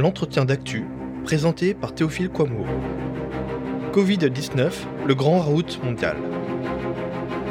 l'entretien 0.00 0.44
d'actu, 0.44 0.86
présenté 1.24 1.74
par 1.74 1.94
Théophile 1.94 2.30
Kouamouo. 2.30 2.64
Covid-19, 3.92 4.70
le 5.06 5.14
grand 5.14 5.40
route 5.40 5.78
mondial. 5.84 6.16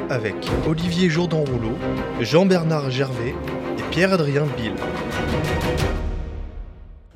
Avec 0.10 0.36
Olivier 0.68 1.10
Jourdan-Rouleau, 1.10 1.78
Jean-Bernard 2.20 2.90
Gervais 2.90 3.36
et 3.78 3.84
Pierre-Adrien 3.92 4.46
Bill. 4.58 4.74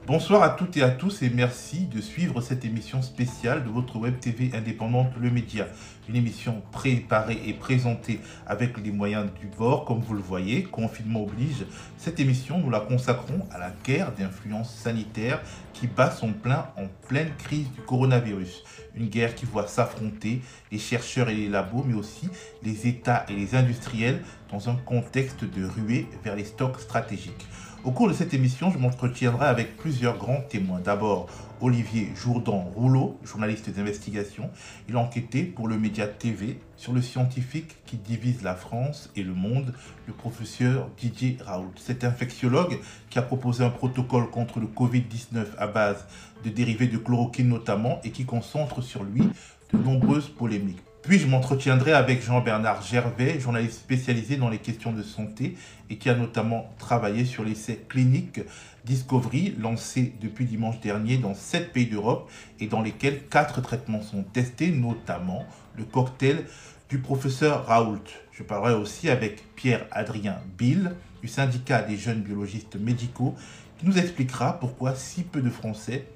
Bonsoir 0.06 0.44
à 0.44 0.50
toutes 0.50 0.76
et 0.76 0.84
à 0.84 0.90
tous 0.90 1.22
et 1.22 1.30
merci 1.30 1.86
de 1.86 2.02
suivre 2.02 2.42
cette 2.42 2.66
émission 2.66 3.02
spéciale 3.02 3.64
de 3.64 3.70
votre 3.70 3.96
web 3.96 4.20
TV 4.20 4.52
indépendante 4.54 5.14
Le 5.18 5.32
Média. 5.32 5.66
Une 6.10 6.18
émission 6.18 6.62
préparée 6.74 7.40
et 7.46 7.54
présentée 7.54 8.20
avec 8.46 8.78
les 8.84 8.92
moyens 8.92 9.28
du 9.40 9.48
bord, 9.48 9.86
comme 9.86 10.02
vous 10.02 10.14
le 10.14 10.22
voyez, 10.22 10.64
confinement 10.64 11.24
oblige. 11.24 11.64
Cette 11.98 12.20
émission, 12.20 12.58
nous 12.58 12.70
la 12.70 12.82
consacrons 12.82 13.48
à 13.50 13.58
la 13.58 13.72
guerre 13.86 14.12
d'influence 14.12 14.76
sanitaire 14.76 15.42
qui 15.72 15.88
bat 15.88 16.12
son 16.12 16.34
plein 16.34 16.68
en 16.76 16.88
pleine 17.08 17.32
crise 17.38 17.72
du 17.72 17.80
coronavirus. 17.80 18.66
Une 18.96 19.08
guerre 19.08 19.36
qui 19.36 19.46
voit 19.46 19.68
s'affronter 19.68 20.42
les 20.70 20.80
chercheurs 20.80 21.30
et 21.30 21.36
les 21.36 21.48
labos, 21.48 21.86
mais 21.88 21.96
aussi 21.96 22.28
les 22.62 22.88
États 22.88 23.26
et 23.30 23.36
les 23.38 23.56
industriels 23.56 24.22
dans 24.52 24.70
un 24.70 24.76
contexte 24.76 25.46
de 25.46 25.66
ruée 25.66 26.10
vers 26.26 26.36
les 26.36 26.44
stocks 26.44 26.82
stratégiques. 26.82 27.48
Au 27.84 27.92
cours 27.92 28.08
de 28.08 28.14
cette 28.14 28.34
émission, 28.34 28.72
je 28.72 28.78
m'entretiendrai 28.78 29.46
avec 29.46 29.76
plusieurs 29.76 30.18
grands 30.18 30.40
témoins. 30.40 30.80
D'abord, 30.80 31.28
Olivier 31.60 32.14
Jourdan-Rouleau, 32.16 33.18
journaliste 33.26 33.70
d'investigation. 33.70 34.50
Il 34.88 34.96
a 34.96 35.00
enquêté 35.00 35.44
pour 35.44 35.68
le 35.68 35.78
média 35.78 36.08
TV 36.08 36.60
sur 36.78 36.94
le 36.94 37.02
scientifique 37.02 37.76
qui 37.86 37.98
divise 37.98 38.42
la 38.42 38.56
France 38.56 39.12
et 39.18 39.24
le 39.24 39.34
monde, 39.34 39.74
le 40.08 40.14
professeur 40.14 40.88
Didier 40.98 41.38
Raoult. 41.46 41.74
Cet 41.76 42.06
infectiologue 42.06 42.80
qui 43.10 43.20
a 43.20 43.22
proposé 43.22 43.66
un 43.66 43.70
protocole 43.70 44.30
contre 44.30 44.62
le 44.62 44.68
Covid-19 44.68 45.48
à 45.58 45.68
base 45.68 46.06
de 46.46 46.50
dérivés 46.50 46.88
de 46.88 46.98
chloroquine 46.98 47.50
notamment 47.50 48.00
et 48.06 48.12
qui 48.12 48.24
concentre 48.24 48.82
sur 48.82 49.04
lui 49.04 49.28
de 49.74 49.78
nombreuses 49.78 50.30
polémiques. 50.30 50.80
Puis 51.04 51.20
je 51.20 51.28
m'entretiendrai 51.28 51.92
avec 51.92 52.24
Jean-Bernard 52.24 52.82
Gervais, 52.82 53.38
journaliste 53.38 53.80
spécialisé 53.80 54.38
dans 54.38 54.48
les 54.48 54.60
questions 54.60 54.94
de 54.94 55.04
santé 55.04 55.58
et 55.90 55.98
qui 55.98 56.10
a 56.10 56.16
notamment 56.16 56.74
travaillé 56.80 57.26
sur 57.26 57.44
l'essai 57.44 57.84
clinique 57.90 58.40
Discovery 58.86 59.54
lancé 59.60 60.14
depuis 60.22 60.46
dimanche 60.46 60.80
dernier 60.80 61.18
dans 61.18 61.34
sept 61.34 61.74
pays 61.74 61.88
d'Europe 61.88 62.32
et 62.62 62.68
dans 62.68 62.82
lesquels 62.82 63.28
quatre 63.28 63.62
traitements 63.62 64.02
sont 64.02 64.24
testés, 64.24 64.72
notamment 64.72 65.44
le 65.78 65.84
cocktail 65.84 66.46
du 66.88 67.00
professeur 67.00 67.66
Raoult. 67.66 68.00
Je 68.32 68.44
parlerai 68.44 68.74
aussi 68.74 69.10
avec 69.10 69.54
Pierre-Adrien 69.56 70.40
Bill 70.58 70.94
du 71.22 71.28
syndicat 71.28 71.82
des 71.82 71.98
jeunes 71.98 72.22
biologistes 72.22 72.78
médicaux 72.78 73.36
qui 73.78 73.88
nous 73.88 73.98
expliquera 73.98 74.58
pourquoi 74.58 74.96
si 74.96 75.24
peu 75.24 75.42
de 75.42 75.50
Français 75.50 76.08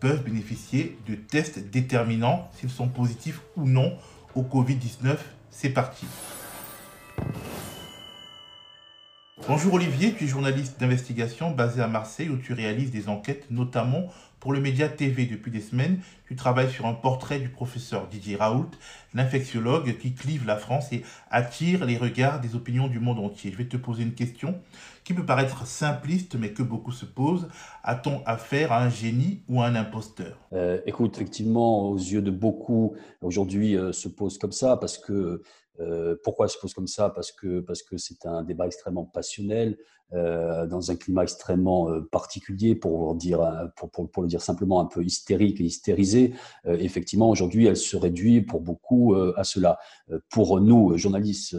peuvent 0.00 0.24
bénéficier 0.24 0.98
de 1.06 1.14
tests 1.14 1.70
déterminant 1.70 2.50
s'ils 2.58 2.70
sont 2.70 2.88
positifs 2.88 3.40
ou 3.54 3.68
non 3.68 3.96
au 4.34 4.42
Covid-19. 4.42 5.16
C'est 5.50 5.70
parti. 5.70 6.06
Bonjour 9.48 9.74
Olivier, 9.74 10.14
tu 10.14 10.24
es 10.24 10.26
journaliste 10.28 10.78
d'investigation 10.78 11.50
basé 11.50 11.82
à 11.82 11.88
Marseille 11.88 12.28
où 12.28 12.36
tu 12.36 12.52
réalises 12.52 12.92
des 12.92 13.08
enquêtes 13.08 13.50
notamment 13.50 14.06
pour 14.42 14.52
le 14.52 14.58
média 14.58 14.88
TV 14.88 15.26
depuis 15.26 15.52
des 15.52 15.60
semaines. 15.60 16.00
Tu 16.26 16.34
travailles 16.34 16.68
sur 16.68 16.86
un 16.86 16.94
portrait 16.94 17.38
du 17.38 17.48
professeur 17.48 18.08
Didier 18.08 18.34
Raoult, 18.34 18.72
l'infectiologue 19.14 19.96
qui 19.98 20.14
clive 20.14 20.46
la 20.46 20.56
France 20.56 20.92
et 20.92 21.04
attire 21.30 21.84
les 21.84 21.96
regards 21.96 22.40
des 22.40 22.56
opinions 22.56 22.88
du 22.88 22.98
monde 22.98 23.20
entier. 23.20 23.52
Je 23.52 23.56
vais 23.56 23.68
te 23.68 23.76
poser 23.76 24.02
une 24.02 24.14
question 24.14 24.58
qui 25.04 25.14
peut 25.14 25.24
paraître 25.24 25.64
simpliste 25.64 26.34
mais 26.34 26.50
que 26.50 26.64
beaucoup 26.64 26.90
se 26.90 27.04
posent. 27.04 27.46
A-t-on 27.84 28.20
affaire 28.26 28.72
à 28.72 28.82
un 28.82 28.90
génie 28.90 29.42
ou 29.48 29.62
à 29.62 29.66
un 29.66 29.76
imposteur? 29.76 30.36
Euh, 30.52 30.80
Écoute, 30.86 31.14
effectivement, 31.14 31.88
aux 31.88 31.98
yeux 31.98 32.22
de 32.22 32.32
beaucoup, 32.32 32.96
aujourd'hui 33.20 33.76
euh, 33.76 33.92
se 33.92 34.08
pose 34.08 34.38
comme 34.38 34.50
ça 34.50 34.76
parce 34.76 34.98
que 34.98 35.40
euh, 35.80 36.16
pourquoi 36.22 36.46
elle 36.46 36.50
se 36.50 36.58
pose 36.58 36.74
comme 36.74 36.86
ça? 36.86 37.10
Parce 37.10 37.32
que 37.32 37.60
parce 37.60 37.82
que 37.82 37.96
c'est 37.96 38.26
un 38.26 38.42
débat 38.42 38.66
extrêmement 38.66 39.04
passionnel 39.04 39.78
euh, 40.12 40.66
dans 40.66 40.90
un 40.90 40.96
climat 40.96 41.22
extrêmement 41.22 41.88
euh, 41.88 42.02
particulier, 42.12 42.74
pour 42.74 43.14
le 43.14 44.26
dire 44.26 44.42
simplement 44.42 44.80
un 44.80 44.86
peu 44.86 45.02
hystérique 45.02 45.60
et 45.60 45.64
hystérisé. 45.64 46.34
effectivement, 46.66 47.30
aujourd'hui, 47.30 47.66
elle 47.66 47.76
se 47.76 47.96
réduit 47.96 48.42
pour 48.42 48.60
beaucoup 48.60 49.14
à 49.14 49.44
cela. 49.44 49.78
pour 50.30 50.60
nous, 50.60 50.96
journalistes, 50.96 51.56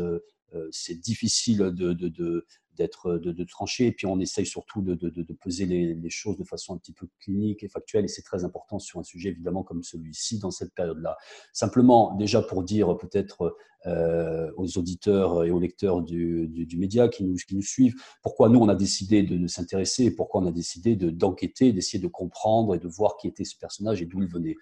c'est 0.71 0.99
difficile 0.99 1.57
de 1.57 2.45
d'être 2.77 3.17
de, 3.17 3.43
trancher 3.43 3.87
et 3.87 3.91
puis 3.91 4.07
on 4.07 4.19
essaye 4.19 4.45
surtout 4.45 4.81
de, 4.81 4.95
de, 4.95 5.33
peser 5.33 5.65
les, 5.65 6.09
choses 6.09 6.37
de 6.37 6.43
façon 6.43 6.73
un 6.73 6.77
petit 6.77 6.93
peu 6.93 7.07
clinique 7.19 7.63
et 7.63 7.69
factuelle 7.69 8.05
et 8.05 8.07
c'est 8.07 8.21
très 8.21 8.43
important 8.43 8.79
sur 8.79 8.99
un 8.99 9.03
sujet 9.03 9.29
évidemment 9.29 9.63
comme 9.63 9.83
celui-ci 9.83 10.39
dans 10.39 10.51
cette 10.51 10.73
période-là. 10.73 11.17
Simplement 11.51 12.15
déjà 12.15 12.41
pour 12.41 12.63
dire 12.63 12.97
peut-être 12.97 13.55
euh, 13.85 14.49
aux 14.55 14.77
auditeurs 14.77 15.43
et 15.43 15.51
aux 15.51 15.59
lecteurs 15.59 16.01
du, 16.01 16.47
du, 16.47 16.77
média 16.77 17.09
qui 17.09 17.25
nous, 17.25 17.35
qui 17.35 17.53
nous 17.53 17.61
suivent 17.61 17.95
pourquoi 18.21 18.47
nous 18.47 18.59
on 18.59 18.69
a 18.69 18.75
décidé 18.75 19.23
de, 19.23 19.45
s'intéresser, 19.45 20.15
pourquoi 20.15 20.39
on 20.39 20.45
a 20.45 20.53
décidé 20.53 20.95
d'enquêter, 20.95 21.73
d'essayer 21.73 22.01
de 22.01 22.07
comprendre 22.07 22.75
et 22.75 22.79
de 22.79 22.87
voir 22.87 23.17
qui 23.17 23.27
était 23.27 23.43
ce 23.43 23.57
personnage 23.57 24.01
et 24.01 24.05
d'où 24.05 24.21
il 24.21 24.29
venait. 24.29 24.55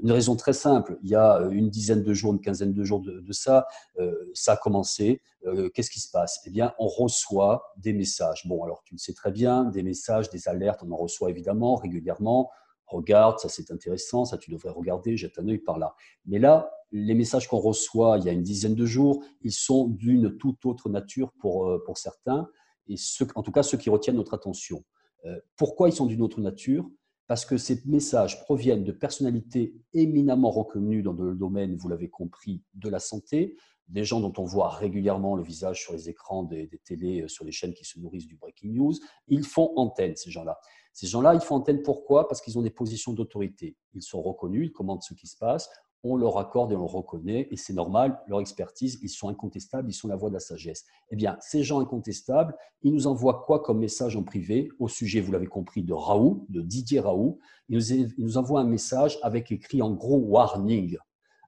Une 0.00 0.12
raison 0.12 0.36
très 0.36 0.54
simple, 0.54 0.98
il 1.02 1.10
y 1.10 1.14
a 1.14 1.40
une 1.50 1.68
dizaine 1.68 2.02
de 2.02 2.14
jours, 2.14 2.32
une 2.32 2.40
quinzaine 2.40 2.72
de 2.72 2.82
jours 2.82 3.00
de, 3.00 3.32
ça, 3.32 3.66
euh, 3.98 4.14
ça 4.32 4.52
a 4.52 4.56
commencé. 4.56 5.20
Euh, 5.46 5.68
Qu'est-ce 5.68 5.90
qui 5.90 6.00
se 6.00 6.10
passe? 6.10 6.40
Eh 6.46 6.50
bien, 6.50 6.72
on 6.78 6.86
reçoit 6.86 7.74
des 7.76 7.92
messages. 7.92 8.46
Bon, 8.46 8.64
alors 8.64 8.82
tu 8.84 8.94
le 8.94 8.98
sais 8.98 9.12
très 9.12 9.32
bien, 9.32 9.64
des 9.64 9.82
messages, 9.82 10.30
des 10.30 10.48
alertes, 10.48 10.82
on 10.82 10.90
en 10.92 10.96
reçoit 10.96 11.28
évidemment 11.28 11.76
régulièrement. 11.76 12.50
Regarde, 12.86 13.38
ça 13.38 13.48
c'est 13.48 13.70
intéressant, 13.70 14.24
ça 14.24 14.38
tu 14.38 14.50
devrais 14.50 14.70
regarder, 14.70 15.16
jette 15.16 15.38
un 15.38 15.48
œil 15.48 15.58
par 15.58 15.78
là. 15.78 15.94
Mais 16.26 16.38
là, 16.38 16.70
les 16.90 17.14
messages 17.14 17.48
qu'on 17.48 17.58
reçoit 17.58 18.18
il 18.18 18.24
y 18.24 18.28
a 18.28 18.32
une 18.32 18.42
dizaine 18.42 18.74
de 18.74 18.86
jours, 18.86 19.24
ils 19.40 19.52
sont 19.52 19.88
d'une 19.88 20.36
toute 20.36 20.64
autre 20.66 20.88
nature 20.88 21.32
pour, 21.38 21.68
euh, 21.68 21.82
pour 21.84 21.98
certains, 21.98 22.48
et 22.88 22.96
en 23.34 23.42
tout 23.42 23.52
cas 23.52 23.62
ceux 23.62 23.78
qui 23.78 23.90
retiennent 23.90 24.16
notre 24.16 24.34
attention. 24.34 24.84
Euh, 25.24 25.38
pourquoi 25.56 25.88
ils 25.88 25.92
sont 25.92 26.06
d'une 26.06 26.22
autre 26.22 26.40
nature? 26.40 26.88
Parce 27.32 27.46
que 27.46 27.56
ces 27.56 27.80
messages 27.86 28.42
proviennent 28.42 28.84
de 28.84 28.92
personnalités 28.92 29.74
éminemment 29.94 30.50
reconnues 30.50 31.00
dans 31.02 31.14
le 31.14 31.34
domaine, 31.34 31.76
vous 31.76 31.88
l'avez 31.88 32.10
compris, 32.10 32.62
de 32.74 32.90
la 32.90 32.98
santé, 32.98 33.56
des 33.88 34.04
gens 34.04 34.20
dont 34.20 34.34
on 34.36 34.44
voit 34.44 34.68
régulièrement 34.68 35.34
le 35.34 35.42
visage 35.42 35.80
sur 35.80 35.94
les 35.94 36.10
écrans 36.10 36.42
des, 36.42 36.66
des 36.66 36.76
télés, 36.76 37.22
euh, 37.22 37.28
sur 37.28 37.46
les 37.46 37.50
chaînes 37.50 37.72
qui 37.72 37.86
se 37.86 37.98
nourrissent 37.98 38.26
du 38.26 38.36
breaking 38.36 38.74
news. 38.74 38.92
Ils 39.28 39.44
font 39.44 39.72
antenne, 39.76 40.14
ces 40.14 40.30
gens-là. 40.30 40.60
Ces 40.92 41.06
gens-là, 41.06 41.32
ils 41.32 41.40
font 41.40 41.54
antenne 41.54 41.80
pourquoi? 41.80 42.28
Parce 42.28 42.42
qu'ils 42.42 42.58
ont 42.58 42.62
des 42.62 42.68
positions 42.68 43.14
d'autorité. 43.14 43.78
Ils 43.94 44.02
sont 44.02 44.20
reconnus, 44.20 44.66
ils 44.66 44.72
commandent 44.72 45.02
ce 45.02 45.14
qui 45.14 45.26
se 45.26 45.38
passe, 45.38 45.70
on 46.04 46.16
leur 46.16 46.38
accorde 46.38 46.72
et 46.72 46.76
on 46.76 46.80
le 46.80 46.84
reconnaît, 46.86 47.48
et 47.50 47.56
c'est 47.56 47.72
normal, 47.72 48.20
leur 48.26 48.40
expertise, 48.40 48.98
ils 49.02 49.08
sont 49.08 49.28
incontestables, 49.28 49.88
ils 49.88 49.94
sont 49.94 50.08
la 50.08 50.16
voix 50.16 50.28
de 50.28 50.34
la 50.34 50.40
sagesse. 50.40 50.84
Eh 51.10 51.16
bien, 51.16 51.36
ces 51.40 51.62
gens 51.62 51.80
incontestables, 51.80 52.56
ils 52.82 52.92
nous 52.92 53.06
envoient 53.06 53.44
quoi 53.46 53.60
comme 53.60 53.78
message 53.78 54.16
en 54.16 54.22
privé? 54.22 54.68
Au 54.78 54.88
sujet, 54.88 55.20
vous 55.20 55.32
l'avez 55.32 55.46
compris, 55.46 55.82
de 55.82 55.92
Raoult, 55.92 56.46
de 56.48 56.60
Didier 56.60 57.00
Raoult 57.00 57.38
Ils 57.68 57.76
nous, 57.76 57.92
ils 57.92 58.14
nous 58.18 58.36
envoient 58.36 58.60
un 58.60 58.66
message 58.66 59.18
avec 59.22 59.52
écrit 59.52 59.82
en 59.82 59.92
gros 59.92 60.18
warning. 60.18 60.96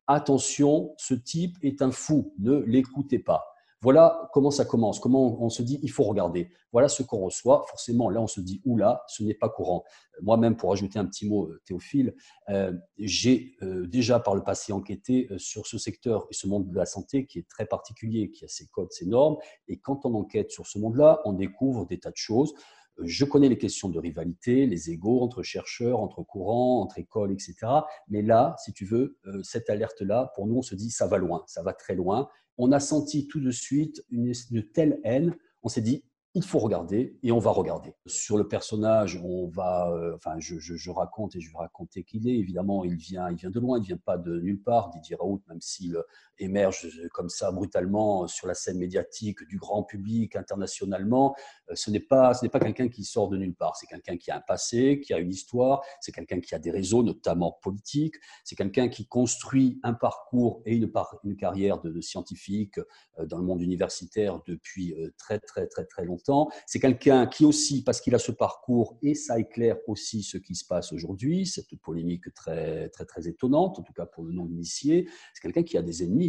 Attention, 0.07 0.95
ce 0.99 1.15
type 1.15 1.57
est 1.63 1.83
un 1.83 1.91
fou, 1.91 2.35
ne 2.39 2.59
l'écoutez 2.59 3.19
pas. 3.19 3.54
Voilà 3.85 4.31
comment 4.33 4.51
ça 4.51 4.65
commence, 4.65 4.99
comment 4.99 5.37
on 5.43 5.51
se 5.51 5.61
dit 5.61 5.79
il 5.83 5.91
faut 5.91 6.05
regarder. 6.05 6.49
Voilà 6.73 6.89
ce 6.89 7.03
qu'on 7.03 7.19
reçoit. 7.19 7.67
Forcément, 7.69 8.09
là, 8.09 8.19
on 8.19 8.27
se 8.27 8.41
dit 8.41 8.63
oula, 8.65 9.05
ce 9.09 9.23
n'est 9.23 9.35
pas 9.35 9.51
courant. 9.51 9.85
Moi-même, 10.23 10.57
pour 10.57 10.73
ajouter 10.73 10.99
un 10.99 11.05
petit 11.05 11.29
mot, 11.29 11.49
euh, 11.49 11.61
Théophile, 11.67 12.15
euh, 12.49 12.73
j'ai 12.97 13.57
euh, 13.61 13.87
déjà 13.87 14.21
par 14.21 14.35
le 14.35 14.43
passé 14.43 14.73
enquêté 14.73 15.29
euh, 15.31 15.37
sur 15.37 15.67
ce 15.67 15.77
secteur 15.77 16.27
et 16.31 16.35
ce 16.35 16.47
monde 16.47 16.71
de 16.71 16.75
la 16.75 16.87
santé 16.87 17.27
qui 17.27 17.41
est 17.41 17.47
très 17.47 17.67
particulier, 17.67 18.31
qui 18.31 18.47
a 18.47 18.49
ses 18.49 18.67
codes, 18.69 18.91
ses 18.91 19.05
normes. 19.05 19.37
Et 19.69 19.79
quand 19.79 20.07
on 20.07 20.15
enquête 20.15 20.51
sur 20.51 20.67
ce 20.67 20.79
monde-là, 20.79 21.21
on 21.27 21.35
découvre 21.35 21.85
des 21.85 22.01
tas 22.01 22.11
de 22.11 22.17
choses. 22.17 22.55
Je 23.03 23.25
connais 23.25 23.49
les 23.49 23.59
questions 23.59 23.89
de 23.89 23.99
rivalité, 23.99 24.67
les 24.67 24.91
égaux 24.91 25.21
entre 25.21 25.43
chercheurs, 25.43 26.01
entre 26.01 26.23
courants, 26.23 26.83
entre 26.83 26.99
écoles, 26.99 27.33
etc. 27.33 27.55
Mais 28.09 28.23
là, 28.23 28.55
si 28.65 28.73
tu 28.73 28.85
veux, 28.85 29.19
cette 29.43 29.69
alerte-là, 29.69 30.33
pour 30.35 30.47
nous, 30.47 30.57
on 30.57 30.63
se 30.63 30.75
dit 30.75 30.91
ça 30.91 31.07
va 31.07 31.19
loin, 31.19 31.43
ça 31.47 31.63
va 31.63 31.73
très 31.73 31.95
loin 31.95 32.29
on 32.59 32.73
a 32.73 32.81
senti 32.81 33.27
tout 33.27 33.41
de 33.41 33.51
suite 33.51 34.05
une, 34.11 34.33
telle 34.73 35.01
haine, 35.05 35.37
on 35.63 35.69
s'est 35.69 35.81
dit, 35.81 36.05
il 36.37 36.43
faut 36.43 36.59
regarder 36.59 37.17
et 37.23 37.31
on 37.31 37.39
va 37.39 37.53
regarder. 37.53 37.95
Sur 38.07 38.37
le 38.37 38.49
personnage, 38.49 39.21
on 39.23 39.47
va, 39.47 39.89
euh, 39.93 40.17
enfin, 40.17 40.35
je, 40.41 40.91
raconte 40.91 41.37
et 41.37 41.41
je 41.41 41.49
vais 41.51 41.59
raconter 41.59 42.03
qu'il 42.03 42.29
est. 42.29 42.37
Évidemment, 42.37 42.85
il 42.85 42.97
vient, 42.97 43.31
il 43.31 43.37
vient 43.37 43.51
de 43.51 43.61
loin, 43.61 43.79
il 43.79 43.85
vient 43.85 44.01
pas 44.05 44.19
de 44.19 44.41
nulle 44.41 44.61
part. 44.61 44.91
Didier 44.91 45.15
Raoult, 45.15 45.43
même 45.49 45.61
s'il 45.61 45.97
émerge 46.39 46.89
comme 47.13 47.29
ça 47.29 47.53
brutalement 47.53 48.27
sur 48.27 48.47
la 48.47 48.55
scène 48.55 48.79
médiatique 48.79 49.47
du 49.47 49.59
grand 49.59 49.83
public 49.83 50.37
internationalement, 50.37 51.35
euh, 51.71 51.75
ce 51.75 51.91
n'est 51.91 52.01
pas, 52.01 52.35
ce 52.35 52.47
pas 52.47 52.61
quelqu'un 52.61 52.89
qui 52.89 53.05
sort 53.05 53.29
de 53.29 53.37
nulle 53.37 53.55
part. 53.55 53.77
C'est 53.77 53.87
quelqu'un 53.87 54.17
qui 54.17 54.31
a 54.31 54.37
un 54.37 54.41
passé, 54.41 55.01
qui 55.01 55.13
a 55.13 55.19
une 55.19 55.31
histoire. 55.31 55.83
C'est 56.01 56.13
quelqu'un 56.13 56.41
qui 56.41 56.55
a 56.55 56.59
des 56.59 56.71
réseaux, 56.71 57.03
notamment 57.03 57.59
politiques. 57.63 58.15
C'est 58.45 58.57
quelqu'un 58.57 58.89
qui 58.89 59.07
construit 59.07 59.81
un 59.83 59.95
parcours 59.95 60.63
et 60.65 60.77
une, 60.77 60.91
une 61.25 61.37
carrière 61.37 61.81
de, 61.81 62.01
scientifique 62.01 62.79
euh, 63.19 63.27
dans 63.27 63.39
le 63.39 63.45
monde 63.45 63.63
universitaire 63.63 64.41
depuis 64.47 64.95
très, 65.19 65.39
très, 65.39 65.67
très, 65.67 65.85
très 65.85 66.05
longtemps 66.05 66.15
longtemps. 66.15 66.49
C'est 66.67 66.81
quelqu'un 66.81 67.27
qui 67.27 67.45
aussi, 67.45 67.83
parce 67.83 68.01
qu'il 68.01 68.15
a 68.15 68.19
ce 68.19 68.33
parcours, 68.33 68.99
et 69.03 69.15
ça 69.15 69.39
éclaire 69.39 69.77
aussi 69.87 70.23
ce 70.23 70.39
qui 70.39 70.55
se 70.55 70.65
passe 70.65 70.93
aujourd'hui, 70.93 71.47
cette 71.47 71.75
polémique 71.77 72.33
très, 72.35 72.89
très, 72.91 73.05
très 73.05 73.29
étonnante, 73.29 73.79
en 73.79 73.83
tout 73.83 73.93
cas 73.93 74.07
pour 74.07 74.25
le 74.25 74.33
non-initié, 74.33 75.09
c'est 75.35 75.43
quelqu'un 75.43 75.63
qui 75.63 75.77
a 75.77 75.83
des 75.83 76.05
ennemis 76.05 76.24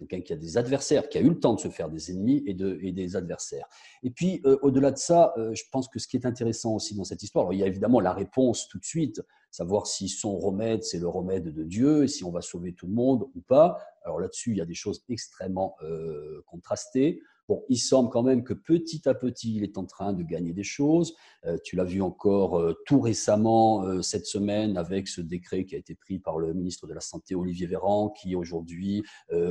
quelqu'un 0.00 0.20
qui 0.20 0.32
a 0.32 0.36
des 0.36 0.56
adversaires, 0.56 1.08
qui 1.08 1.18
a 1.18 1.20
eu 1.20 1.28
le 1.28 1.38
temps 1.38 1.54
de 1.54 1.60
se 1.60 1.68
faire 1.68 1.88
des 1.88 2.10
ennemis 2.10 2.42
et, 2.46 2.54
de, 2.54 2.78
et 2.82 2.92
des 2.92 3.16
adversaires. 3.16 3.66
Et 4.02 4.10
puis, 4.10 4.40
euh, 4.44 4.58
au-delà 4.62 4.90
de 4.90 4.98
ça, 4.98 5.32
euh, 5.36 5.54
je 5.54 5.64
pense 5.70 5.88
que 5.88 5.98
ce 5.98 6.08
qui 6.08 6.16
est 6.16 6.26
intéressant 6.26 6.74
aussi 6.74 6.94
dans 6.94 7.04
cette 7.04 7.22
histoire, 7.22 7.52
il 7.52 7.58
y 7.58 7.62
a 7.62 7.66
évidemment 7.66 8.00
la 8.00 8.12
réponse 8.12 8.68
tout 8.68 8.78
de 8.78 8.84
suite, 8.84 9.22
savoir 9.50 9.86
si 9.86 10.08
son 10.08 10.38
remède, 10.38 10.82
c'est 10.82 10.98
le 10.98 11.08
remède 11.08 11.52
de 11.52 11.64
Dieu, 11.64 12.04
et 12.04 12.08
si 12.08 12.24
on 12.24 12.30
va 12.30 12.40
sauver 12.40 12.72
tout 12.72 12.86
le 12.86 12.94
monde 12.94 13.26
ou 13.34 13.40
pas. 13.40 13.78
Alors 14.04 14.20
là-dessus, 14.20 14.52
il 14.52 14.56
y 14.56 14.62
a 14.62 14.66
des 14.66 14.74
choses 14.74 15.04
extrêmement 15.08 15.76
euh, 15.82 16.42
contrastées. 16.46 17.20
Bon, 17.50 17.64
il 17.68 17.78
semble 17.78 18.10
quand 18.10 18.22
même 18.22 18.44
que 18.44 18.54
petit 18.54 19.08
à 19.08 19.14
petit, 19.14 19.56
il 19.56 19.64
est 19.64 19.76
en 19.76 19.84
train 19.84 20.12
de 20.12 20.22
gagner 20.22 20.52
des 20.52 20.62
choses. 20.62 21.16
Euh, 21.44 21.58
tu 21.64 21.74
l'as 21.74 21.82
vu 21.82 22.00
encore 22.00 22.56
euh, 22.56 22.80
tout 22.86 23.00
récemment 23.00 23.82
euh, 23.82 24.02
cette 24.02 24.24
semaine 24.24 24.76
avec 24.76 25.08
ce 25.08 25.20
décret 25.20 25.64
qui 25.64 25.74
a 25.74 25.78
été 25.78 25.96
pris 25.96 26.20
par 26.20 26.38
le 26.38 26.54
ministre 26.54 26.86
de 26.86 26.94
la 26.94 27.00
Santé, 27.00 27.34
Olivier 27.34 27.66
Véran, 27.66 28.10
qui 28.10 28.36
aujourd'hui 28.36 29.02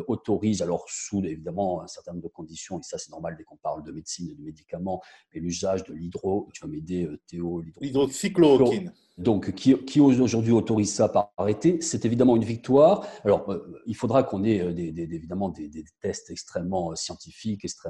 autorise, 0.07 0.61
alors 0.61 0.85
sous 0.87 1.25
évidemment 1.25 1.81
un 1.81 1.87
certain 1.87 2.13
nombre 2.13 2.23
de 2.23 2.29
conditions, 2.29 2.79
et 2.79 2.83
ça 2.83 2.97
c'est 2.97 3.11
normal 3.11 3.35
dès 3.37 3.43
qu'on 3.43 3.57
parle 3.57 3.83
de 3.83 3.91
médecine 3.91 4.29
et 4.29 4.33
de 4.33 4.41
médicaments, 4.41 5.01
mais 5.33 5.41
l'usage 5.41 5.83
de 5.83 5.93
l'hydro, 5.93 6.47
tu 6.53 6.61
vas 6.61 6.67
m'aider 6.69 7.09
Théo, 7.27 7.61
l'hydroxychloroquine 7.81 8.93
donc 9.19 9.53
qui, 9.53 9.75
qui 9.83 9.99
aujourd'hui 9.99 10.53
autorise 10.53 10.93
ça 10.93 11.09
par 11.09 11.33
arrêté, 11.37 11.81
c'est 11.81 12.05
évidemment 12.05 12.37
une 12.37 12.45
victoire. 12.45 13.05
Alors, 13.25 13.53
il 13.85 13.95
faudra 13.95 14.23
qu'on 14.23 14.43
ait 14.45 14.61
euh, 14.61 14.71
des, 14.71 14.87
évidemment 15.13 15.49
des, 15.49 15.69
tests 16.01 16.31
extrêmement 16.31 16.95
scientifiques, 16.95 17.65
extrêmement 17.65 17.88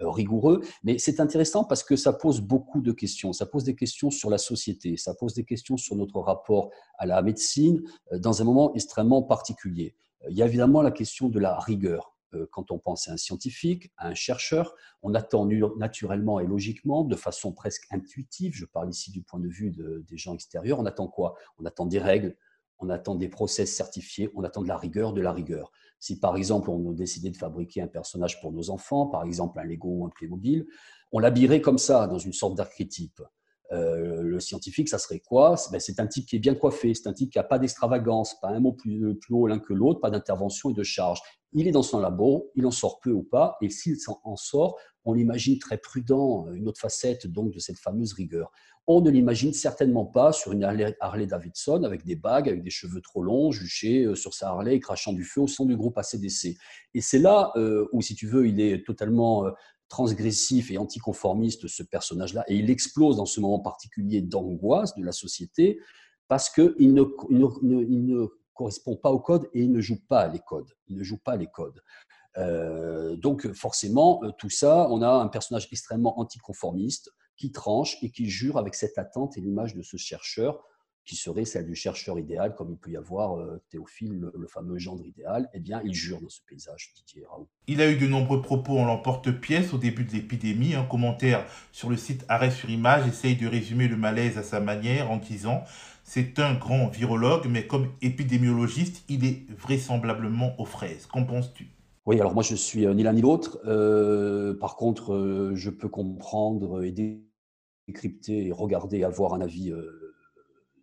rigoureux, 0.00 0.62
mais 0.84 0.98
c'est 0.98 1.20
intéressant 1.20 1.64
parce 1.64 1.82
que 1.82 1.96
ça 1.96 2.12
pose 2.12 2.40
beaucoup 2.40 2.80
de 2.80 2.92
questions. 2.92 3.32
Ça 3.32 3.46
pose 3.46 3.64
des 3.64 3.74
questions 3.74 4.10
sur 4.10 4.30
la 4.30 4.38
société, 4.38 4.96
ça 4.96 5.14
pose 5.14 5.34
des 5.34 5.44
questions 5.44 5.76
sur 5.76 5.96
notre 5.96 6.20
rapport 6.20 6.70
à 6.98 7.06
la 7.06 7.22
médecine 7.22 7.82
dans 8.12 8.42
un 8.42 8.44
moment 8.44 8.74
extrêmement 8.74 9.22
particulier. 9.22 9.94
Il 10.28 10.36
y 10.36 10.42
a 10.42 10.46
évidemment 10.46 10.82
la 10.82 10.90
question 10.90 11.28
de 11.28 11.38
la 11.38 11.58
rigueur. 11.58 12.16
Euh, 12.34 12.46
quand 12.50 12.70
on 12.70 12.78
pense 12.78 13.08
à 13.08 13.12
un 13.12 13.16
scientifique, 13.16 13.92
à 13.96 14.08
un 14.08 14.14
chercheur, 14.14 14.74
on 15.02 15.14
attend 15.14 15.46
naturellement 15.76 16.40
et 16.40 16.46
logiquement, 16.46 17.04
de 17.04 17.16
façon 17.16 17.52
presque 17.52 17.86
intuitive, 17.90 18.52
je 18.54 18.64
parle 18.64 18.90
ici 18.90 19.10
du 19.10 19.22
point 19.22 19.40
de 19.40 19.48
vue 19.48 19.70
des 19.70 20.16
gens 20.16 20.34
extérieurs, 20.34 20.80
on 20.80 20.86
attend 20.86 21.08
quoi? 21.08 21.34
On 21.58 21.64
attend 21.64 21.86
des 21.86 21.98
règles, 21.98 22.36
on 22.78 22.90
attend 22.90 23.14
des 23.14 23.28
process 23.28 23.74
certifiés, 23.74 24.30
on 24.34 24.42
attend 24.44 24.62
de 24.62 24.68
la 24.68 24.76
rigueur, 24.76 25.12
de 25.12 25.20
la 25.20 25.32
rigueur. 25.32 25.72
Si 25.98 26.18
par 26.18 26.36
exemple 26.36 26.70
on 26.70 26.90
a 26.90 26.94
décidé 26.94 27.30
de 27.30 27.36
fabriquer 27.36 27.80
un 27.80 27.86
personnage 27.86 28.40
pour 28.40 28.52
nos 28.52 28.70
enfants, 28.70 29.06
par 29.06 29.24
exemple 29.24 29.58
un 29.58 29.64
Lego 29.64 29.88
ou 29.88 30.06
un 30.06 30.10
Playmobil, 30.10 30.66
on 31.12 31.18
l'habillerait 31.18 31.60
comme 31.60 31.78
ça, 31.78 32.06
dans 32.06 32.18
une 32.18 32.32
sorte 32.32 32.56
d'archétype. 32.56 33.22
Euh, 33.72 34.22
le 34.22 34.38
scientifique, 34.38 34.88
ça 34.88 34.98
serait 34.98 35.18
quoi? 35.18 35.56
Ben, 35.72 35.80
C'est 35.80 35.98
un 35.98 36.06
type 36.06 36.26
qui 36.26 36.36
est 36.36 36.40
bien 36.40 36.54
coiffé, 36.54 36.94
c'est 36.94 37.08
un 37.08 37.12
type 37.12 37.32
qui 37.32 37.38
n'a 37.38 37.44
pas 37.44 37.58
d'extravagance, 37.58 38.38
pas 38.40 38.48
un 38.48 38.60
mot 38.60 38.72
plus, 38.72 39.16
plus 39.16 39.34
haut 39.34 39.46
l'un 39.46 39.58
que 39.58 39.72
l'autre, 39.72 40.00
pas 40.00 40.10
d'intervention 40.10 40.70
et 40.70 40.74
de 40.74 40.82
charge. 40.84 41.20
Il 41.52 41.66
est 41.66 41.72
dans 41.72 41.82
son 41.82 41.98
labo, 41.98 42.52
il 42.54 42.66
en 42.66 42.70
sort 42.70 43.00
peu 43.00 43.10
ou 43.10 43.22
pas, 43.22 43.56
et 43.60 43.70
s'il 43.70 43.96
en 44.22 44.36
sort, 44.36 44.78
on 45.06 45.14
l'imagine 45.14 45.58
très 45.58 45.78
prudent, 45.78 46.48
une 46.52 46.68
autre 46.68 46.80
facette 46.80 47.26
donc 47.26 47.52
de 47.52 47.58
cette 47.58 47.78
fameuse 47.78 48.12
rigueur. 48.12 48.52
On 48.86 49.00
ne 49.00 49.10
l'imagine 49.10 49.52
certainement 49.52 50.04
pas 50.04 50.32
sur 50.32 50.52
une 50.52 50.62
Harley 50.62 51.26
Davidson 51.26 51.82
avec 51.84 52.04
des 52.04 52.14
bagues, 52.14 52.48
avec 52.48 52.62
des 52.62 52.70
cheveux 52.70 53.00
trop 53.00 53.22
longs, 53.22 53.50
juché 53.50 54.04
euh, 54.04 54.14
sur 54.14 54.34
sa 54.34 54.48
Harley, 54.50 54.78
crachant 54.78 55.12
du 55.12 55.24
feu 55.24 55.40
au 55.40 55.48
sein 55.48 55.64
du 55.64 55.76
groupe 55.76 55.98
ACDC. 55.98 56.56
Et 56.94 57.00
c'est 57.00 57.18
là 57.18 57.50
euh, 57.56 57.88
où, 57.92 58.02
si 58.02 58.14
tu 58.14 58.26
veux, 58.28 58.46
il 58.46 58.60
est 58.60 58.84
totalement 58.84 59.46
transgressif 59.88 60.70
et 60.70 60.78
anticonformiste, 60.78 61.68
ce 61.68 61.82
personnage-là, 61.82 62.44
et 62.48 62.56
il 62.56 62.70
explose 62.70 63.16
dans 63.16 63.26
ce 63.26 63.40
moment 63.40 63.60
particulier 63.60 64.20
d'angoisse 64.20 64.94
de 64.96 65.04
la 65.04 65.12
société 65.12 65.80
parce 66.28 66.50
qu'il 66.50 66.92
ne, 66.92 67.04
il 67.30 68.06
ne, 68.06 68.26
correspond 68.54 68.96
pas 68.96 69.10
au 69.10 69.20
code 69.20 69.48
et 69.52 69.60
il 69.60 69.70
ne 69.70 69.80
joue 69.80 70.00
pas 70.08 70.28
les 70.28 70.40
codes. 70.40 70.72
Il 70.88 70.96
ne 70.96 71.02
joue 71.02 71.18
pas 71.18 71.36
les 71.36 71.46
codes. 71.46 71.82
Euh, 72.38 73.16
donc 73.16 73.50
forcément, 73.52 74.20
euh, 74.22 74.30
tout 74.38 74.50
ça, 74.50 74.88
on 74.90 75.02
a 75.02 75.10
un 75.10 75.28
personnage 75.28 75.68
extrêmement 75.72 76.18
anticonformiste 76.20 77.10
qui 77.36 77.52
tranche 77.52 77.96
et 78.02 78.10
qui 78.10 78.28
jure 78.28 78.58
avec 78.58 78.74
cette 78.74 78.98
attente 78.98 79.36
et 79.36 79.40
l'image 79.40 79.74
de 79.74 79.82
ce 79.82 79.96
chercheur 79.96 80.62
qui 81.06 81.14
serait 81.14 81.44
celle 81.44 81.66
du 81.66 81.76
chercheur 81.76 82.18
idéal, 82.18 82.54
comme 82.56 82.72
il 82.72 82.76
peut 82.76 82.90
y 82.90 82.96
avoir 82.96 83.38
euh, 83.38 83.62
Théophile, 83.70 84.28
le, 84.34 84.46
fameux 84.48 84.76
gendre 84.76 85.06
idéal, 85.06 85.48
eh 85.54 85.60
bien, 85.60 85.80
il 85.84 85.94
jure 85.94 86.20
dans 86.20 86.28
ce 86.28 86.40
paysage, 86.48 86.92
Didier 86.96 87.24
Raoult. 87.30 87.48
Il 87.68 87.80
a 87.80 87.88
eu 87.88 87.96
de 87.96 88.08
nombreux 88.08 88.42
propos 88.42 88.76
en 88.76 88.84
l'emporte-pièce 88.84 89.72
au 89.72 89.78
début 89.78 90.04
de 90.04 90.12
l'épidémie. 90.12 90.74
Un 90.74 90.84
commentaire 90.84 91.46
sur 91.70 91.88
le 91.88 91.96
site 91.96 92.24
Arrêt 92.28 92.50
sur 92.50 92.68
Image 92.70 93.06
essaye 93.06 93.36
de 93.36 93.46
résumer 93.46 93.86
le 93.86 93.96
malaise 93.96 94.36
à 94.36 94.42
sa 94.42 94.58
manière 94.58 95.12
en 95.12 95.18
disant 95.18 95.62
c'est 96.02 96.40
un 96.40 96.54
grand 96.54 96.88
virologue, 96.88 97.46
mais 97.48 97.68
comme 97.68 97.92
épidémiologiste, 98.02 99.04
il 99.08 99.24
est 99.24 99.48
vraisemblablement 99.50 100.60
aux 100.60 100.64
fraises. 100.64 101.06
Qu'en 101.06 101.24
penses-tu? 101.24 101.68
Oui, 102.06 102.20
alors 102.20 102.34
moi 102.34 102.42
je 102.42 102.54
suis 102.54 102.86
euh, 102.86 102.94
ni 102.94 103.02
l'un 103.02 103.12
ni 103.12 103.20
l'autre. 103.20 103.60
Euh, 103.66 104.54
par 104.58 104.76
contre, 104.76 105.52
je 105.54 105.70
peux 105.70 105.88
comprendre 105.88 106.82
et 106.82 106.92
décrypter 107.86 108.46
et 108.46 108.52
regarder, 108.52 109.04
avoir 109.04 109.34
un 109.34 109.40
avis 109.40 109.72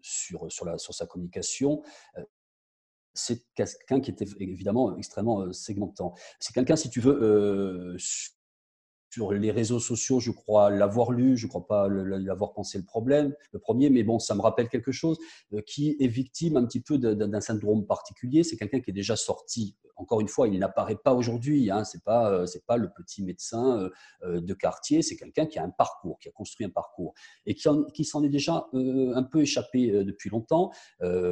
sur, 0.03 0.65
la, 0.65 0.77
sur 0.77 0.93
sa 0.93 1.05
communication, 1.05 1.81
euh, 2.17 2.23
c'est 3.13 3.43
quelqu'un 3.55 4.01
qui 4.01 4.11
était 4.11 4.25
évidemment 4.39 4.95
extrêmement 4.97 5.41
euh, 5.41 5.53
segmentant. 5.53 6.13
C'est 6.39 6.53
quelqu'un, 6.53 6.75
si 6.75 6.89
tu 6.89 6.99
veux, 6.99 7.13
euh, 7.13 7.97
sur 9.13 9.31
les 9.31 9.51
réseaux 9.51 9.79
sociaux, 9.79 10.19
je 10.19 10.31
crois 10.31 10.71
l'avoir 10.71 11.11
lu, 11.11 11.37
je 11.37 11.45
ne 11.45 11.49
crois 11.49 11.67
pas 11.67 11.87
l'avoir 11.87 12.53
pensé 12.53 12.79
le 12.79 12.83
problème, 12.83 13.35
le 13.51 13.59
premier, 13.59 13.91
mais 13.91 14.01
bon, 14.01 14.17
ça 14.17 14.33
me 14.33 14.41
rappelle 14.41 14.69
quelque 14.69 14.91
chose, 14.91 15.19
qui 15.67 15.95
est 15.99 16.07
victime 16.07 16.57
un 16.57 16.65
petit 16.65 16.79
peu 16.79 16.97
d'un 16.97 17.41
syndrome 17.41 17.85
particulier. 17.85 18.43
C'est 18.43 18.57
quelqu'un 18.57 18.79
qui 18.79 18.89
est 18.89 18.93
déjà 18.93 19.15
sorti 19.15 19.75
encore 19.95 20.21
une 20.21 20.27
fois, 20.27 20.47
il 20.47 20.59
n'apparaît 20.59 20.95
pas 20.95 21.13
aujourd'hui. 21.13 21.69
Hein, 21.69 21.83
c'est 21.83 22.03
pas 22.03 22.31
euh, 22.31 22.45
c'est 22.45 22.65
pas 22.65 22.77
le 22.77 22.89
petit 22.91 23.23
médecin 23.23 23.79
euh, 23.79 23.89
euh, 24.23 24.41
de 24.41 24.53
quartier. 24.53 25.01
C'est 25.01 25.15
quelqu'un 25.15 25.45
qui 25.45 25.59
a 25.59 25.63
un 25.63 25.69
parcours, 25.69 26.19
qui 26.19 26.29
a 26.29 26.31
construit 26.31 26.65
un 26.65 26.69
parcours 26.69 27.13
et 27.45 27.55
qui, 27.55 28.05
s'en 28.05 28.23
est 28.23 28.29
déjà 28.29 28.67
un 28.73 29.23
peu 29.23 29.41
échappé 29.41 30.03
depuis 30.03 30.29
longtemps. 30.29 30.71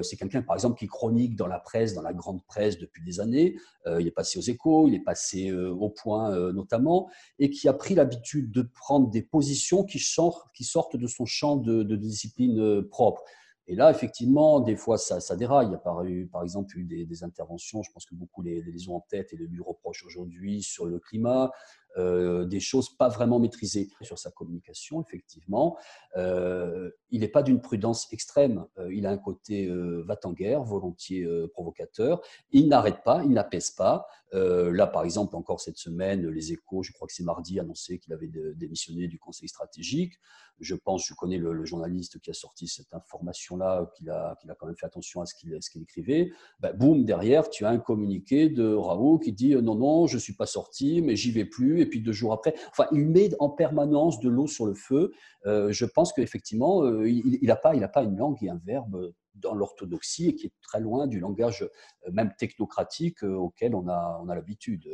c'est 0.02 0.16
quelqu'un, 0.18 0.42
par 0.42 0.56
exemple, 0.56 0.78
qui 0.78 0.88
chronique 0.88 1.36
dans 1.36 1.48
la 1.48 1.60
presse, 1.60 1.94
dans 1.94 2.02
la 2.02 2.14
grande 2.14 2.44
presse 2.46 2.78
depuis 2.78 3.04
des 3.04 3.20
années. 3.20 3.58
il 3.86 4.08
est 4.08 4.12
passé 4.12 4.40
aux 4.40 4.42
Échos, 4.42 4.88
il 4.88 4.96
est 4.96 5.04
passé 5.04 5.52
au 5.52 5.90
Point 5.90 6.52
notamment, 6.52 7.10
et 7.40 7.50
qui 7.50 7.68
a 7.68 7.71
pris 7.74 7.96
l'habitude 7.96 8.52
de 8.52 8.62
prendre 8.62 9.10
des 9.10 9.22
positions 9.22 9.84
qui 9.84 10.00
sortent, 10.00 10.96
de 10.96 11.08
son 11.08 11.26
champ 11.26 11.58
de, 11.58 11.96
discipline 11.96 12.84
propre. 12.84 13.24
Et 13.68 13.76
là, 13.76 13.92
effectivement, 13.92 14.60
des 14.60 14.76
fois, 14.76 14.98
ça, 14.98 15.20
ça 15.20 15.36
déraille. 15.36 15.68
Il 15.68 15.72
y 15.72 15.76
a 15.76 15.78
par, 15.78 16.04
par 16.32 16.44
exemple 16.44 16.78
eu 16.78 16.84
des, 16.84 17.24
interventions, 17.24 17.84
je 17.84 17.92
pense 17.92 18.06
que 18.06 18.16
beaucoup 18.16 18.42
les, 18.42 18.62
les 18.62 18.90
ont 18.90 18.98
en 18.98 19.02
tête 19.02 19.32
et 19.34 19.36
le 19.36 19.46
lui 19.46 19.62
reprochent 19.62 20.06
aujourd'hui 20.06 20.62
sur 20.62 20.86
le 20.86 21.00
climat, 21.00 21.52
euh, 21.98 22.46
des 22.46 22.62
choses 22.62 22.96
pas 22.96 23.10
vraiment 23.10 23.38
maîtrisées 23.40 23.90
sur 24.02 24.18
sa 24.18 24.32
communication, 24.32 25.02
effectivement. 25.02 25.78
Euh, 26.16 26.90
il 27.10 27.22
n'est 27.22 27.28
pas 27.28 27.44
d'une 27.44 27.60
prudence 27.60 28.08
extrême. 28.14 28.66
Euh, 28.78 28.94
il 28.94 29.06
a 29.06 29.12
un 29.12 29.18
côté 29.18 29.70
va-t-en-guerre, 30.06 30.64
volontiers 30.64 31.28
provocateur. 31.54 32.22
Il 32.52 32.70
n'arrête 32.70 33.04
pas, 33.04 33.24
il 33.24 33.32
n'apaise 33.32 33.72
pas. 33.72 34.08
là, 34.32 34.88
par 34.88 35.04
exemple, 35.04 35.36
encore 35.36 35.60
cette 35.60 35.78
semaine, 35.78 36.28
les 36.28 36.54
échos, 36.54 36.84
je 36.84 36.94
crois 36.94 37.08
que 37.08 37.14
c'est 37.14 37.24
mardi, 37.24 37.60
annoncé 37.60 38.00
qu'il 38.00 38.14
avait 38.14 38.32
démissionné 38.56 39.08
du 39.08 39.20
conseil 39.20 39.50
stratégique. 39.50 40.14
Je 40.60 40.76
pense, 40.76 41.06
je 41.08 41.14
connais 41.16 41.38
le, 41.38 41.66
journaliste 41.66 42.20
qui 42.20 42.30
a 42.30 42.34
sorti 42.34 42.68
cette 42.68 42.94
information-là, 42.94 43.92
qu'il 43.96 44.10
a, 44.10 44.36
qu'il 44.40 44.50
a 44.52 44.56
quand 44.56 44.68
même 44.68 44.76
fait 44.78 44.86
attention 44.86 45.22
à 45.22 45.26
ce 45.26 45.34
qu'il, 45.36 45.58
qu'il 45.60 45.82
écrivait. 45.82 46.32
Ben, 46.60 46.72
boum, 46.74 47.04
derrière, 47.04 47.50
tu 47.50 47.66
as 47.66 47.70
un 47.70 47.80
communiqué 47.80 48.48
de 48.50 48.74
Raoult 48.74 49.20
qui 49.20 49.34
dit 49.34 49.56
non, 49.56 49.76
non, 49.76 50.08
je 50.08 50.16
ne 50.16 50.20
suis 50.20 50.36
pas 50.36 50.46
sorti, 50.46 51.02
mais 51.02 51.16
j'y 51.16 51.32
vais 51.32 51.46
plus 51.46 51.81
et 51.82 51.86
puis 51.86 52.02
deux 52.02 52.12
jours 52.12 52.34
après. 52.34 52.54
Enfin, 52.70 52.88
il 52.92 53.08
met 53.08 53.30
en 53.40 53.50
permanence 53.50 54.20
de 54.20 54.30
l'eau 54.30 54.48
sur 54.48 54.66
le 54.66 54.74
feu. 54.74 55.12
Euh, 55.46 55.72
je 55.72 55.86
pense 55.86 56.14
qu'effectivement, 56.14 56.84
euh, 56.84 57.10
il 57.10 57.40
n'a 57.44 57.56
pas, 57.56 57.74
pas 57.88 58.04
une 58.04 58.18
langue 58.18 58.38
et 58.42 58.50
un 58.50 58.62
verbe 58.66 59.14
dans 59.36 59.54
l'orthodoxie 59.54 60.30
et 60.30 60.36
qui 60.36 60.48
est 60.48 60.54
très 60.62 60.80
loin 60.80 61.08
du 61.08 61.20
langage 61.20 61.64
euh, 62.08 62.12
même 62.12 62.34
technocratique 62.38 63.24
auquel 63.24 63.76
on 63.76 63.88
a, 63.88 64.20
on 64.24 64.30
a 64.30 64.36
l'habitude. 64.36 64.88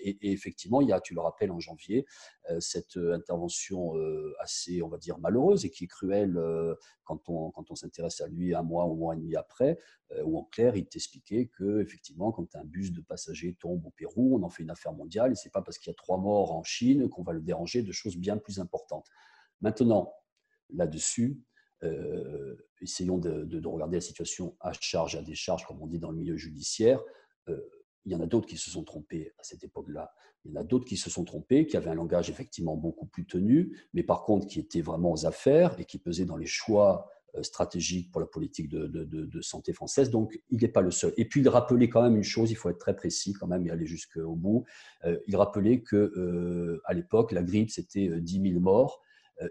Et, 0.00 0.32
effectivement, 0.32 0.80
il 0.80 0.88
y 0.88 0.92
a, 0.92 1.00
tu 1.00 1.14
le 1.14 1.20
rappelles 1.20 1.50
en 1.50 1.60
janvier, 1.60 2.06
cette 2.60 2.96
intervention 2.96 3.92
assez, 4.40 4.80
on 4.82 4.88
va 4.88 4.96
dire, 4.96 5.18
malheureuse 5.18 5.64
et 5.64 5.70
qui 5.70 5.84
est 5.84 5.88
cruelle 5.88 6.38
quand 7.04 7.28
on, 7.28 7.50
quand 7.50 7.70
on 7.70 7.74
s'intéresse 7.74 8.20
à 8.20 8.28
lui 8.28 8.54
un 8.54 8.62
mois 8.62 8.86
ou 8.86 8.92
un 8.92 8.96
mois 8.96 9.14
et 9.14 9.18
demi 9.18 9.36
après, 9.36 9.78
où 10.24 10.38
en 10.38 10.44
clair, 10.44 10.76
il 10.76 10.86
t'expliquait 10.86 11.46
que 11.46 11.80
effectivement, 11.80 12.32
quand 12.32 12.54
un 12.56 12.64
bus 12.64 12.92
de 12.92 13.00
passagers 13.00 13.56
tombe 13.58 13.84
au 13.84 13.90
Pérou, 13.90 14.38
on 14.38 14.42
en 14.42 14.50
fait 14.50 14.62
une 14.62 14.70
affaire 14.70 14.92
mondiale 14.92 15.32
et 15.32 15.34
c'est 15.34 15.52
pas 15.52 15.62
parce 15.62 15.78
qu'il 15.78 15.90
y 15.90 15.94
a 15.94 15.96
trois 15.96 16.18
morts 16.18 16.52
en 16.52 16.62
Chine 16.62 17.08
qu'on 17.08 17.22
va 17.22 17.32
le 17.32 17.40
déranger 17.40 17.82
de 17.82 17.92
choses 17.92 18.16
bien 18.16 18.36
plus 18.38 18.60
importantes. 18.60 19.06
Maintenant, 19.60 20.14
là-dessus, 20.70 21.40
euh, 21.84 22.56
essayons 22.80 23.18
de, 23.18 23.66
regarder 23.66 23.96
la 23.96 24.00
situation 24.00 24.56
à 24.60 24.72
charge, 24.72 25.16
à 25.16 25.22
décharge, 25.22 25.64
comme 25.64 25.80
on 25.80 25.86
dit 25.86 25.98
dans 25.98 26.10
le 26.10 26.16
milieu 26.16 26.36
judiciaire. 26.36 27.02
Euh, 27.48 27.60
il 28.04 28.12
y 28.12 28.14
en 28.14 28.20
a 28.20 28.26
d'autres 28.26 28.46
qui 28.46 28.56
se 28.56 28.70
sont 28.70 28.84
trompés 28.84 29.32
à 29.38 29.44
cette 29.44 29.64
époque-là. 29.64 30.12
Il 30.44 30.52
y 30.52 30.56
en 30.56 30.60
a 30.60 30.64
d'autres 30.64 30.86
qui 30.86 30.96
se 30.96 31.10
sont 31.10 31.24
trompés, 31.24 31.66
qui 31.66 31.76
avaient 31.76 31.90
un 31.90 31.94
langage 31.94 32.30
effectivement 32.30 32.76
beaucoup 32.76 33.06
plus 33.06 33.26
tenu, 33.26 33.76
mais 33.92 34.02
par 34.02 34.24
contre 34.24 34.46
qui 34.46 34.60
étaient 34.60 34.80
vraiment 34.80 35.12
aux 35.12 35.26
affaires 35.26 35.78
et 35.78 35.84
qui 35.84 35.98
pesaient 35.98 36.24
dans 36.24 36.36
les 36.36 36.46
choix 36.46 37.10
euh, 37.34 37.42
stratégiques 37.42 38.10
pour 38.10 38.20
la 38.20 38.26
politique 38.26 38.68
de, 38.68 39.40
santé 39.42 39.72
française. 39.72 40.10
Donc, 40.10 40.40
il 40.48 40.60
n'est 40.60 40.68
pas 40.68 40.80
le 40.80 40.90
seul. 40.90 41.12
Et 41.16 41.28
puis, 41.28 41.42
il 41.42 41.48
rappelait 41.48 41.88
quand 41.88 42.02
même 42.02 42.16
une 42.16 42.22
chose, 42.22 42.50
il 42.50 42.54
faut 42.54 42.70
être 42.70 42.78
très 42.78 42.96
précis 42.96 43.34
quand 43.34 43.46
même 43.46 43.66
et 43.66 43.70
aller 43.70 43.86
jusqu'au 43.86 44.34
bout. 44.34 44.64
Il 45.26 45.36
rappelait 45.36 45.82
que 45.82 46.80
à 46.84 46.94
l'époque, 46.94 47.32
la 47.32 47.42
grippe, 47.42 47.70
c'était 47.70 48.20
10 48.20 48.50
000 48.50 48.60
morts 48.60 49.02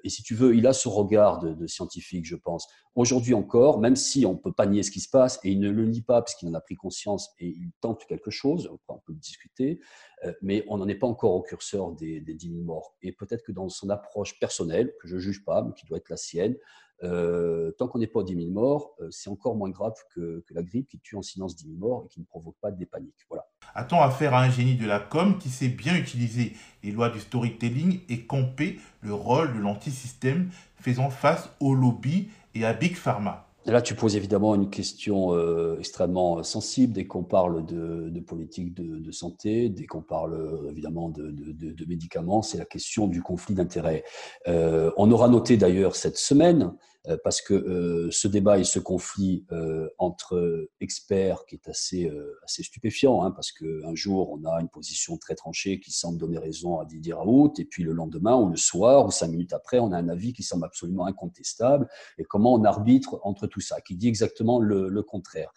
et 0.04 0.10
si 0.10 0.24
tu 0.24 0.36
veux, 0.36 0.56
il 0.56 0.68
a 0.68 0.74
ce 0.74 0.88
regard 0.88 1.40
de, 1.40 1.68
scientifique, 1.68 2.26
je 2.26 2.36
pense. 2.36 2.68
Aujourd'hui 2.96 3.34
encore, 3.34 3.80
même 3.80 3.96
si 3.96 4.26
on 4.26 4.34
ne 4.34 4.38
peut 4.38 4.52
pas 4.52 4.66
nier 4.66 4.84
ce 4.84 4.92
qui 4.92 5.00
se 5.00 5.10
passe, 5.10 5.40
et 5.44 5.52
il 5.52 5.60
ne 5.60 5.70
le 5.70 5.86
nie 5.86 6.02
pas 6.02 6.22
parce 6.22 6.36
qu'il 6.36 6.50
en 6.50 6.54
a 6.54 6.62
pris 6.62 6.76
conscience 6.76 7.30
et 7.40 7.48
il 7.48 7.72
tente 7.80 8.06
quelque 8.06 8.32
chose, 8.32 8.70
on 8.88 8.98
peut 9.00 9.14
le 9.14 9.20
discuter, 9.20 9.80
euh, 10.26 10.34
mais 10.42 10.66
on 10.68 10.78
n'en 10.78 10.88
est 10.88 10.96
pas 10.96 11.08
encore 11.08 11.34
au 11.34 11.42
curseur 11.42 11.92
des, 11.94 12.20
des 12.20 12.34
10 12.34 12.50
000 12.50 12.62
morts. 12.64 12.96
Et 13.02 13.12
peut-être 13.12 13.44
que 13.44 13.52
dans 13.52 13.70
son 13.70 13.90
approche 13.90 14.40
personnelle, 14.40 14.94
que 15.00 15.08
je 15.08 15.16
ne 15.16 15.20
juge 15.22 15.44
pas, 15.46 15.62
mais 15.64 15.74
qui 15.74 15.86
doit 15.86 15.98
être 15.98 16.10
la 16.10 16.18
sienne, 16.18 16.58
euh, 17.04 17.72
tant 17.78 17.88
qu'on 17.88 18.00
n'est 18.00 18.08
pas 18.08 18.20
aux 18.20 18.24
10 18.24 18.36
000 18.36 18.52
morts, 18.52 18.96
c'est 19.12 19.30
encore 19.30 19.56
moins 19.56 19.70
grave 19.70 19.94
que, 20.14 20.44
la 20.52 20.64
grippe 20.64 20.88
qui 20.88 21.00
tue 21.00 21.16
en 21.16 21.22
silence 21.22 21.56
10 21.56 21.66
000 21.66 21.78
morts 21.78 22.04
et 22.06 22.08
qui 22.10 22.20
ne 22.20 22.26
provoque 22.26 22.56
pas 22.62 22.72
des 22.72 22.86
paniques. 22.86 23.26
Voilà. 23.30 23.46
A-t-on 23.76 24.00
affaire 24.02 24.34
à 24.34 24.42
un 24.42 24.50
génie 24.50 24.76
de 24.76 24.88
la 24.88 25.00
com 25.00 25.38
qui 25.38 25.50
sait 25.50 25.68
bien 25.68 25.96
utiliser 25.96 26.54
les 26.84 26.92
lois 26.92 27.10
du 27.10 27.20
storytelling 27.20 28.00
et 28.10 28.26
camper 28.26 28.80
le 29.02 29.14
rôle 29.14 29.54
de 29.54 29.60
l'antisystème 29.60 30.50
faisant 30.76 31.10
face 31.10 31.50
au 31.60 31.76
lobby 31.76 32.30
et 32.56 32.66
à 32.66 32.74
Big 32.74 32.96
Pharma? 32.96 33.47
Là, 33.68 33.82
tu 33.82 33.96
poses 33.96 34.16
évidemment 34.16 34.56
une 34.56 34.70
question 34.70 35.34
euh, 35.34 35.76
extrêmement 35.78 36.42
sensible 36.42 36.94
dès 36.94 37.06
qu'on 37.06 37.24
parle 37.24 37.66
de, 37.66 38.20
politique 38.22 38.74
de, 38.74 39.12
santé, 39.12 39.68
dès 39.68 39.86
qu'on 39.86 40.02
parle 40.02 40.36
euh, 40.36 40.72
évidemment 40.72 41.10
de, 41.10 41.86
médicaments, 41.86 42.42
c'est 42.42 42.58
la 42.58 42.66
question 42.66 43.08
du 43.08 43.22
conflit 43.22 43.56
d'intérêts. 43.56 44.06
Euh, 44.48 44.92
on 44.96 45.12
aura 45.12 45.28
noté 45.28 45.58
d'ailleurs 45.58 45.98
cette 45.98 46.18
semaine 46.18 46.64
euh, 46.64 46.78
parce 47.24 47.42
que 47.42 47.54
euh, 47.54 48.12
ce 48.12 48.28
débat 48.28 48.60
et 48.60 48.64
ce 48.64 48.80
conflit 48.80 49.46
euh, 49.52 49.88
entre 49.98 50.70
experts 50.82 51.46
qui 51.46 51.56
est 51.56 51.70
assez, 51.70 52.12
assez 52.44 52.64
stupéfiant, 52.64 53.24
hein, 53.24 53.32
parce 53.32 53.52
qu'un 53.52 53.96
jour, 53.96 54.32
on 54.32 54.44
a 54.46 54.60
une 54.62 54.70
position 54.70 55.18
très 55.18 55.36
tranchée 55.36 55.80
qui 55.80 55.92
semble 55.92 56.18
donner 56.18 56.38
raison 56.38 56.80
à 56.80 56.86
Didier 56.86 57.14
Raoult, 57.14 57.54
et 57.58 57.66
puis 57.66 57.84
le 57.84 57.94
lendemain 57.94 58.36
ou 58.36 58.50
le 58.50 58.58
soir 58.58 59.06
ou 59.06 59.12
cinq 59.12 59.30
minutes 59.30 59.54
après, 59.54 59.80
on 59.80 59.92
a 59.92 59.98
un 59.98 60.10
avis 60.10 60.34
qui 60.34 60.44
semble 60.44 60.66
absolument 60.66 61.06
incontestable, 61.06 61.88
et 62.18 62.24
comment 62.24 62.54
on 62.54 62.64
arbitre 62.64 63.20
entre 63.24 63.48
tout 63.48 63.62
ça, 63.62 63.80
qui 63.82 63.96
dit 63.96 64.08
exactement 64.08 64.60
le 64.60 65.02
contraire? 65.02 65.54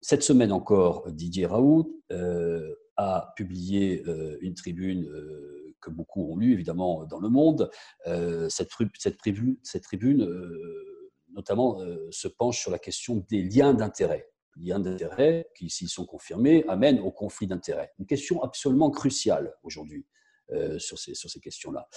cette 0.00 0.22
semaine 0.22 0.52
encore, 0.52 1.10
Didier 1.10 1.46
Raoult 1.46 1.90
a 2.96 3.32
publié 3.36 4.04
une 4.40 4.54
tribune 4.54 5.08
que 5.82 5.90
beaucoup 5.90 6.32
ont 6.32 6.36
lu 6.36 6.52
évidemment 6.52 7.04
dans 7.04 7.18
le 7.18 7.28
monde. 7.28 7.70
Euh, 8.06 8.48
cette, 8.48 8.70
tribune, 9.18 10.22
euh, 10.22 11.10
notamment, 11.34 11.80
euh, 11.82 12.08
se 12.10 12.28
penche 12.28 12.60
sur 12.60 12.70
la 12.70 12.78
question 12.78 13.26
des 13.28 13.42
liens 13.42 13.74
d'intérêt. 13.74 14.30
Liens 14.56 14.80
d'intérêt 14.80 15.48
qui, 15.56 15.68
s'ils 15.68 15.88
sont 15.88 16.06
confirmés, 16.06 16.64
amènent 16.68 17.00
au 17.00 17.10
conflit 17.10 17.46
d'intérêt. 17.46 17.90
Une 17.98 18.06
question 18.06 18.42
absolument 18.42 18.90
cruciale 18.90 19.54
aujourd'hui 19.62 20.06
sur 20.76 20.98
ces, 20.98 21.14
sur 21.14 21.30
ces 21.30 21.40
questions-là. 21.40 21.88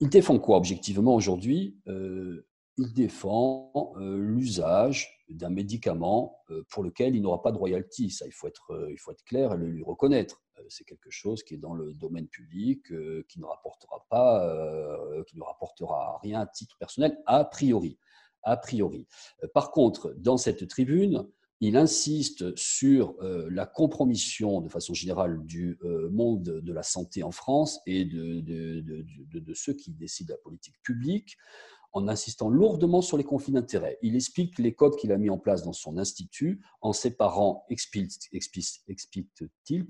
il 0.00 0.08
défend 0.08 0.40
quoi 0.40 0.56
objectivement 0.56 1.14
aujourd'hui? 1.14 1.78
Il 1.86 2.92
défend 2.92 3.94
l'usage 4.00 5.24
d'un 5.28 5.50
médicament 5.50 6.42
pour 6.70 6.82
lequel 6.82 7.14
il 7.14 7.22
n'aura 7.22 7.40
pas 7.40 7.52
de 7.52 7.58
royalty. 7.58 8.10
Ça, 8.10 8.26
il 8.26 8.32
faut 8.32 8.48
être, 8.48 8.88
il 8.90 8.98
faut 8.98 9.12
être 9.12 9.22
clair 9.22 9.52
et 9.52 9.56
le 9.56 9.68
lui 9.68 9.84
reconnaître. 9.84 10.42
Euh, 10.62 10.66
c'est 10.68 10.84
quelque 10.84 11.10
chose 11.10 11.42
qui 11.42 11.54
est 11.54 11.58
dans 11.58 11.74
le 11.74 11.92
domaine 11.94 12.28
public, 12.28 12.90
euh, 12.92 13.24
qui 13.28 13.40
ne 13.40 13.44
rapportera 13.44 14.06
pas, 14.10 14.46
euh, 14.46 15.22
qui 15.24 15.36
ne 15.36 15.42
rapportera 15.42 16.18
rien 16.22 16.40
à 16.40 16.46
titre 16.46 16.76
personnel, 16.78 17.18
a 17.26 17.44
priori. 17.44 17.98
A 18.44 18.56
priori. 18.56 19.06
Par 19.54 19.70
contre, 19.70 20.14
dans 20.16 20.36
cette 20.36 20.66
tribune, 20.66 21.28
il 21.60 21.76
insiste 21.76 22.56
sur 22.56 23.14
la 23.20 23.66
compromission 23.66 24.60
de 24.60 24.68
façon 24.68 24.94
générale 24.94 25.38
du 25.44 25.78
monde 26.10 26.42
de 26.42 26.72
la 26.72 26.82
santé 26.82 27.22
en 27.22 27.30
France 27.30 27.78
et 27.86 28.04
de, 28.04 28.40
de, 28.40 29.54
ceux 29.54 29.74
qui 29.74 29.92
décident 29.92 30.34
la 30.34 30.38
politique 30.38 30.74
publique 30.82 31.38
en 31.92 32.08
insistant 32.08 32.48
lourdement 32.48 33.02
sur 33.02 33.16
les 33.16 33.24
conflits 33.24 33.52
d'intérêts. 33.52 33.98
Il 34.02 34.16
explique 34.16 34.58
les 34.58 34.74
codes 34.74 34.96
qu'il 34.96 35.12
a 35.12 35.18
mis 35.18 35.30
en 35.30 35.38
place 35.38 35.62
dans 35.62 35.72
son 35.72 35.98
institut 35.98 36.62
en 36.80 36.92
séparant, 36.92 37.64
explique-t-il, 37.68 38.36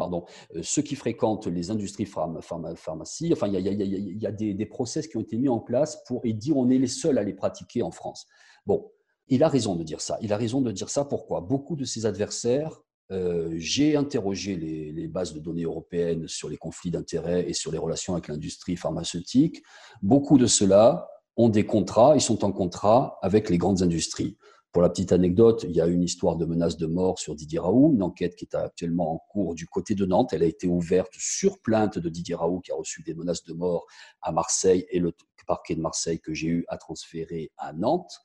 euh, 0.01 0.63
ceux 0.63 0.83
qui 0.83 0.97
fréquentent 0.97 1.47
les 1.47 1.71
industries 1.71 2.07
pharmacie. 2.07 3.33
Enfin, 3.33 3.47
il 3.47 3.61
y 3.61 4.27
a, 4.27 4.33
des, 4.33 4.67
process 4.67 5.07
qui 5.07 5.17
ont 5.17 5.21
été 5.21 5.37
mis 5.37 5.49
en 5.49 5.61
place 5.61 6.03
pour, 6.05 6.21
et 6.25 6.33
dire 6.33 6.57
on 6.57 6.71
est 6.71 6.79
les 6.79 6.89
seuls 6.89 7.19
à 7.19 7.23
les 7.23 7.35
pratiquer 7.35 7.83
en 7.83 7.91
France. 7.91 8.27
Bon, 8.67 8.91
il 9.29 9.43
a 9.43 9.49
raison 9.49 9.77
de 9.77 9.85
dire 9.85 10.01
ça. 10.01 10.19
Il 10.23 10.33
a 10.33 10.37
raison 10.37 10.61
de 10.61 10.73
dire 10.73 10.89
ça. 10.89 11.05
Pourquoi? 11.05 11.41
Beaucoup 11.41 11.77
de 11.77 11.85
ses 11.85 12.07
adversaires 12.07 12.81
euh, 13.11 13.53
j'ai 13.57 13.97
interrogé 13.97 14.57
les, 14.57 14.91
les, 14.91 15.07
bases 15.07 15.35
de 15.35 15.41
données 15.41 15.65
européennes 15.65 16.29
sur 16.29 16.49
les 16.49 16.57
conflits 16.57 16.91
d'intérêts 16.91 17.47
et 17.47 17.53
sur 17.53 17.71
les 17.71 17.77
relations 17.77 18.15
avec 18.15 18.29
l'industrie 18.29 18.77
pharmaceutique. 18.77 19.63
Beaucoup 20.01 20.39
de 20.39 20.47
cela 20.47 21.11
ont 21.37 21.49
des 21.49 21.65
contrats, 21.65 22.15
ils 22.15 22.21
sont 22.21 22.45
en 22.45 22.53
contrat 22.53 23.19
avec 23.23 23.49
les 23.49 23.59
grandes 23.59 23.83
industries. 23.83 24.37
Pour 24.73 24.81
la 24.81 24.89
petite 24.89 25.13
anecdote, 25.13 25.65
il 25.65 25.73
y 25.73 25.83
a 25.83 25.87
une 25.87 26.03
histoire 26.03 26.37
de 26.37 26.47
menace 26.47 26.79
de 26.79 26.87
mort 26.87 27.19
sur 27.19 27.35
Didier 27.35 27.59
Raoult, 27.59 27.93
une 27.93 28.03
enquête 28.03 28.35
qui 28.37 28.47
est 28.47 28.55
actuellement 28.55 29.13
en 29.13 29.19
cours 29.19 29.55
du 29.55 29.67
côté 29.67 29.95
de 29.95 30.07
Nantes. 30.07 30.33
Elle 30.33 30.43
a 30.43 30.47
été 30.47 30.67
ouverte 30.67 31.13
sur 31.13 31.61
plainte 31.61 31.99
de 31.99 32.09
Didier 32.09 32.35
Raoult 32.35 32.61
qui 32.61 32.73
a 32.73 32.75
reçu 32.75 33.03
des 33.03 33.13
menaces 33.15 33.45
de 33.45 33.53
mort 33.53 33.87
à 34.23 34.33
Marseille 34.33 34.87
et 34.91 34.99
le 34.99 35.13
parquet 35.47 35.75
de 35.75 35.81
Marseille 35.81 36.21
que 36.21 36.33
j'ai 36.33 36.49
eu 36.49 36.65
à 36.69 36.79
transférer 36.79 37.51
à 37.59 37.75
Nantes. 37.75 38.21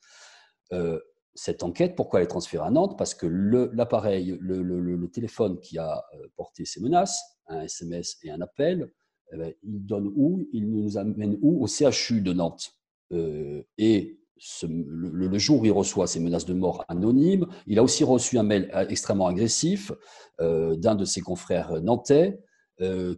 Euh, 0.72 0.98
cette 1.34 1.62
enquête, 1.62 1.94
pourquoi 1.94 2.20
elle 2.20 2.24
est 2.24 2.28
transférée 2.28 2.66
à 2.66 2.70
Nantes? 2.70 2.96
Parce 2.96 3.14
que 3.14 3.26
l'appareil, 3.26 4.38
le, 4.40 5.06
téléphone 5.08 5.60
qui 5.60 5.78
a 5.78 6.02
euh, 6.14 6.28
porté 6.36 6.64
ces 6.64 6.80
menaces, 6.80 7.22
un 7.46 7.62
SMS 7.62 8.16
et 8.22 8.30
un 8.30 8.40
appel, 8.40 8.90
eh 9.32 9.36
ben, 9.36 9.54
il 9.62 9.84
donne 9.84 10.10
où? 10.16 10.48
Il 10.52 10.70
nous 10.70 10.96
amène 10.96 11.38
où? 11.42 11.62
Au 11.62 11.66
CHU 11.66 12.22
de 12.22 12.32
Nantes. 12.32 12.72
Euh, 13.12 13.62
et 13.78 14.18
le, 14.62 15.38
jour 15.38 15.60
où 15.60 15.64
il 15.64 15.72
reçoit 15.72 16.06
ces 16.06 16.20
menaces 16.20 16.44
de 16.44 16.54
mort 16.54 16.84
anonymes, 16.88 17.46
il 17.66 17.78
a 17.78 17.82
aussi 17.82 18.04
reçu 18.04 18.38
un 18.38 18.42
mail 18.42 18.70
euh, 18.74 18.86
extrêmement 18.88 19.26
agressif 19.26 19.92
euh, 20.40 20.76
d'un 20.76 20.94
de 20.94 21.04
ses 21.04 21.20
confrères 21.20 21.80
nantais 21.82 22.38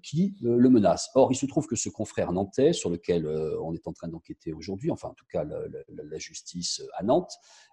qui 0.02 0.35
le 0.40 0.69
menace. 0.69 1.11
Or, 1.14 1.33
il 1.33 1.37
se 1.37 1.47
trouve 1.47 1.67
que 1.67 1.76
ce 1.76 1.88
confrère 1.88 2.33
nantais, 2.33 2.73
sur 2.73 2.90
lequel 2.90 3.26
on 3.61 3.75
est 3.75 3.87
en 3.87 3.93
train 3.93 4.09
d'enquêter 4.09 4.52
aujourd'hui, 4.52 4.90
enfin 4.90 5.09
en 5.09 5.14
tout 5.14 5.26
cas 5.31 5.45
la 5.45 6.19
justice 6.19 6.83
à 6.97 7.02
Nantes, 7.02 7.33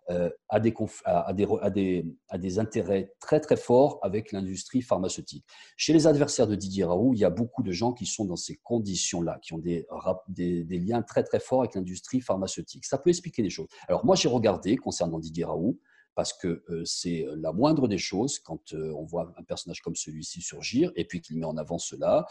euh, 0.10 0.29
a, 0.48 0.62
des, 0.62 2.06
des, 2.39 2.60
intérêts 2.60 3.13
très 3.20 3.41
très 3.41 3.58
forts 3.58 4.00
avec 4.01 4.32
l'industrie 4.32 4.82
pharmaceutique. 4.82 5.46
Chez 5.75 5.91
les 5.91 6.08
adversaires 6.08 6.48
de 6.48 6.56
Didier 6.56 6.86
Raoult, 6.86 7.13
il 7.13 7.20
y 7.20 7.25
a 7.25 7.29
beaucoup 7.29 7.62
de 7.62 7.74
gens 7.74 7.91
qui 7.91 8.06
sont 8.06 8.24
dans 8.24 8.38
ces 8.38 8.56
conditions-là, 8.63 9.38
qui 9.41 9.53
ont 9.53 9.58
des, 9.58 9.86
des, 10.29 10.79
liens 10.79 11.01
très 11.01 11.24
très 11.24 11.41
forts 11.41 11.60
avec 11.60 11.75
l'industrie 11.75 12.22
pharmaceutique. 12.22 12.86
Ça 12.86 12.98
peut 12.98 13.10
expliquer 13.10 13.44
des 13.44 13.50
choses. 13.50 13.67
Alors 13.89 14.06
moi 14.06 14.15
j'ai 14.15 14.29
regardé 14.29 14.77
concernant 14.77 15.20
Didier 15.20 15.44
Raoult, 15.44 15.77
parce 16.17 16.33
que 16.33 16.63
c'est 16.83 17.27
la 17.38 17.53
moindre 17.53 17.88
des 17.88 18.00
choses 18.00 18.39
quand 18.39 18.74
on 18.74 19.05
voit 19.05 19.31
un 19.38 19.43
personnage 19.43 19.81
comme 19.81 19.95
celui-ci 19.95 20.41
surgir 20.41 20.91
et 20.95 21.05
puis 21.05 21.21
qu'il 21.21 21.38
met 21.38 21.45
en 21.45 21.57
avant 21.57 21.77
cela. 21.77 22.25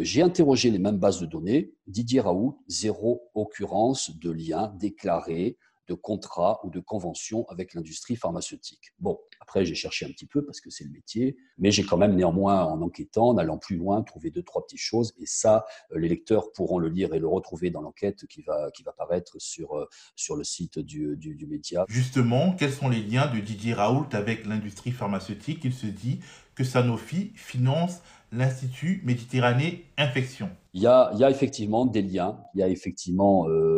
j'ai 0.00 0.20
interrogé 0.20 0.70
les 0.70 0.78
mêmes 0.78 0.98
bases 0.98 1.20
de 1.20 1.26
données. 1.26 1.72
Didier 1.86 2.20
Raoult, 2.20 2.58
zéro 2.68 3.30
occurrence 3.34 4.14
de 4.18 4.30
lien 4.30 4.74
déclaré 4.78 5.56
de 5.88 5.94
contrat 5.94 6.60
ou 6.64 6.70
de 6.70 6.80
convention 6.80 7.46
avec 7.48 7.74
l'industrie 7.74 8.16
pharmaceutique. 8.16 8.92
Bon, 8.98 9.18
après, 9.40 9.64
j'ai 9.64 9.74
cherché 9.74 10.06
un 10.06 10.10
petit 10.10 10.26
peu 10.26 10.44
parce 10.44 10.60
que 10.60 10.70
c'est 10.70 10.84
le 10.84 10.90
métier, 10.90 11.36
mais 11.58 11.70
j'ai 11.70 11.84
quand 11.84 11.98
même 11.98 12.14
néanmoins, 12.14 12.64
en 12.64 12.80
enquêtant, 12.80 13.28
en 13.28 13.38
allant 13.38 13.58
plus 13.58 13.76
loin, 13.76 14.02
trouvé 14.02 14.30
deux, 14.30 14.42
trois 14.42 14.64
petites 14.64 14.78
choses. 14.78 15.12
Et 15.18 15.26
ça, 15.26 15.66
euh, 15.92 15.98
les 15.98 16.08
lecteurs 16.08 16.52
pourront 16.52 16.78
le 16.78 16.88
lire 16.88 17.12
et 17.14 17.18
le 17.18 17.28
retrouver 17.28 17.70
dans 17.70 17.82
l'enquête 17.82 18.26
qui 18.26 18.42
va, 18.42 18.70
qui 18.72 18.82
va 18.82 18.92
paraître 18.92 19.34
sur, 19.38 19.76
euh, 19.76 19.86
sur 20.16 20.36
le 20.36 20.44
site 20.44 20.78
du, 20.78 21.16
du, 21.16 21.34
du 21.34 21.46
média. 21.46 21.84
Justement, 21.88 22.54
quels 22.58 22.72
sont 22.72 22.88
les 22.88 23.02
liens 23.02 23.26
de 23.32 23.40
Didier 23.40 23.74
Raoult 23.74 24.08
avec 24.12 24.46
l'industrie 24.46 24.92
pharmaceutique? 24.92 25.64
Il 25.64 25.74
se 25.74 25.86
dit 25.86 26.20
que 26.54 26.64
Sanofi 26.64 27.32
finance 27.34 28.00
l'Institut 28.32 29.02
Méditerranée 29.04 29.84
Infection. 29.96 30.50
Il 30.72 30.82
y, 30.82 30.86
a, 30.88 31.10
il 31.14 31.20
y 31.20 31.24
a 31.24 31.30
effectivement 31.30 31.86
des 31.86 32.02
liens. 32.02 32.40
Il 32.54 32.60
y 32.60 32.62
a 32.62 32.68
effectivement 32.68 33.48
euh, 33.48 33.73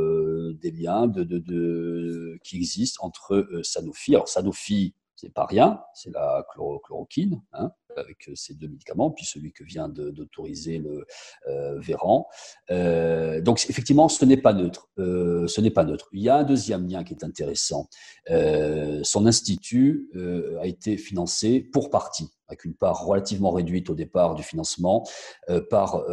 des 0.57 0.71
liens 0.71 1.07
de, 1.07 1.25
de, 1.25 2.39
qui 2.43 2.57
existent 2.57 3.05
entre 3.05 3.35
euh, 3.35 3.63
Sanofi. 3.63 4.15
Alors 4.15 4.29
Sanofi, 4.29 4.95
c'est 5.15 5.33
pas 5.33 5.47
rien, 5.47 5.81
c'est 5.95 6.11
la 6.11 6.47
chloroquine, 6.53 7.41
hein, 7.55 7.71
avec 7.97 8.31
ces 8.35 8.53
deux 8.55 8.69
médicaments, 8.69 9.11
puis 9.11 9.25
celui 9.25 9.53
que 9.53 9.65
vient 9.65 9.89
d'autoriser 9.89 10.77
le 10.77 11.07
euh, 11.49 11.79
Véran. 11.81 12.27
Euh, 12.71 13.41
donc 13.41 13.65
effectivement, 13.71 14.11
ce 14.11 14.27
n'est 14.27 14.37
pas 14.37 14.53
neutre. 14.53 14.91
ce 14.99 15.61
n'est 15.63 15.71
pas 15.71 15.85
neutre. 15.85 16.11
Il 16.13 16.21
y 16.21 16.29
a 16.29 16.37
un 16.37 16.45
deuxième 16.45 16.87
lien 16.87 17.03
qui 17.03 17.15
est 17.15 17.25
intéressant. 17.25 17.89
son 18.29 19.27
institut 19.27 20.11
a 20.61 20.67
été 20.67 20.99
financé 20.99 21.61
pour 21.61 21.89
partie 21.89 22.29
avec 22.49 22.65
une 22.65 22.75
part 22.75 23.05
relativement 23.05 23.50
réduite 23.50 23.91
au 23.91 23.95
départ 23.95 24.35
du 24.35 24.43
financement, 24.43 25.07
par, 25.71 26.05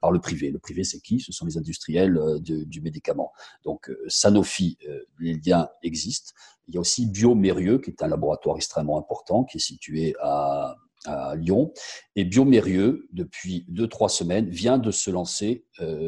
par 0.00 0.10
le 0.10 0.18
privé. 0.20 0.50
Le 0.50 0.58
privé, 0.58 0.84
c'est 0.84 1.00
qui? 1.00 1.20
Ce 1.20 1.32
sont 1.32 1.46
les 1.46 1.56
industriels 1.56 2.18
du 2.40 2.80
médicament. 2.80 3.32
Donc 3.64 3.90
Sanofi, 4.08 4.78
les 5.18 5.34
liens 5.34 5.68
existent. 5.82 6.32
Il 6.68 6.74
y 6.74 6.78
a 6.78 6.80
aussi 6.80 7.06
Biomérieux, 7.06 7.78
qui 7.78 7.90
est 7.90 8.02
un 8.02 8.08
laboratoire 8.08 8.56
extrêmement 8.56 8.98
important, 8.98 9.44
qui 9.44 9.58
est 9.58 9.60
situé 9.60 10.14
à, 10.20 10.76
Lyon. 11.36 11.72
Et 12.16 12.24
Biomérieux, 12.24 13.06
depuis 13.12 13.64
deux, 13.68 13.86
trois 13.86 14.08
semaines, 14.08 14.48
vient 14.48 14.76
de 14.76 14.90
se 14.90 15.08
lancer 15.08 15.64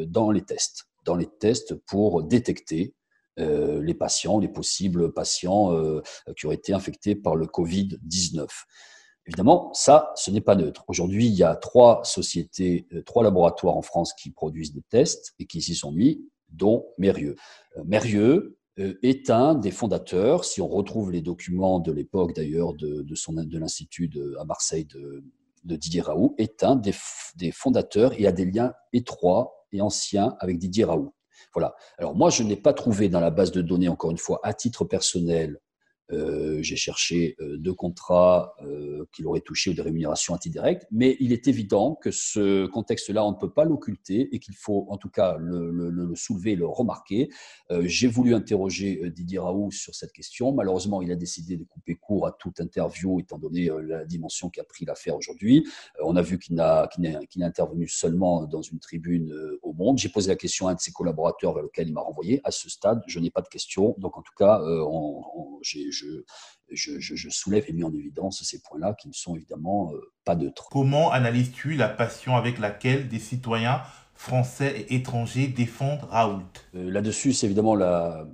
dans 0.07 0.29
les 0.29 0.41
tests 0.41 0.89
dans 1.09 1.15
les 1.15 1.27
tests 1.27 1.73
pour 1.73 2.23
détecter 2.23 2.93
euh, 3.39 3.81
les 3.81 3.93
patients, 3.93 4.39
les 4.39 4.47
possibles 4.47 5.13
patients 5.13 5.73
euh, 5.73 6.01
qui 6.37 6.45
auraient 6.45 6.55
été 6.55 6.73
infectés 6.73 7.15
par 7.15 7.35
le 7.35 7.45
Covid-19. 7.45 8.47
Évidemment, 9.29 9.71
ça, 9.75 10.11
ce 10.15 10.31
n'est 10.31 10.41
pas 10.41 10.55
neutre. 10.55 10.83
Aujourd'hui, 10.87 11.27
il 11.27 11.35
y 11.35 11.43
a 11.43 11.55
trois 11.55 12.01
sociétés, 12.03 12.87
euh, 12.93 13.03
trois 13.03 13.23
laboratoires 13.23 13.77
en 13.77 13.83
France 13.83 14.11
qui 14.15 14.31
produisent 14.31 14.73
des 14.73 14.81
tests 14.81 15.35
et 15.37 15.45
qui 15.45 15.61
s'y 15.61 15.75
sont 15.75 15.91
mis, 15.91 16.27
dont 16.49 16.87
Mérieux. 16.97 17.35
Mérieux 17.85 18.57
est 19.03 19.29
un 19.29 19.53
des 19.53 19.69
fondateurs, 19.69 20.45
si 20.45 20.61
on 20.61 20.67
retrouve 20.67 21.11
les 21.11 21.21
documents 21.21 21.79
de 21.79 21.91
l'époque 21.91 22.33
d'ailleurs 22.33 22.73
de, 22.73 23.03
de 23.03 23.57
l'Institut 23.59 24.09
à 24.39 24.45
Marseille 24.45 24.85
de, 24.85 25.23
Didier 25.63 26.01
Raoult, 26.01 26.33
est 26.39 26.63
un 26.63 26.75
des, 26.75 26.93
des 27.35 27.51
fondateurs 27.51 28.19
et 28.19 28.25
a 28.25 28.31
des 28.31 28.45
liens 28.45 28.73
étroits 28.93 29.67
et 29.71 29.81
anciens 29.81 30.35
avec 30.39 30.57
Didier 30.57 30.85
Raoult. 30.85 31.13
Voilà. 31.53 31.75
Alors 31.97 32.15
moi, 32.15 32.31
je 32.31 32.41
n'ai 32.41 32.55
pas 32.55 32.73
trouvé 32.73 33.09
dans 33.09 33.19
la 33.19 33.29
base 33.29 33.51
de 33.51 33.61
données, 33.61 33.89
encore 33.89 34.11
une 34.11 34.17
fois, 34.17 34.39
à 34.43 34.53
titre 34.53 34.85
personnel, 34.85 35.59
euh, 36.11 36.61
j'ai 36.63 36.75
cherché 36.75 37.35
euh, 37.39 37.57
deux 37.57 37.73
contrats 37.73 38.55
euh, 38.63 39.05
qu'il 39.11 39.27
aurait 39.27 39.41
touché 39.41 39.69
ou 39.69 39.73
des 39.73 39.81
rémunérations 39.81 40.33
antidirectes, 40.33 40.87
mais 40.91 41.15
il 41.19 41.33
est 41.33 41.47
évident 41.47 41.95
que 41.95 42.09
ce 42.09 42.65
contexte-là, 42.65 43.23
on 43.23 43.31
ne 43.31 43.37
peut 43.37 43.51
pas 43.51 43.63
l'occulter 43.63 44.33
et 44.33 44.39
qu'il 44.39 44.55
faut 44.55 44.87
en 44.89 44.97
tout 44.97 45.09
cas 45.09 45.37
le, 45.37 45.69
le, 45.69 45.89
le 45.89 46.15
soulever, 46.15 46.55
le 46.55 46.67
remarquer. 46.67 47.29
j'ai 47.81 48.07
voulu 48.07 48.33
interroger 48.33 49.09
Didier 49.11 49.39
Raoult 49.39 49.71
sur 49.71 49.93
cette 49.93 50.11
question. 50.11 50.51
Malheureusement, 50.51 51.01
il 51.01 51.11
a 51.11 51.15
décidé 51.15 51.57
de 51.57 51.63
couper 51.63 51.95
court 51.95 52.25
à 52.25 52.31
toute 52.31 52.59
interview, 52.59 53.19
étant 53.19 53.37
donné 53.37 53.69
la 53.83 54.05
dimension 54.05 54.49
qu'a 54.49 54.63
pris 54.63 54.85
l'affaire 54.85 55.15
aujourd'hui. 55.15 55.67
on 56.03 56.15
a 56.15 56.21
vu 56.21 56.39
qu'il 56.39 56.55
n'a 56.55 56.87
qu 56.87 57.43
intervenu 57.43 57.87
seulement 57.87 58.45
dans 58.45 58.61
une 58.61 58.79
tribune 58.79 59.33
au 59.61 59.73
Monde. 59.73 59.97
J'ai 59.97 60.09
posé 60.09 60.29
la 60.29 60.35
question 60.35 60.67
à 60.67 60.71
un 60.71 60.75
de 60.75 60.79
ses 60.79 60.91
collaborateurs 60.91 61.53
vers 61.53 61.63
lequel 61.63 61.87
il 61.87 61.93
m'a 61.93 62.01
renvoyé. 62.01 62.41
À 62.43 62.51
ce 62.51 62.69
stade, 62.69 63.01
je 63.07 63.19
n'ai 63.19 63.29
pas 63.29 63.41
de 63.41 63.47
question. 63.47 63.95
Donc, 63.97 64.17
en 64.17 64.21
tout 64.21 64.33
cas, 64.35 64.61
j'ai 65.61 65.89
je, 66.71 67.29
soulève 67.29 67.65
et 67.67 67.73
mets 67.73 67.83
en 67.83 67.93
évidence 67.93 68.43
ces 68.43 68.61
points-là 68.61 68.93
qui 68.93 69.07
ne 69.07 69.13
sont 69.13 69.35
évidemment 69.35 69.93
euh, 69.93 70.11
pas 70.23 70.35
neutres. 70.35 70.67
Comment 70.69 71.11
analyses-tu 71.11 71.75
la 71.75 71.89
passion 71.89 72.35
avec 72.35 72.59
laquelle 72.59 73.07
des 73.07 73.19
citoyens 73.19 73.81
français 74.13 74.81
et 74.81 74.95
étrangers 74.95 75.47
défendent 75.47 76.03
Raoult? 76.09 76.43
Euh, 76.75 76.91
Là-dessus, 76.91 77.33
c'est 77.33 77.47
évidemment 77.47 77.75
la, 77.75 78.27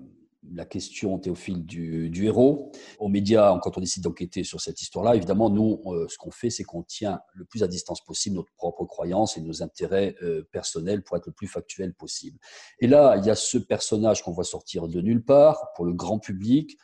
la 0.54 0.66
question, 0.66 1.18
Théophile, 1.18 1.66
du, 1.66 2.10
du, 2.10 2.26
héros. 2.26 2.72
Aux 3.00 3.08
médias, 3.08 3.58
quand 3.62 3.78
on 3.78 3.82
décide 3.82 4.04
d'enquêter 4.04 4.44
sur 4.44 4.60
cette 4.62 4.82
histoire-là, 4.82 5.16
évidemment, 5.16 5.50
nous, 5.50 5.82
euh, 5.86 6.08
ce 6.10 6.18
qu'on 6.18 6.32
fait, 6.32 6.50
c'est 6.50 6.64
qu'on 6.64 6.84
tient 6.84 7.20
le 7.34 7.46
plus 7.46 7.64
à 7.64 7.68
distance 7.68 8.04
possible 8.04 8.36
notre 8.36 8.54
propre 8.54 8.86
croyance 8.86 9.38
et 9.38 9.42
nos 9.42 9.64
intérêts 9.64 10.16
personnels 10.52 11.04
pour 11.04 11.18
être 11.18 11.28
le 11.28 11.34
plus 11.34 11.48
factuel 11.48 11.94
possible. 11.94 12.40
Et 12.80 12.88
là, 12.88 13.16
il 13.18 13.26
y 13.26 13.30
a 13.30 13.36
ce 13.36 13.58
personnage 13.58 14.24
qu'on 14.24 14.32
voit 14.32 14.44
sortir 14.44 14.88
de 14.88 15.02
nulle 15.02 15.24
part 15.24 15.72
pour 15.76 15.86
le 15.86 15.94
grand 15.94 16.20
public, 16.20 16.78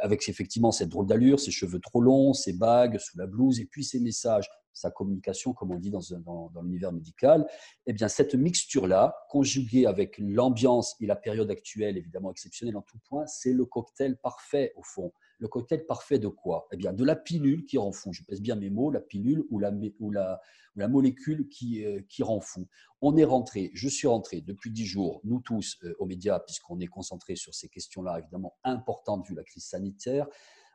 avec 0.00 0.28
effectivement 0.28 0.72
cette 0.72 0.88
drôle 0.88 1.06
d'allure, 1.06 1.40
ses 1.40 1.50
cheveux 1.50 1.80
trop 1.80 2.00
longs, 2.00 2.34
ses 2.34 2.52
bagues 2.52 2.98
sous 2.98 3.18
la 3.18 3.26
blouse, 3.26 3.60
et 3.60 3.66
puis 3.66 3.84
ses 3.84 4.00
messages, 4.00 4.48
sa 4.72 4.90
communication, 4.90 5.52
comme 5.52 5.72
on 5.72 5.78
dit 5.78 5.90
dans, 5.90 6.00
dans, 6.24 6.50
dans 6.50 6.62
l'univers 6.62 6.92
médical, 6.92 7.46
eh 7.86 7.92
bien, 7.92 8.08
cette 8.08 8.34
mixture-là, 8.34 9.16
conjuguée 9.28 9.86
avec 9.86 10.16
l'ambiance 10.18 10.94
et 11.00 11.06
la 11.06 11.16
période 11.16 11.50
actuelle, 11.50 11.96
évidemment 11.96 12.30
exceptionnelle 12.30 12.76
en 12.76 12.82
tout 12.82 12.98
point, 13.08 13.26
c'est 13.26 13.52
le 13.52 13.64
cocktail 13.64 14.16
parfait, 14.18 14.72
au 14.76 14.82
fond. 14.82 15.12
Le 15.38 15.48
cocktail 15.48 15.86
parfait 15.86 16.18
de 16.18 16.28
quoi? 16.28 16.66
Eh 16.72 16.76
bien, 16.76 16.92
de 16.92 17.04
la 17.04 17.14
pilule 17.14 17.64
qui 17.64 17.78
rend 17.78 17.92
fou. 17.92 18.12
Je 18.12 18.24
pèse 18.24 18.40
bien 18.40 18.56
mes 18.56 18.70
mots, 18.70 18.90
la 18.90 19.00
pilule 19.00 19.44
ou 19.50 19.60
la, 19.60 20.40
molécule 20.88 21.48
qui, 21.48 21.84
euh, 21.84 22.00
qui 22.08 22.22
rend 22.22 22.40
fou. 22.40 22.66
On 23.00 23.16
est 23.16 23.24
rentré, 23.24 23.70
je 23.74 23.88
suis 23.88 24.08
rentré 24.08 24.40
depuis 24.40 24.70
dix 24.70 24.86
jours, 24.86 25.20
nous 25.24 25.40
tous 25.40 25.76
euh, 25.84 25.94
aux 25.98 26.06
médias, 26.06 26.40
puisqu'on 26.40 26.80
est 26.80 26.86
concentré 26.86 27.36
sur 27.36 27.54
ces 27.54 27.68
questions-là, 27.68 28.18
évidemment 28.18 28.56
importantes 28.64 29.26
vu 29.28 29.34
la 29.34 29.44
crise 29.44 29.64
sanitaire. 29.64 30.26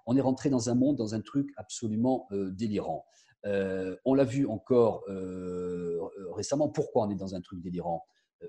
On 0.05 0.15
est 0.15 0.21
rentré 0.21 0.49
dans 0.49 0.69
un 0.69 0.75
monde, 0.75 0.97
dans 0.97 1.15
un 1.15 1.21
truc 1.21 1.51
absolument 1.57 2.27
euh, 2.31 2.49
délirant. 2.51 3.05
on 4.05 4.13
l'a 4.13 4.23
vu 4.23 4.47
encore 4.47 5.03
récemment. 6.33 6.69
Pourquoi 6.69 7.05
on 7.05 7.09
est 7.09 7.15
dans 7.15 7.35
un 7.35 7.41
truc 7.41 7.61
délirant? 7.61 8.05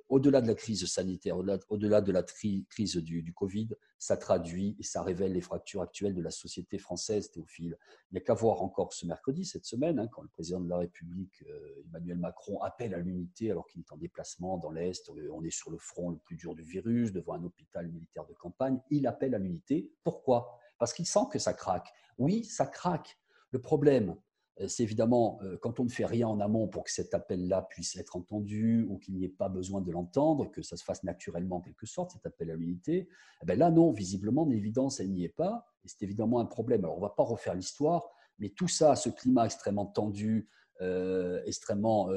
Au-delà 0.08 0.40
de 0.40 0.46
la 0.46 0.54
crise 0.54 0.84
sanitaire, 0.86 1.36
au-delà 1.68 2.00
de 2.00 2.12
la 2.12 2.22
crise 2.22 2.96
du, 2.96 3.32
Covid, 3.32 3.68
ça 3.98 4.16
traduit 4.16 4.76
et 4.78 4.82
ça 4.82 5.02
révèle 5.02 5.32
les 5.32 5.40
fractures 5.40 5.82
actuelles 5.82 6.14
de 6.14 6.22
la 6.22 6.30
société 6.30 6.78
française, 6.78 7.30
Théophile. 7.30 7.76
Il 8.10 8.14
n'y 8.14 8.18
a 8.18 8.20
qu'à 8.20 8.34
voir 8.34 8.62
encore 8.62 8.92
ce 8.92 9.06
mercredi, 9.06 9.44
cette 9.44 9.64
semaine, 9.64 9.98
hein, 9.98 10.08
quand 10.08 10.22
le 10.22 10.28
président 10.28 10.60
de 10.60 10.68
la 10.68 10.78
République, 10.78 11.42
euh, 11.48 11.82
Emmanuel 11.86 12.18
Macron, 12.18 12.60
appelle 12.60 12.94
à 12.94 12.98
l'unité 12.98 13.50
alors 13.50 13.66
qu'il 13.66 13.80
est 13.80 13.92
en 13.92 13.96
déplacement 13.96 14.58
dans 14.58 14.70
l'Est. 14.70 15.08
Euh, 15.10 15.28
on 15.32 15.42
est 15.42 15.50
sur 15.50 15.70
le 15.70 15.78
front 15.78 16.10
le 16.10 16.18
plus 16.18 16.36
dur 16.36 16.54
du 16.54 16.62
virus, 16.62 17.12
devant 17.12 17.34
un 17.34 17.44
hôpital 17.44 17.88
militaire 17.88 18.26
de 18.26 18.34
campagne. 18.34 18.80
Il 18.90 19.06
appelle 19.06 19.34
à 19.34 19.38
l'unité. 19.38 19.90
Pourquoi? 20.02 20.58
Parce 20.78 20.92
qu'il 20.92 21.06
sent 21.06 21.26
que 21.30 21.38
ça 21.38 21.54
craque. 21.54 21.92
Oui, 22.18 22.44
ça 22.44 22.66
craque. 22.66 23.18
Le 23.50 23.60
problème, 23.60 24.16
c'est 24.68 24.82
évidemment 24.82 25.38
euh, 25.42 25.56
quand 25.60 25.80
on 25.80 25.84
ne 25.84 25.88
fait 25.88 26.06
rien 26.06 26.28
en 26.28 26.38
amont 26.40 26.68
pour 26.68 26.84
que 26.84 26.92
cet 26.92 27.14
appel-là 27.14 27.62
puisse 27.62 27.96
être 27.96 28.16
entendu 28.16 28.86
ou 28.88 28.98
qu'il 28.98 29.14
n'y 29.14 29.24
ait 29.24 29.28
pas 29.28 29.48
besoin 29.48 29.80
de 29.80 29.90
l'entendre, 29.90 30.50
que 30.50 30.62
ça 30.62 30.76
se 30.76 30.84
fasse 30.84 31.02
naturellement 31.02 31.56
en 31.56 31.60
quelque 31.60 31.86
sorte, 31.86 32.12
cet 32.12 32.24
appel 32.26 32.50
à 32.50 32.56
l'unité, 32.56 33.08
eh 33.42 33.46
ben 33.46 33.58
là 33.58 33.70
non, 33.70 33.90
visiblement, 33.90 34.46
d'évidence, 34.46 35.00
elle 35.00 35.10
n'y 35.10 35.24
est 35.24 35.28
pas, 35.28 35.66
et 35.84 35.88
c'est 35.88 36.02
évidemment 36.02 36.40
un 36.40 36.46
problème. 36.46 36.84
Alors 36.84 36.96
on 36.96 37.00
ne 37.00 37.06
va 37.06 37.14
pas 37.16 37.24
refaire 37.24 37.54
l'histoire, 37.54 38.08
mais 38.38 38.50
tout 38.50 38.68
ça, 38.68 38.94
ce 38.96 39.08
climat 39.08 39.44
extrêmement 39.44 39.86
tendu, 39.86 40.48
euh, 40.80 41.40
extrêmement 41.46 42.08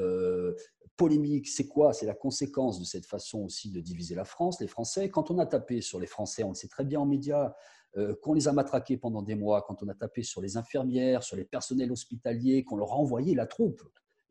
polémique, 0.96 1.48
c'est 1.48 1.68
quoi? 1.68 1.92
C'est 1.92 2.06
la 2.06 2.14
conséquence 2.14 2.78
de 2.80 2.84
cette 2.84 3.06
façon 3.06 3.44
aussi 3.44 3.70
de 3.70 3.80
diviser 3.80 4.16
la 4.16 4.24
France, 4.24 4.60
les 4.60 4.66
Français. 4.66 5.08
Quand 5.08 5.30
on 5.30 5.38
a 5.38 5.46
tapé 5.46 5.80
sur 5.80 6.00
les 6.00 6.08
Français, 6.08 6.42
on 6.42 6.48
le 6.48 6.54
sait 6.54 6.68
très 6.68 6.84
bien 6.84 7.00
en 7.00 7.06
médias, 7.06 7.54
euh, 7.96 8.14
qu'on 8.22 8.34
les 8.34 8.48
a 8.48 8.52
matraqués 8.52 8.96
pendant 8.96 9.22
des 9.22 9.34
mois, 9.34 9.62
quand 9.62 9.82
on 9.82 9.88
a 9.88 9.94
tapé 9.94 10.22
sur 10.22 10.40
les 10.40 10.56
infirmières, 10.56 11.22
sur 11.22 11.36
les 11.36 11.44
personnels 11.44 11.90
hospitaliers, 11.90 12.64
qu'on 12.64 12.76
leur 12.76 12.92
a 12.92 12.96
envoyé 12.96 13.34
la 13.34 13.46
troupe, 13.46 13.82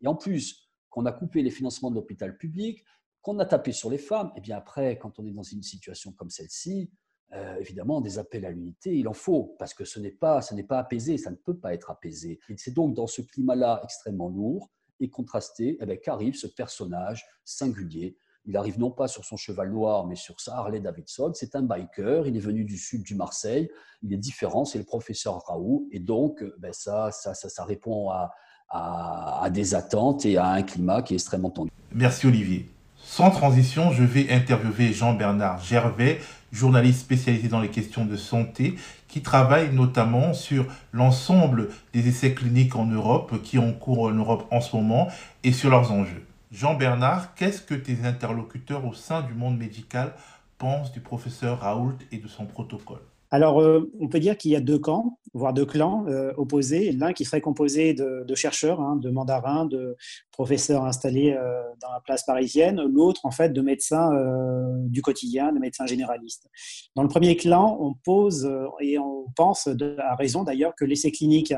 et 0.01 0.07
en 0.07 0.15
plus 0.15 0.69
qu'on 0.89 1.05
a 1.05 1.11
coupé 1.11 1.41
les 1.41 1.49
financements 1.49 1.89
de 1.89 1.95
l'hôpital 1.95 2.37
public, 2.37 2.85
qu'on 3.21 3.39
a 3.39 3.45
tapé 3.45 3.71
sur 3.71 3.89
les 3.89 3.97
femmes, 3.97 4.31
et 4.35 4.41
bien 4.41 4.57
après, 4.57 4.97
quand 4.97 5.19
on 5.19 5.25
est 5.25 5.31
dans 5.31 5.43
une 5.43 5.63
situation 5.63 6.11
comme 6.11 6.29
celle-ci, 6.29 6.91
euh, 7.33 7.57
évidemment, 7.59 7.99
des 7.99 8.19
appels 8.19 8.45
à 8.45 8.51
l'unité, 8.51 8.95
il 8.95 9.07
en 9.07 9.13
faut, 9.13 9.55
parce 9.59 9.73
que 9.73 9.83
ce 9.83 9.99
n'est 9.99 10.11
pas, 10.11 10.39
n'est 10.53 10.63
pas 10.63 10.79
apaisé, 10.79 11.17
ça 11.17 11.31
ne 11.31 11.35
peut 11.35 11.57
pas 11.57 11.73
être 11.73 11.91
apaisé. 11.91 12.39
C'est 12.55 12.73
donc 12.73 12.93
dans 12.93 13.07
ce 13.07 13.21
climat-là 13.21 13.81
extrêmement 13.83 14.29
lourd 14.29 14.69
et 14.99 15.09
contrasté 15.09 15.77
eh 15.81 15.99
qu'arrive 15.99 16.35
ce 16.35 16.47
personnage 16.47 17.25
singulier 17.43 18.17
il 18.47 18.55
arrive 18.55 18.79
non 18.79 18.91
pas 18.91 19.09
sur 19.09 19.25
son 19.25 19.35
cheval 19.35 19.71
noir, 19.71 20.07
mais 20.07 20.15
sur 20.15 20.39
sa 20.39 20.55
Harley 20.55 20.79
Davidson. 20.79 21.31
C'est 21.33 21.55
un 21.55 21.61
biker. 21.61 22.25
Il 22.27 22.37
est 22.37 22.41
venu 22.41 22.63
du 22.63 22.77
sud 22.77 23.03
du 23.03 23.13
Marseille. 23.13 23.69
Il 24.01 24.13
est 24.13 24.17
différent. 24.17 24.63
C'est 24.63 24.77
le 24.77 24.85
professeur 24.85 25.43
Raoult. 25.45 25.87
Et 25.91 25.99
donc, 25.99 26.41
euh, 26.41 26.55
ben 26.59 26.71
ça, 26.71 27.11
ça, 27.11 27.33
ça, 27.33 27.63
répond 27.65 28.09
à, 28.09 28.31
à, 28.69 29.49
des 29.51 29.75
attentes 29.75 30.25
et 30.25 30.37
à 30.37 30.47
un 30.47 30.63
climat 30.63 31.01
qui 31.01 31.13
est 31.13 31.17
extrêmement 31.17 31.49
tendu. 31.49 31.71
Merci 31.91 32.27
Olivier. 32.27 32.69
Sans 32.95 33.31
transition, 33.31 33.91
je 33.91 34.03
vais 34.03 34.31
interviewer 34.31 34.93
Jean-Bernard 34.93 35.61
Gervais, 35.63 36.19
journaliste 36.51 37.01
spécialisé 37.01 37.47
dans 37.49 37.61
les 37.61 37.69
questions 37.69 38.05
de 38.05 38.15
santé, 38.15 38.75
qui 39.07 39.21
travaille 39.21 39.73
notamment 39.73 40.33
sur 40.33 40.65
l'ensemble 40.91 41.69
des 41.93 42.07
essais 42.07 42.33
cliniques 42.33 42.75
en 42.75 42.85
Europe 42.85 43.41
qui 43.43 43.57
ont 43.57 43.73
cours 43.73 44.03
en 44.03 44.11
Europe 44.11 44.45
en 44.51 44.61
ce 44.61 44.75
moment 44.75 45.07
et 45.43 45.53
sur 45.53 45.69
leurs 45.69 45.91
enjeux. 45.91 46.26
Jean-Bernard, 46.51 47.35
qu'est-ce 47.35 47.61
que 47.61 47.73
tes 47.73 48.05
interlocuteurs 48.05 48.85
au 48.85 48.93
sein 48.93 49.21
du 49.21 49.33
monde 49.33 49.57
médical 49.57 50.13
pensent 50.57 50.91
du 50.91 51.01
professeur 51.01 51.59
Raoult 51.59 51.97
et 52.11 52.17
de 52.17 52.27
son 52.27 52.45
protocole? 52.45 53.01
Alors, 53.29 53.61
euh, 53.61 53.91
on 53.99 54.07
peut 54.07 54.21
dire 54.21 54.37
qu'il 54.37 54.51
y 54.51 54.55
a 54.55 54.61
deux 54.61 54.79
camps, 54.79 55.19
voire 55.33 55.53
deux 55.53 55.65
clans 55.65 56.05
euh, 56.07 56.31
opposés. 56.37 56.93
L'un 56.93 57.11
qui 57.11 57.25
serait 57.25 57.41
composé 57.41 57.93
de, 57.93 58.35
chercheurs, 58.35 58.79
hein, 58.79 58.95
de 58.95 59.09
mandarins, 59.09 59.65
de 59.65 59.97
professeur 60.37 60.85
installé 60.85 61.31
euh, 61.31 61.63
dans 61.81 61.91
la 61.91 61.99
place 61.99 62.23
parisienne, 62.23 62.79
l'autre 62.83 63.21
en 63.23 63.31
fait 63.31 63.49
de 63.49 63.61
médecin 63.61 64.13
euh, 64.13 64.67
du 64.85 65.01
quotidien, 65.01 65.51
de 65.51 65.57
médecin 65.57 65.87
généraliste. 65.87 66.47
Dans 66.95 67.01
le 67.01 67.09
premier 67.09 67.35
clan, 67.35 67.75
on 67.81 67.95
pose 67.95 68.45
euh, 68.45 68.67
et 68.79 68.99
on 68.99 69.25
pense 69.35 69.67
à 69.67 70.15
raison 70.15 70.43
d'ailleurs 70.43 70.75
que 70.75 70.85
l'essai 70.85 71.11
clinique 71.11 71.53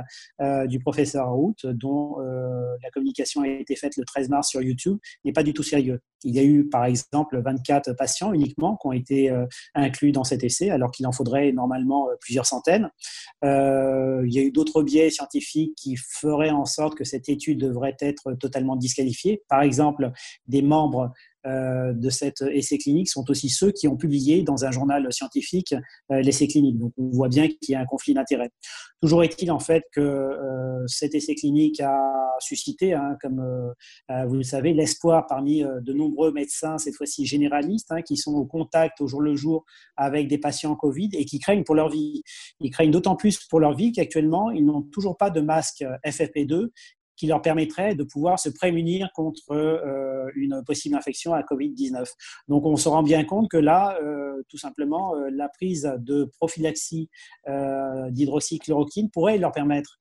du 0.68 0.80
professeur 0.80 1.28
Raoult, 1.28 1.56
dont 1.64 2.18
la 2.18 2.90
communication 2.92 3.42
a 3.42 3.48
été 3.48 3.76
faite 3.76 3.96
le 3.96 4.04
13 4.06 4.30
mars 4.30 4.50
sur 4.50 4.62
YouTube, 4.62 4.98
n'est 5.24 5.34
pas 5.34 5.44
du 5.44 5.54
tout 5.54 5.62
sérieux. 5.62 6.00
Il 6.24 6.36
y 6.36 6.40
a 6.40 6.44
eu 6.44 6.68
par 6.68 6.86
exemple 6.86 7.40
24 7.40 7.94
patients 7.94 8.34
uniquement 8.34 8.76
qui 8.78 8.88
ont 8.88 8.92
été 8.92 9.32
inclus 9.76 10.12
dans 10.12 10.24
cet 10.24 10.44
essai, 10.44 10.72
alors 10.72 10.92
qu'il 10.92 11.06
en 11.06 11.12
faudrait 11.12 11.52
normalement 11.52 12.08
plusieurs 12.22 12.46
centaines. 12.46 12.90
il 13.44 14.34
y 14.34 14.40
a 14.40 14.42
eu 14.42 14.52
d'autres 14.52 14.82
biais 14.82 15.12
scientifiques 15.12 15.76
qui 15.76 15.96
feraient 15.96 16.50
en 16.50 16.66
sorte 16.66 16.96
que 16.96 17.04
cette 17.04 17.30
étude 17.30 17.60
devrait 17.60 17.98
être 18.02 18.34
totalement 18.34 18.69
disqualifiés. 18.76 19.44
Par 19.50 19.62
exemple, 19.62 20.12
des 20.48 20.62
membres 20.62 21.12
euh, 21.48 21.94
de 21.94 22.10
cet 22.10 22.42
essai 22.42 22.78
clinique 22.78 23.08
sont 23.08 23.30
aussi 23.32 23.48
ceux 23.48 23.72
qui 23.72 23.88
ont 23.88 23.96
publié 23.96 24.44
dans 24.44 24.66
un 24.66 24.72
journal 24.72 25.08
scientifique 25.14 25.74
euh, 26.12 26.22
l'essai 26.22 26.48
clinique. 26.48 26.78
Donc 26.78 26.92
on 26.98 27.10
voit 27.12 27.30
bien 27.30 27.48
qu'il 27.48 27.70
y 27.70 27.76
a 27.76 27.80
un 27.80 27.86
conflit 27.86 28.14
d'intérêts. 28.14 28.50
Toujours 29.02 29.24
est-il 29.24 29.50
en 29.50 29.60
fait 29.60 29.84
que 29.94 30.02
euh, 30.02 30.86
cet 30.88 31.16
essai 31.16 31.36
clinique 31.36 31.80
a 31.80 31.98
suscité, 32.40 32.94
hein, 32.94 33.18
comme 33.22 33.44
vous 34.28 34.36
le 34.36 34.44
savez, 34.44 34.74
l'espoir 34.74 35.28
parmi 35.28 35.62
de 35.62 35.94
nombreux 35.94 36.32
médecins, 36.32 36.78
cette 36.78 36.96
fois-ci 36.96 37.26
généralistes, 37.26 37.92
hein, 37.92 38.02
qui 38.02 38.16
sont 38.16 38.34
au 38.34 38.46
contact 38.46 39.02
au 39.02 39.08
jour 39.08 39.22
le 39.22 39.36
jour 39.36 39.66
avec 39.98 40.30
des 40.30 40.38
patients 40.38 40.76
Covid 40.76 41.10
et 41.14 41.26
qui 41.26 41.40
craignent 41.40 41.66
pour 41.66 41.76
leur 41.76 41.90
vie. 41.90 42.24
Ils 42.62 42.70
craignent 42.70 42.92
d'autant 42.92 43.18
plus 43.18 43.46
pour 43.50 43.60
leur 43.60 43.76
vie 43.76 43.92
qu'actuellement, 43.92 44.52
ils 44.52 44.64
n'ont 44.64 44.84
toujours 44.84 45.18
pas 45.18 45.30
de 45.30 45.42
masque 45.42 45.84
FFP2 46.06 46.70
qui 47.20 47.28
leur 47.28 47.42
permettrait 47.42 47.96
de 47.96 48.04
pouvoir 48.04 48.40
se 48.40 48.50
prémunir 48.50 49.10
contre 49.14 49.52
euh, 49.52 50.32
une 50.36 50.64
possible 50.66 50.96
infection 50.96 51.34
à 51.34 51.42
Covid-19. 51.42 52.06
Donc 52.48 52.66
on 52.66 52.78
se 52.78 52.88
rend 52.88 53.04
bien 53.04 53.26
compte 53.26 53.50
que 53.50 53.58
là, 53.58 54.00
euh, 54.02 54.42
tout 54.48 54.58
simplement, 54.58 55.16
euh, 55.16 55.30
la 55.30 55.50
prise 55.50 55.92
de 56.00 56.32
prophylaxie 56.40 57.10
d'hydroxychloroquine 57.48 59.10
pourrait 59.12 59.38
leur 59.38 59.52
permettre 59.52 60.00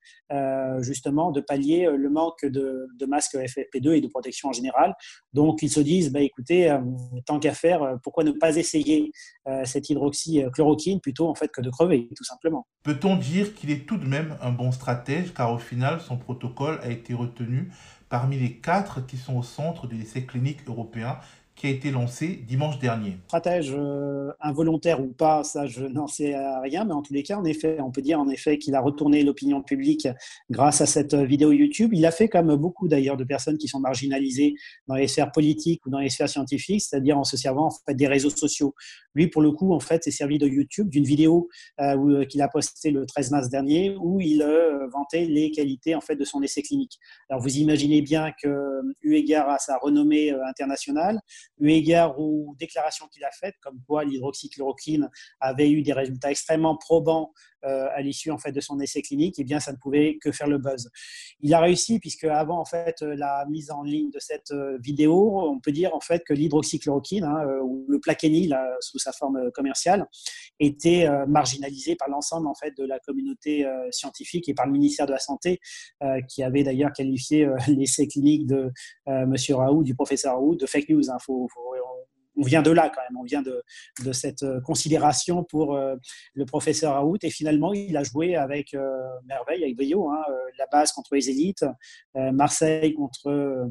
justement 0.80 1.32
de 1.32 1.40
pallier 1.40 1.88
le 1.90 2.10
manque 2.10 2.44
de, 2.44 2.86
masques 3.06 3.34
FFP2 3.34 3.96
et 3.96 4.00
de 4.02 4.08
protection 4.08 4.50
en 4.50 4.52
général. 4.52 4.94
Donc 5.32 5.62
ils 5.62 5.70
se 5.70 5.80
disent, 5.80 6.12
bah, 6.12 6.20
écoutez, 6.20 6.76
tant 7.24 7.38
qu'à 7.38 7.54
faire, 7.54 7.98
pourquoi 8.02 8.24
ne 8.24 8.32
pas 8.32 8.56
essayer 8.56 9.10
cette 9.64 9.88
hydroxychloroquine 9.88 11.00
plutôt 11.00 11.28
en 11.28 11.34
fait 11.34 11.48
que 11.48 11.62
de 11.62 11.70
crever, 11.70 12.08
tout 12.14 12.24
simplement. 12.24 12.66
Peut-on 12.82 13.16
dire 13.16 13.54
qu'il 13.54 13.70
est 13.70 13.86
tout 13.86 13.96
de 13.96 14.06
même 14.06 14.36
un 14.42 14.52
bon 14.52 14.70
stratège 14.70 15.32
car 15.34 15.52
au 15.52 15.58
final 15.58 16.00
son 16.00 16.18
protocole 16.18 16.78
a 16.82 16.90
été 16.90 17.07
retenu 17.14 17.70
parmi 18.08 18.38
les 18.38 18.54
quatre 18.54 19.04
qui 19.06 19.16
sont 19.16 19.36
au 19.36 19.42
centre 19.42 19.86
de 19.86 19.94
l'essai 19.94 20.24
clinique 20.24 20.60
européen 20.66 21.18
qui 21.58 21.66
a 21.66 21.70
été 21.70 21.90
lancé 21.90 22.44
dimanche 22.46 22.78
dernier. 22.78 23.16
Stratège 23.26 23.74
euh, 23.76 24.30
involontaire 24.40 25.02
ou 25.02 25.08
pas, 25.08 25.42
ça 25.42 25.66
je 25.66 25.84
n'en 25.84 26.06
sais 26.06 26.36
rien, 26.62 26.84
mais 26.84 26.92
en 26.92 27.02
tous 27.02 27.12
les 27.12 27.24
cas, 27.24 27.36
en 27.36 27.44
effet, 27.44 27.78
on 27.80 27.90
peut 27.90 28.00
dire 28.00 28.20
en 28.20 28.28
effet 28.28 28.58
qu'il 28.58 28.76
a 28.76 28.80
retourné 28.80 29.24
l'opinion 29.24 29.60
publique 29.60 30.06
grâce 30.50 30.80
à 30.80 30.86
cette 30.86 31.14
vidéo 31.14 31.50
YouTube. 31.50 31.90
Il 31.94 32.06
a 32.06 32.12
fait 32.12 32.28
comme 32.28 32.54
beaucoup 32.54 32.86
d'ailleurs 32.86 33.16
de 33.16 33.24
personnes 33.24 33.58
qui 33.58 33.66
sont 33.66 33.80
marginalisées 33.80 34.54
dans 34.86 34.94
les 34.94 35.08
sphères 35.08 35.32
politiques 35.32 35.84
ou 35.84 35.90
dans 35.90 35.98
les 35.98 36.10
sphères 36.10 36.28
scientifiques, 36.28 36.82
c'est-à-dire 36.82 37.18
en 37.18 37.24
se 37.24 37.36
servant 37.36 37.66
en 37.66 37.70
fait 37.70 37.94
des 37.94 38.06
réseaux 38.06 38.30
sociaux. 38.30 38.74
Lui, 39.18 39.26
pour 39.26 39.42
le 39.42 39.50
coup, 39.50 39.74
en 39.74 39.80
fait, 39.80 40.04
s'est 40.04 40.12
servi 40.12 40.38
de 40.38 40.46
YouTube, 40.46 40.88
d'une 40.88 41.02
vidéo 41.02 41.48
euh, 41.80 42.24
qu'il 42.26 42.40
a 42.40 42.46
postée 42.46 42.92
le 42.92 43.04
13 43.04 43.32
mars 43.32 43.48
dernier, 43.48 43.96
où 44.00 44.20
il 44.20 44.42
euh, 44.42 44.86
vantait 44.92 45.24
les 45.24 45.50
qualités 45.50 45.96
en 45.96 46.00
fait 46.00 46.14
de 46.14 46.24
son 46.24 46.40
essai 46.40 46.62
clinique. 46.62 47.00
Alors 47.28 47.42
vous 47.42 47.56
imaginez 47.56 48.00
bien 48.00 48.30
que 48.40 48.80
eu 49.02 49.16
égard 49.16 49.48
à 49.48 49.58
sa 49.58 49.76
renommée 49.78 50.30
internationale, 50.46 51.18
eu 51.58 51.70
égard 51.70 52.20
aux 52.20 52.54
déclarations 52.60 53.08
qu'il 53.08 53.24
a 53.24 53.30
faites, 53.32 53.56
comme 53.60 53.80
quoi 53.88 54.04
l'hydroxychloroquine 54.04 55.10
avait 55.40 55.68
eu 55.68 55.82
des 55.82 55.92
résultats 55.92 56.30
extrêmement 56.30 56.76
probants 56.76 57.32
euh, 57.57 57.57
à 57.62 58.00
l'issue 58.00 58.30
en 58.30 58.38
fait 58.38 58.52
de 58.52 58.60
son 58.60 58.78
essai 58.80 59.02
clinique, 59.02 59.36
eh 59.38 59.44
bien 59.44 59.60
ça 59.60 59.72
ne 59.72 59.76
pouvait 59.76 60.18
que 60.20 60.32
faire 60.32 60.46
le 60.46 60.58
buzz. 60.58 60.90
Il 61.40 61.52
a 61.54 61.60
réussi 61.60 61.98
puisque 61.98 62.24
avant 62.24 62.58
en 62.58 62.64
fait 62.64 63.02
la 63.02 63.44
mise 63.48 63.70
en 63.70 63.82
ligne 63.82 64.10
de 64.10 64.18
cette 64.18 64.50
euh, 64.52 64.78
vidéo, 64.80 65.40
on 65.40 65.60
peut 65.60 65.72
dire 65.72 65.94
en 65.94 66.00
fait 66.00 66.22
que 66.24 66.32
l'hydroxychloroquine 66.32 67.24
hein, 67.24 67.44
euh, 67.46 67.60
ou 67.62 67.84
le 67.88 67.98
plaquenil 68.00 68.56
sous 68.80 68.98
sa 68.98 69.12
forme 69.12 69.50
commerciale 69.52 70.06
était 70.60 71.08
marginalisé 71.26 71.94
par 71.96 72.08
l'ensemble 72.08 72.48
en 72.48 72.54
fait 72.54 72.76
de 72.76 72.84
la 72.84 72.98
communauté 72.98 73.66
scientifique 73.90 74.48
et 74.48 74.54
par 74.54 74.66
le 74.66 74.72
ministère 74.72 75.06
de 75.06 75.12
la 75.12 75.18
santé 75.18 75.60
qui 76.28 76.42
avait 76.42 76.64
d'ailleurs 76.64 76.92
qualifié 76.92 77.48
l'essai 77.68 78.08
clinique 78.08 78.46
de 78.46 78.70
Monsieur 79.06 79.56
Raoult, 79.56 79.84
du 79.84 79.94
professeur 79.94 80.34
Raoult, 80.34 80.56
de 80.56 80.66
fake 80.66 80.88
news. 80.88 81.10
Hein. 81.10 81.18
faut, 81.20 81.48
on 82.38 82.42
vient 82.42 82.62
de 82.62 82.70
là 82.70 82.90
quand 82.94 83.00
même, 83.02 83.18
on 83.18 83.24
vient 83.24 83.42
de, 83.42 83.62
cette 84.12 84.42
euh, 84.42 84.60
considération 84.60 85.44
pour 85.44 85.74
euh, 85.74 85.96
le 86.34 86.44
professeur 86.44 86.94
Raoult. 86.94 87.18
Et 87.22 87.30
finalement, 87.30 87.72
il 87.72 87.96
a 87.96 88.04
joué 88.04 88.36
avec 88.36 88.74
euh, 88.74 88.88
merveille, 89.26 89.64
avec 89.64 89.76
brio, 89.76 90.08
hein, 90.08 90.22
la 90.58 90.66
base 90.66 90.92
contre 90.92 91.14
les 91.14 91.30
élites, 91.30 91.64
Marseille 92.14 92.94
contre 92.94 93.70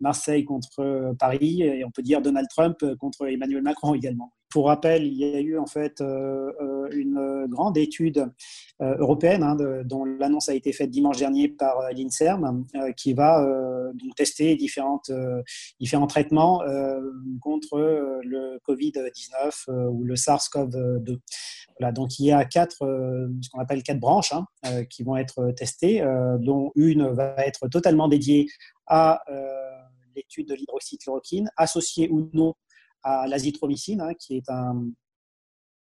Marseille 0.00 0.44
contre 0.44 1.14
Paris, 1.18 1.62
et 1.62 1.84
on 1.84 1.90
peut 1.90 2.02
dire 2.02 2.22
Donald 2.22 2.46
Trump 2.48 2.78
contre 2.98 3.26
Emmanuel 3.26 3.62
Macron 3.62 3.94
également. 3.94 4.32
Pour 4.50 4.66
rappel, 4.66 5.04
il 5.04 5.14
y 5.14 5.24
a 5.24 5.40
eu 5.40 5.58
en 5.58 5.66
fait 5.66 6.00
une 6.00 7.46
grande 7.48 7.76
étude 7.76 8.30
européenne 8.80 9.42
hein, 9.42 9.56
dont 9.84 10.04
l'annonce 10.04 10.48
a 10.48 10.54
été 10.54 10.72
faite 10.72 10.90
dimanche 10.90 11.18
dernier 11.18 11.48
par 11.48 11.90
l'INSERM 11.92 12.64
qui 12.96 13.12
va 13.12 13.44
donc 13.94 14.14
tester 14.16 14.56
différentes, 14.56 15.10
différents 15.80 16.06
traitements 16.06 16.60
contre 17.40 17.78
le 18.22 18.58
Covid-19 18.68 19.88
ou 19.90 20.04
le 20.04 20.14
SARS-CoV-2. 20.14 21.18
Voilà, 21.78 21.92
donc 21.92 22.18
il 22.18 22.26
y 22.26 22.32
a 22.32 22.44
quatre, 22.44 22.78
ce 22.78 23.50
qu'on 23.50 23.60
appelle 23.60 23.82
quatre 23.82 24.00
branches 24.00 24.32
hein, 24.32 24.84
qui 24.84 25.02
vont 25.02 25.16
être 25.16 25.52
testées, 25.52 26.00
dont 26.40 26.72
une 26.74 27.08
va 27.08 27.34
être 27.38 27.68
totalement 27.68 28.08
dédiée 28.08 28.46
à 28.86 29.22
l'étude 30.16 30.48
de 30.48 30.54
l'hydroxychloroquine, 30.54 31.50
associée 31.56 32.08
ou 32.10 32.28
non 32.32 32.54
à 33.02 33.26
l'azithromycine, 33.28 34.00
hein, 34.00 34.14
qui 34.18 34.36
est 34.36 34.50
un, 34.50 34.88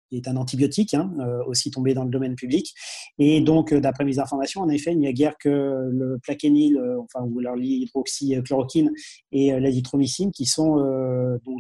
qui 0.09 0.17
est 0.17 0.29
un 0.29 0.37
antibiotique, 0.37 0.95
hein, 0.95 1.13
euh, 1.21 1.45
aussi 1.47 1.71
tombé 1.71 1.95
dans 1.95 2.05
le 2.05 2.11
domaine 2.11 2.35
public. 2.35 2.75
Et 3.19 3.41
donc, 3.41 3.73
euh, 3.73 3.81
d'après 3.81 4.05
mes 4.05 4.19
informations, 4.19 4.61
en 4.61 4.69
effet, 4.69 4.93
il 4.93 4.99
n'y 4.99 5.09
a 5.09 5.13
guère 5.13 5.37
que 5.39 5.49
le 5.49 6.19
plaquenil, 6.23 6.77
euh, 6.77 7.01
enfin, 7.01 7.25
ou 7.25 7.41
l'hydroxychloroquine 7.41 8.93
et 9.33 9.59
l'azithromycine 9.59 10.31
qui 10.31 10.47
sont 10.47 10.77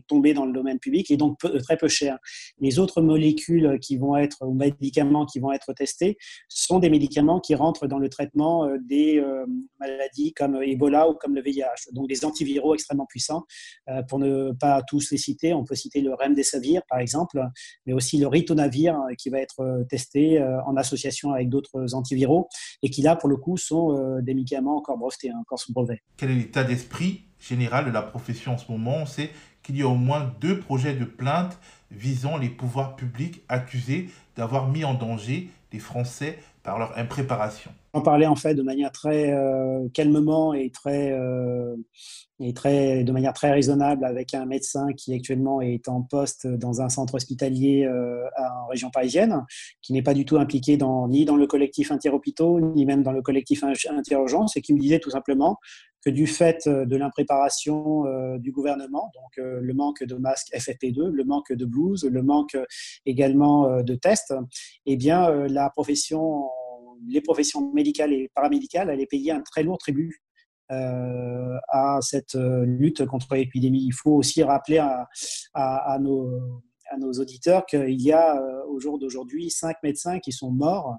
tombés 0.08 0.34
dans 0.34 0.46
le 0.46 0.52
domaine 0.52 0.78
public 0.78 1.10
et 1.10 1.16
donc 1.16 1.38
très 1.62 1.76
peu 1.76 1.88
chers. 1.88 2.18
Les 2.60 2.78
autres 2.78 3.00
molécules 3.02 3.78
qui 3.80 3.96
vont 3.96 4.16
être, 4.16 4.38
ou 4.42 4.54
médicaments 4.54 5.26
qui 5.26 5.38
vont 5.38 5.52
être 5.52 5.72
testés, 5.72 6.16
sont 6.48 6.78
des 6.78 6.90
médicaments 6.90 7.40
qui 7.40 7.54
rentrent 7.54 7.86
dans 7.86 7.98
le 7.98 8.08
traitement 8.08 8.68
des 8.88 9.22
maladies 9.78 10.32
comme 10.32 10.62
Ebola 10.62 11.08
ou 11.08 11.14
comme 11.14 11.34
le 11.34 11.42
VIH, 11.42 11.92
donc 11.92 12.08
des 12.08 12.24
antiviraux 12.24 12.74
extrêmement 12.74 13.06
puissants. 13.06 13.44
pour 14.08 14.18
ne 14.18 14.52
pas 14.52 14.82
tous 14.82 15.10
les 15.10 15.18
citer, 15.18 15.54
on 15.54 15.64
peut 15.64 15.74
citer 15.74 16.00
le 16.00 16.14
remdesivir, 16.14 16.82
par 16.88 16.98
exemple, 16.98 17.42
mais 17.86 17.92
aussi 17.92 18.18
le 18.18 18.26
ritonavir 18.36 18.94
euh, 18.94 19.14
qui 19.18 19.30
va 19.30 19.38
être 19.38 19.60
euh, 19.60 19.84
testé 19.84 20.40
euh, 20.40 20.62
en 20.64 20.76
association 20.76 21.32
avec 21.32 21.48
d'autres 21.48 21.94
antiviraux 21.94 22.48
et 22.82 22.90
qui 22.90 23.02
là 23.02 23.16
pour 23.16 23.28
le 23.28 23.36
coup 23.36 23.56
sont 23.56 24.20
des 24.22 24.34
médicaments 24.34 24.76
encore 24.76 24.98
brevetés, 24.98 25.30
hein, 25.30 25.38
encore 25.40 25.58
sous 25.58 25.72
brevet. 25.72 26.02
Quel 26.16 26.30
est 26.30 26.34
l'état 26.34 26.64
d'esprit 26.64 27.22
général 27.38 27.86
de 27.86 27.90
la 27.90 28.02
profession 28.02 28.52
en 28.52 28.58
ce 28.58 28.70
moment? 28.70 28.96
On 29.02 29.06
sait 29.06 29.30
qu'il 29.62 29.76
y 29.76 29.82
a 29.82 29.88
au 29.88 29.94
moins 29.94 30.32
deux 30.40 30.60
projets 30.60 30.94
de 30.94 31.04
plainte 31.04 31.58
visant 31.90 32.36
les 32.36 32.48
pouvoirs 32.48 32.96
publics 32.96 33.42
accusés 33.48 34.10
d'avoir 34.36 34.68
mis 34.68 34.84
en 34.84 34.94
danger 34.94 35.48
les 35.72 35.78
Français 35.78 36.38
par 36.62 36.78
leur 36.78 36.96
impréparation. 36.98 37.70
On 37.96 38.02
parlait 38.02 38.26
en 38.26 38.36
fait 38.36 38.54
de 38.54 38.60
manière 38.60 38.92
très 38.92 39.32
euh, 39.32 39.88
calmement 39.94 40.52
et 40.52 40.68
très 40.68 41.12
euh, 41.12 41.74
et 42.38 42.52
très 42.52 43.04
de 43.04 43.10
manière 43.10 43.32
très 43.32 43.50
raisonnable 43.50 44.04
avec 44.04 44.34
un 44.34 44.44
médecin 44.44 44.92
qui 44.92 45.14
actuellement 45.14 45.62
est 45.62 45.88
en 45.88 46.02
poste 46.02 46.46
dans 46.46 46.82
un 46.82 46.90
centre 46.90 47.14
hospitalier 47.14 47.86
euh, 47.86 48.22
en 48.36 48.66
région 48.66 48.90
parisienne, 48.90 49.46
qui 49.80 49.94
n'est 49.94 50.02
pas 50.02 50.12
du 50.12 50.26
tout 50.26 50.36
impliqué 50.36 50.76
dans, 50.76 51.08
ni 51.08 51.24
dans 51.24 51.36
le 51.36 51.46
collectif 51.46 51.90
interhôpitaux 51.90 52.60
ni 52.60 52.84
même 52.84 53.02
dans 53.02 53.12
le 53.12 53.22
collectif 53.22 53.64
interurgence 53.64 54.58
et 54.58 54.60
qui 54.60 54.74
me 54.74 54.78
disait 54.78 54.98
tout 54.98 55.10
simplement 55.10 55.56
que 56.04 56.10
du 56.10 56.26
fait 56.26 56.68
de 56.68 56.96
l'impréparation 56.96 58.04
du 58.38 58.52
gouvernement, 58.52 59.10
donc 59.14 59.44
le 59.44 59.74
manque 59.74 60.04
de 60.04 60.14
masques 60.14 60.54
FFP2, 60.54 61.08
le 61.08 61.24
manque 61.24 61.52
de 61.52 61.64
blouses, 61.64 62.04
le 62.04 62.22
manque 62.22 62.56
également 63.06 63.82
de 63.82 63.94
tests, 63.96 64.34
eh 64.84 64.96
bien 64.96 65.48
la 65.48 65.68
profession 65.70 66.44
les 67.08 67.20
professions 67.20 67.72
médicales 67.72 68.12
et 68.12 68.30
paramédicales 68.34 68.90
allaient 68.90 69.06
payer 69.06 69.32
un 69.32 69.42
très 69.42 69.62
lourd 69.62 69.78
tribut 69.78 70.22
euh, 70.72 71.58
à 71.68 71.98
cette 72.00 72.34
euh, 72.34 72.64
lutte 72.64 73.06
contre 73.06 73.36
l'épidémie. 73.36 73.84
Il 73.84 73.92
faut 73.92 74.10
aussi 74.10 74.42
rappeler 74.42 74.78
à, 75.54 75.98
nos, 76.00 77.12
auditeurs 77.20 77.66
qu'il 77.66 78.02
y 78.02 78.10
a 78.10 78.36
euh, 78.36 78.64
au 78.66 78.80
jour 78.80 78.98
d'aujourd'hui 78.98 79.48
cinq 79.48 79.76
médecins 79.84 80.18
qui 80.18 80.32
sont 80.32 80.50
morts 80.50 80.96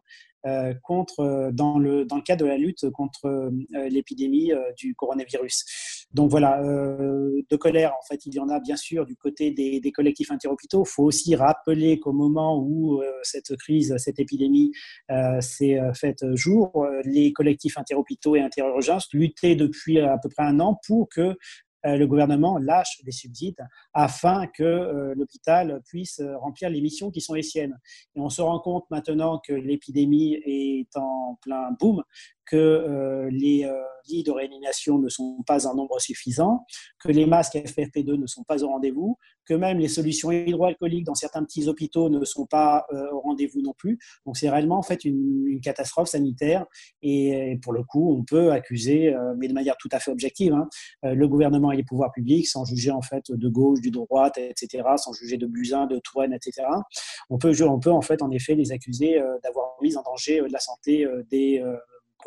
contre, 0.81 1.51
dans, 1.51 1.77
le, 1.77 2.05
dans 2.05 2.15
le 2.15 2.21
cadre 2.21 2.45
de 2.45 2.49
la 2.49 2.57
lutte 2.57 2.89
contre 2.91 3.51
l'épidémie 3.89 4.53
du 4.77 4.95
coronavirus. 4.95 5.96
Donc 6.13 6.30
voilà, 6.30 6.62
de 6.62 7.56
colère, 7.58 7.91
en 7.91 8.06
fait, 8.08 8.26
il 8.26 8.34
y 8.34 8.39
en 8.39 8.50
a 8.50 8.60
bien 8.60 8.78
sûr 8.78 9.06
du 9.06 9.15
côté 9.15 9.52
des, 9.52 9.91
collectifs 9.91 10.32
interhôpitaux. 10.32 10.84
Il 10.86 10.89
faut 10.89 11.04
aussi 11.04 11.36
rappeler 11.36 12.00
qu'au 12.00 12.13
moment 12.13 12.60
où 12.60 13.02
cette 13.24 13.56
crise, 13.58 13.96
cette 13.98 14.20
épidémie 14.20 14.72
s'est 15.41 15.80
faite 15.93 16.24
jour, 16.34 16.88
les 17.04 17.34
collectifs 17.34 17.78
interhôpitaux 17.78 18.36
et 18.36 18.41
interurgences 18.41 19.10
luttaient 19.13 19.56
depuis 19.56 20.00
à 20.00 20.17
peu 20.17 20.30
près 20.30 20.43
un 20.43 20.60
an 20.60 20.80
pour 20.88 21.10
que 21.10 21.36
euh, 21.86 21.96
le 21.96 22.08
gouvernement 22.08 22.58
lâche 22.58 23.02
des 23.04 23.12
subsides 23.12 23.65
afin 23.93 24.48
que 24.48 24.63
euh, 24.63 25.13
l'hôpital 25.15 25.82
puisse 25.86 26.20
euh, 26.20 26.38
remplir 26.38 26.70
les 26.70 26.82
missions 26.82 27.12
qui 27.12 27.22
sont 27.22 27.34
les 27.34 27.43
siennes. 27.43 27.80
Et 28.15 28.20
on 28.20 28.30
se 28.30 28.41
rend 28.41 28.60
compte 28.60 28.86
maintenant 28.89 29.39
que 29.39 29.54
l'épidémie 29.54 30.39
est 30.46 30.96
en 30.98 31.38
plein 31.41 31.72
boom, 31.80 32.04
que 32.49 33.27
les 33.31 33.69
lits 34.07 34.23
de 34.23 34.31
réanimation 34.31 34.99
ne 34.99 35.10
sont 35.10 35.43
pas 35.45 35.67
un 35.67 35.75
nombre 35.75 35.99
suffisant, 35.99 36.65
que 36.99 37.10
les 37.10 37.25
masques 37.25 37.55
FFP2 37.55 38.13
ne 38.13 38.27
sont 38.27 38.43
pas 38.43 38.63
au 38.63 38.67
rendez-vous, 38.67 39.17
que 39.45 39.53
même 39.53 39.79
les 39.79 39.88
solutions 39.88 40.31
hydroalcooliques 40.31 41.05
dans 41.05 41.15
certains 41.15 41.43
petits 41.43 41.67
hôpitaux 41.67 42.10
ne 42.10 42.23
sont 42.25 42.45
pas 42.45 42.86
euh, 42.91 43.10
au 43.12 43.21
rendez-vous 43.21 43.62
non 43.62 43.73
plus. 43.77 43.97
Donc 44.25 44.38
c'est 44.38 44.49
réellement 44.49 44.77
en 44.77 44.83
fait 44.83 45.05
une, 45.05 45.60
catastrophe 45.63 46.10
sanitaire 46.10 46.65
et, 47.01 47.57
pour 47.63 47.73
le 47.73 47.83
coup 47.83 48.15
on 48.15 48.23
peut 48.23 48.51
accuser, 48.51 49.13
euh, 49.13 49.33
mais 49.38 49.47
de 49.47 49.53
manière 49.53 49.75
tout 49.77 49.89
à 49.91 49.99
fait 49.99 50.12
objective, 50.12 50.53
hein, 50.53 50.67
euh, 51.05 51.15
le 51.15 51.27
gouvernement 51.27 51.71
et 51.71 51.77
les 51.77 51.83
pouvoirs 51.83 52.12
publics 52.12 52.47
sans 52.47 52.65
juger 52.65 52.91
en 52.91 53.01
fait 53.01 53.23
de 53.29 53.49
gauche, 53.49 53.81
du 53.81 53.91
droite, 53.91 54.38
etc., 54.38 54.83
sans 54.97 55.13
juger 55.13 55.38
de 55.38 55.47
Buzyn, 55.47 55.88
de 55.88 55.99
Touraine, 55.99 56.33
etc. 56.33 56.67
On 57.29 57.38
peut, 57.38 57.53
on 57.63 57.79
peut 57.79 57.91
en 57.91 58.01
fait 58.01 58.21
en 58.21 58.29
effet 58.31 58.55
les 58.55 58.71
accuser 58.71 59.19
d'avoir 59.43 59.75
mis 59.81 59.97
en 59.97 60.03
danger 60.03 60.41
la 60.49 60.60
santé 60.60 61.07
des 61.29 61.63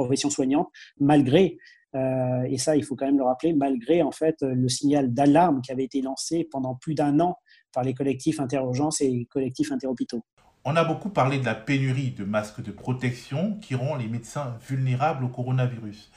professions 0.03 0.31
soignantes 0.31 0.69
malgré 0.99 1.59
euh, 1.95 2.43
et 2.49 2.59
ça, 2.59 2.77
il 2.77 2.85
faut 2.85 2.95
quand 2.95 3.07
même 3.07 3.19
le 3.19 3.25
rappeler, 3.25 3.53
malgré 3.53 4.03
en 4.03 4.13
fait 4.13 4.37
le 4.43 4.69
signal 4.69 5.13
d'alarme 5.13 5.61
qui 5.61 5.73
avait 5.73 5.85
été 5.85 6.01
lancé 6.03 6.47
pendant 6.51 6.77
plus 6.77 6.95
d'un 6.95 7.19
an 7.19 7.37
par 7.73 7.83
les 7.83 7.95
collectifs 7.95 8.41
interurgences 8.41 9.01
et 9.01 9.27
collectifs 9.31 9.73
interhôpitaux. 9.73 10.23
On 10.65 10.77
a 10.77 10.85
beaucoup 10.85 11.09
parlé 11.09 11.39
de 11.39 11.45
la 11.45 11.55
pénurie 11.55 12.11
de 12.11 12.25
masques 12.25 12.63
de 12.63 12.71
protection 12.71 13.57
qui 13.61 13.75
rend 13.75 13.97
les 13.97 14.09
médecins 14.09 14.59
vulnérables 14.69 15.25
au 15.25 15.29
coronavirus. 15.29 16.13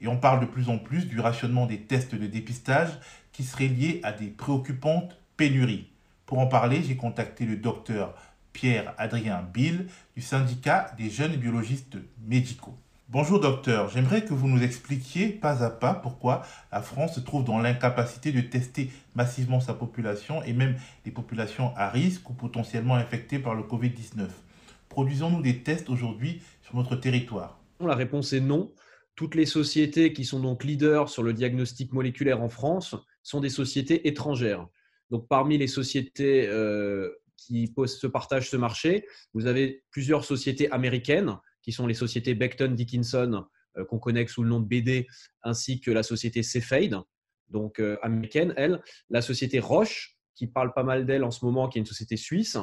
Et 0.00 0.08
on 0.08 0.18
parle 0.18 0.40
de 0.40 0.46
plus 0.46 0.68
en 0.68 0.78
plus 0.78 1.06
du 1.06 1.20
rationnement 1.20 1.66
des 1.66 1.80
tests 1.80 2.14
de 2.14 2.26
dépistage 2.26 2.98
qui 3.32 3.44
serait 3.44 3.68
lié 3.68 4.00
à 4.02 4.12
des 4.12 4.26
préoccupantes 4.26 5.16
pénuries. 5.36 5.88
Pour 6.26 6.38
en 6.38 6.46
parler, 6.46 6.82
j'ai 6.82 6.96
contacté 6.96 7.46
le 7.46 7.56
docteur 7.56 8.14
Pierre-Adrien 8.52 9.42
Bill 9.54 9.86
du 10.16 10.22
syndicat 10.22 10.92
des 10.98 11.08
jeunes 11.08 11.36
biologistes 11.36 11.96
médicaux. 12.26 12.76
Bonjour 13.10 13.38
docteur, 13.38 13.90
j'aimerais 13.90 14.24
que 14.24 14.32
vous 14.32 14.48
nous 14.48 14.62
expliquiez 14.62 15.28
pas 15.28 15.62
à 15.62 15.68
pas 15.68 15.92
pourquoi 15.92 16.42
la 16.72 16.80
France 16.80 17.16
se 17.16 17.20
trouve 17.20 17.44
dans 17.44 17.58
l'incapacité 17.58 18.32
de 18.32 18.40
tester 18.40 18.90
massivement 19.14 19.60
sa 19.60 19.74
population 19.74 20.42
et 20.42 20.54
même 20.54 20.76
les 21.04 21.12
populations 21.12 21.76
à 21.76 21.90
risque 21.90 22.30
ou 22.30 22.32
potentiellement 22.32 22.94
infectées 22.94 23.38
par 23.38 23.54
le 23.54 23.62
Covid-19. 23.62 24.28
Produisons-nous 24.88 25.42
des 25.42 25.62
tests 25.62 25.90
aujourd'hui 25.90 26.40
sur 26.62 26.76
notre 26.76 26.96
territoire 26.96 27.60
La 27.78 27.94
réponse 27.94 28.32
est 28.32 28.40
non. 28.40 28.72
Toutes 29.16 29.34
les 29.34 29.46
sociétés 29.46 30.14
qui 30.14 30.24
sont 30.24 30.40
donc 30.40 30.64
leaders 30.64 31.10
sur 31.10 31.22
le 31.22 31.34
diagnostic 31.34 31.92
moléculaire 31.92 32.40
en 32.40 32.48
France 32.48 32.96
sont 33.22 33.40
des 33.40 33.50
sociétés 33.50 34.08
étrangères. 34.08 34.66
Donc 35.10 35.28
parmi 35.28 35.58
les 35.58 35.68
sociétés 35.68 36.48
euh, 36.48 37.10
qui 37.36 37.70
se 37.86 38.06
partagent 38.06 38.48
ce 38.48 38.56
marché, 38.56 39.06
vous 39.34 39.46
avez 39.46 39.84
plusieurs 39.90 40.24
sociétés 40.24 40.70
américaines 40.72 41.36
qui 41.64 41.72
sont 41.72 41.86
les 41.86 41.94
sociétés 41.94 42.34
Becton 42.34 42.72
Dickinson, 42.72 43.46
euh, 43.78 43.84
qu'on 43.86 43.98
connaît 43.98 44.26
sous 44.26 44.42
le 44.42 44.50
nom 44.50 44.60
de 44.60 44.66
BD, 44.66 45.06
ainsi 45.42 45.80
que 45.80 45.90
la 45.90 46.02
société 46.02 46.42
Cepheid, 46.42 46.96
donc 47.48 47.80
euh, 47.80 47.96
américaine, 48.02 48.52
elle, 48.56 48.82
la 49.08 49.22
société 49.22 49.58
Roche, 49.58 50.18
qui 50.34 50.46
parle 50.46 50.74
pas 50.74 50.82
mal 50.82 51.06
d'elle 51.06 51.24
en 51.24 51.30
ce 51.30 51.44
moment, 51.44 51.68
qui 51.68 51.78
est 51.78 51.80
une 51.80 51.86
société 51.86 52.16
suisse, 52.16 52.58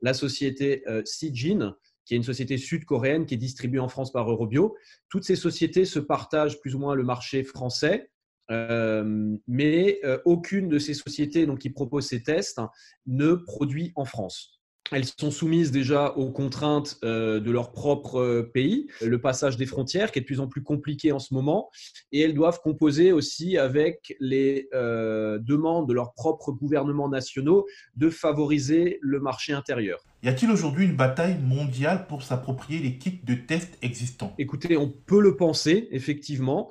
la 0.00 0.14
société 0.14 0.82
euh, 0.88 1.02
Sijin, 1.04 1.76
qui 2.04 2.14
est 2.14 2.16
une 2.16 2.22
société 2.22 2.56
sud-coréenne 2.56 3.26
qui 3.26 3.34
est 3.34 3.38
distribuée 3.38 3.80
en 3.80 3.88
France 3.88 4.12
par 4.12 4.30
Eurobio. 4.30 4.76
Toutes 5.08 5.24
ces 5.24 5.36
sociétés 5.36 5.84
se 5.84 5.98
partagent 5.98 6.60
plus 6.60 6.74
ou 6.74 6.78
moins 6.78 6.94
le 6.94 7.02
marché 7.02 7.42
français, 7.42 8.10
mais 8.48 10.00
aucune 10.24 10.68
de 10.68 10.78
ces 10.78 10.94
sociétés 10.94 11.46
donc, 11.46 11.58
qui 11.58 11.70
proposent 11.70 12.06
ces 12.06 12.22
tests 12.22 12.60
ne 13.06 13.34
produit 13.34 13.92
en 13.96 14.04
France 14.04 14.55
elles 14.92 15.04
sont 15.04 15.30
soumises 15.30 15.70
déjà 15.70 16.12
aux 16.12 16.30
contraintes 16.30 16.98
euh, 17.04 17.40
de 17.40 17.50
leur 17.50 17.72
propre 17.72 18.20
euh, 18.20 18.42
pays, 18.42 18.86
le 19.02 19.20
passage 19.20 19.56
des 19.56 19.66
frontières 19.66 20.12
qui 20.12 20.18
est 20.18 20.22
de 20.22 20.26
plus 20.26 20.40
en 20.40 20.46
plus 20.46 20.62
compliqué 20.62 21.12
en 21.12 21.18
ce 21.18 21.34
moment, 21.34 21.70
et 22.12 22.20
elles 22.20 22.34
doivent 22.34 22.60
composer 22.60 23.12
aussi 23.12 23.58
avec 23.58 24.16
les 24.20 24.68
euh, 24.74 25.38
demandes 25.38 25.88
de 25.88 25.92
leurs 25.92 26.12
propres 26.12 26.52
gouvernements 26.52 27.08
nationaux 27.08 27.66
de 27.96 28.10
favoriser 28.10 28.98
le 29.00 29.20
marché 29.20 29.52
intérieur. 29.52 30.00
Y 30.22 30.28
a-t-il 30.28 30.50
aujourd'hui 30.50 30.86
une 30.86 30.96
bataille 30.96 31.38
mondiale 31.38 32.06
pour 32.08 32.22
s'approprier 32.22 32.80
les 32.80 32.98
kits 32.98 33.20
de 33.22 33.34
tests 33.34 33.78
existants? 33.82 34.34
Écoutez, 34.38 34.76
on 34.76 34.88
peut 34.88 35.20
le 35.20 35.36
penser 35.36 35.88
effectivement, 35.92 36.70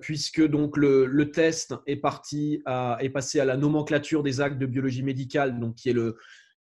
puisque 0.00 0.46
donc 0.46 0.76
le, 0.76 1.30
test 1.32 1.74
est 1.86 1.96
parti 1.96 2.62
est 3.00 3.08
passé 3.08 3.40
à 3.40 3.44
la 3.44 3.56
nomenclature 3.56 4.22
des 4.22 4.40
actes 4.40 4.58
de 4.58 4.66
biologie 4.66 5.02
médicale, 5.02 5.58
donc 5.58 5.74
qui 5.74 5.88
est 5.88 5.94
le 5.94 6.16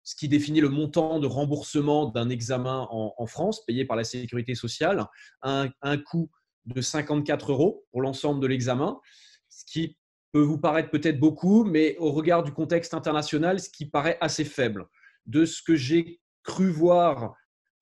ce 0.08 0.16
qui 0.16 0.26
définit 0.26 0.62
le 0.62 0.70
montant 0.70 1.20
de 1.20 1.26
remboursement 1.26 2.06
d'un 2.06 2.30
examen 2.30 2.88
en, 2.90 3.26
France 3.26 3.62
payé 3.66 3.84
par 3.84 3.94
la 3.94 4.04
sécurité 4.04 4.54
sociale, 4.54 5.04
un, 5.42 5.68
un 5.82 5.98
coût 5.98 6.30
de 6.64 6.80
54 6.80 7.52
euros 7.52 7.84
pour 7.90 8.00
l'ensemble 8.00 8.40
de 8.40 8.46
l'examen, 8.46 8.98
ce 9.50 9.66
qui 9.66 9.98
peut 10.32 10.40
vous 10.40 10.56
paraître 10.56 10.88
peut-être 10.88 11.20
beaucoup, 11.20 11.62
mais 11.64 11.94
au 11.98 12.10
regard 12.10 12.42
du 12.42 12.52
contexte 12.52 12.94
international, 12.94 13.60
ce 13.60 13.68
qui 13.68 13.84
paraît 13.84 14.16
assez 14.22 14.46
faible. 14.46 14.86
De 15.26 15.44
ce 15.44 15.60
que 15.60 15.76
j'ai 15.76 16.22
cru 16.42 16.70
voir 16.70 17.34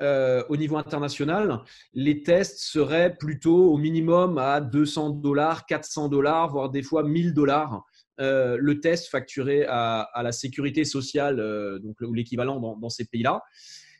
euh, 0.03 0.43
au 0.49 0.57
niveau 0.57 0.79
international, 0.79 1.61
les 1.93 2.25
tests 2.25 2.59
seraient 2.59 3.15
plutôt 3.15 3.73
au 3.73 3.77
minimum 3.77 4.37
à 4.39 4.61
200 4.61 5.11
dollars, 5.11 5.65
400 5.65 6.09
dollars, 6.09 6.49
voire 6.49 6.71
des 6.71 6.83
fois 6.83 7.05
1000 7.05 7.35
dollars 7.35 7.85
euh, 8.19 8.57
le 8.59 8.81
test 8.81 9.09
facturé 9.09 9.67
à, 9.69 10.09
la 10.23 10.33
sécurité 10.33 10.85
sociale, 10.85 11.39
euh, 11.39 11.79
donc 11.79 11.97
l'équivalent 12.01 12.59
dans, 12.59 12.89
ces 12.89 13.05
pays-là. 13.05 13.43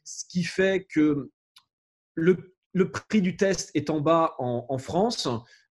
Ce 0.05 0.25
qui 0.27 0.43
fait 0.43 0.87
que 0.89 1.31
le, 2.15 2.37
prix 3.09 3.21
du 3.21 3.37
test 3.37 3.71
est 3.75 3.91
en 3.91 4.01
bas 4.01 4.35
en, 4.39 4.79
France. 4.79 5.29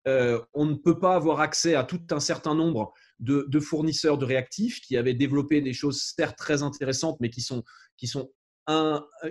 Euh, 0.08 0.40
on 0.54 0.66
ne 0.66 0.76
peut 0.76 1.00
pas 1.00 1.16
avoir 1.16 1.40
accès 1.40 1.74
à 1.74 1.84
tout 1.84 2.02
un 2.12 2.20
certain 2.20 2.54
nombre 2.54 2.94
de, 3.20 3.60
fournisseurs 3.60 4.20
de 4.20 4.26
réactifs 4.26 4.80
qui 4.82 4.96
avaient 4.96 5.16
développé 5.16 5.62
des 5.62 5.74
choses 5.74 6.14
certes 6.16 6.38
très 6.38 6.62
intéressantes, 6.62 7.18
mais 7.20 7.32
qui 7.32 7.42
sont, 7.42 7.64
qui 7.98 8.08
sont 8.08 8.32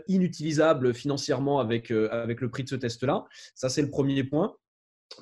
inutilisables 0.08 0.94
financièrement 0.94 1.60
avec, 1.60 1.92
avec 1.92 2.40
le 2.40 2.50
prix 2.50 2.64
de 2.64 2.68
ce 2.68 2.76
test-là. 2.76 3.24
Ça, 3.54 3.68
c'est 3.68 3.82
le 3.82 3.90
premier 3.90 4.24
point. 4.24 4.56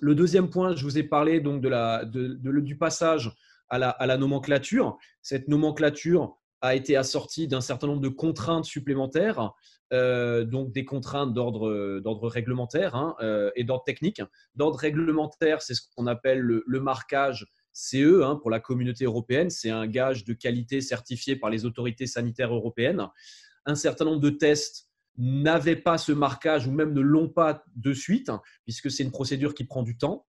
Le 0.00 0.14
deuxième 0.14 0.48
point, 0.48 0.74
je 0.74 0.85
vous 0.85 0.96
ai 0.96 1.02
parlé 1.02 1.40
donc 1.40 1.61
de 1.61 1.68
la, 1.68 2.05
du 2.07 2.78
passage 2.78 3.35
à 3.72 4.06
la, 4.06 4.16
nomenclature. 4.18 4.98
Cette 5.22 5.48
nomenclature 5.48 6.37
a 6.61 6.74
été 6.74 6.94
assortie 6.96 7.48
d'un 7.48 7.62
certain 7.62 7.87
nombre 7.87 8.02
de 8.02 8.08
contraintes 8.08 8.66
supplémentaires, 8.66 9.52
euh, 9.92 10.44
donc 10.44 10.72
des 10.72 10.85
contraintes 10.85 11.32
d'ordre 11.32 12.28
réglementaire 12.28 12.94
hein, 12.94 13.16
euh, 13.20 13.50
et 13.56 13.64
d'ordre 13.64 13.85
technique. 13.85 14.20
D'ordre 14.54 14.78
réglementaire, 14.78 15.62
c'est 15.62 15.74
ce 15.74 15.82
qu'on 15.96 16.06
appelle 16.06 16.40
le, 16.40 16.80
marquage 16.80 17.46
CE 17.72 18.22
hein, 18.22 18.37
pour 18.37 18.50
la 18.50 18.61
communauté 18.61 19.06
européenne. 19.06 19.48
C'est 19.48 19.70
un 19.70 19.87
gage 19.87 20.24
de 20.24 20.35
qualité 20.35 20.82
certifié 20.82 21.35
par 21.35 21.48
les 21.48 21.64
autorités 21.64 22.06
sanitaires 22.06 22.54
européennes. 22.54 23.08
Un 23.64 23.74
certain 23.74 24.04
nombre 24.04 24.20
de 24.20 24.30
tests 24.30 24.90
n'avaient 25.16 25.76
pas 25.76 25.96
ce 25.96 26.12
marquage 26.12 26.66
ou 26.66 26.72
même 26.72 26.92
ne 26.92 27.00
l'ont 27.00 27.28
pas 27.28 27.64
de 27.74 27.92
suite, 27.94 28.30
puisque 28.64 28.90
c'est 28.90 29.02
une 29.02 29.11
procédure 29.11 29.54
qui 29.54 29.64
prend 29.64 29.82
du 29.82 29.96
temps. 29.96 30.26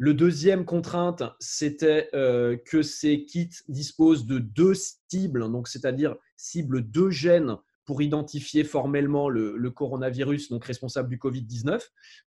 Le 0.00 0.14
deuxième 0.14 0.64
contrainte, 0.64 1.24
c'était 1.40 2.08
euh, 2.14 2.56
que 2.56 2.82
ces 2.82 3.24
kits 3.24 3.50
disposent 3.66 4.26
de 4.26 4.38
deux 4.38 4.74
cibles, 4.74 5.50
donc 5.50 5.66
c'est-à-dire 5.66 6.14
cible 6.36 6.82
deux 6.82 7.10
gènes 7.10 7.56
pour 7.84 8.00
identifier 8.00 8.62
formellement 8.62 9.28
le, 9.28 9.70
coronavirus, 9.70 10.50
donc 10.50 10.64
responsable 10.64 11.08
du 11.08 11.16
Covid-19. 11.16 11.82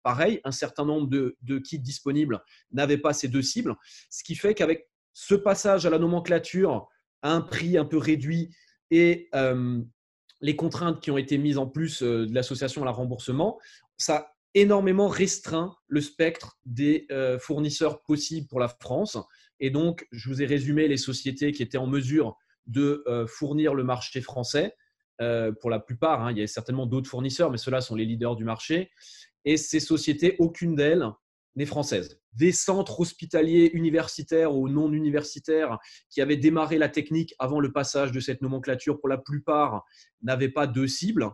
Pareil, 0.03 0.41
un 0.45 0.51
certain 0.51 0.87
nombre 0.87 1.09
de, 1.09 1.59
kits 1.59 1.79
disponibles 1.79 2.43
n'avaient 2.73 2.97
pas 2.97 3.13
ces 3.13 3.29
deux 3.29 3.43
cibles, 3.43 3.77
ce 4.09 4.25
qui 4.25 4.35
fait 4.35 4.55
qu'avec 4.55 4.89
ce 5.13 5.35
passage 5.35 5.85
à 5.85 5.91
la 5.91 5.99
nomenclature 5.99 6.89
à 7.21 7.33
un 7.33 7.43
prix 7.43 7.77
un 7.77 7.85
peu 7.85 7.99
réduit 7.99 8.55
et 8.91 9.29
euh, 9.35 9.83
les 10.41 10.57
contraintes 10.57 11.03
qui 11.03 11.11
ont 11.11 11.19
été 11.19 11.37
mises 11.37 11.59
en 11.59 11.67
plus 11.67 12.03
euh, 12.03 12.25
de 12.25 12.35
l'association 12.35 12.83
à 12.83 12.87
la 12.87 12.93
remboursement, 12.93 13.59
ça 13.99 14.33
énormément 14.55 15.09
restreint 15.09 15.77
le 15.87 16.01
spectre 16.01 16.59
des 16.65 17.07
euh, 17.11 17.39
fournisseurs 17.39 18.03
possibles 18.03 18.47
pour 18.49 18.61
la 18.61 18.69
France. 18.69 19.19
Et 19.61 19.71
donc, 19.71 20.07
je 20.13 20.29
vous 20.29 20.43
ai 20.43 20.47
résumé 20.47 20.89
les 20.89 20.97
sociétés 20.97 21.53
qui 21.53 21.63
étaient 21.63 21.79
en 21.79 21.87
mesure 21.87 22.37
de 22.67 23.03
euh, 23.07 23.27
fournir 23.27 23.75
le 23.75 23.85
marché 23.85 24.21
français. 24.21 24.75
pour 25.61 25.71
la 25.71 25.81
plupart. 25.81 26.23
Hein. 26.23 26.31
il 26.31 26.39
y 26.39 26.43
a 26.43 26.47
certainement 26.47 26.87
d'autres 26.87 27.11
fournisseurs, 27.11 27.51
mais 27.51 27.59
ceux-là 27.59 27.81
sont 27.81 27.97
les 27.97 28.05
leaders 28.05 28.37
du 28.37 28.45
marché. 28.45 28.91
Et 29.45 29.57
ces 29.57 29.81
sociétés, 29.81 30.37
aucune 30.39 30.77
d'elles 30.77 31.09
n'est 31.59 31.67
française. 31.67 32.21
Des 32.33 32.53
centres 32.53 33.01
hospitaliers 33.01 33.71
universitaires 33.75 34.55
ou 34.55 34.69
non 34.69 34.93
universitaires 34.93 35.79
qui 36.09 36.21
avaient 36.21 36.37
démarré 36.37 36.79
la 36.79 36.89
technique 36.89 37.35
avant 37.39 37.61
le 37.61 37.73
passage 37.73 38.13
de 38.13 38.21
cette 38.21 38.41
nomenclature, 38.41 38.99
pour 38.99 39.09
la 39.09 39.19
plupart, 39.19 39.85
n'avaient 40.23 40.49
pas 40.49 40.67
de 40.67 40.87
cible. 40.87 41.29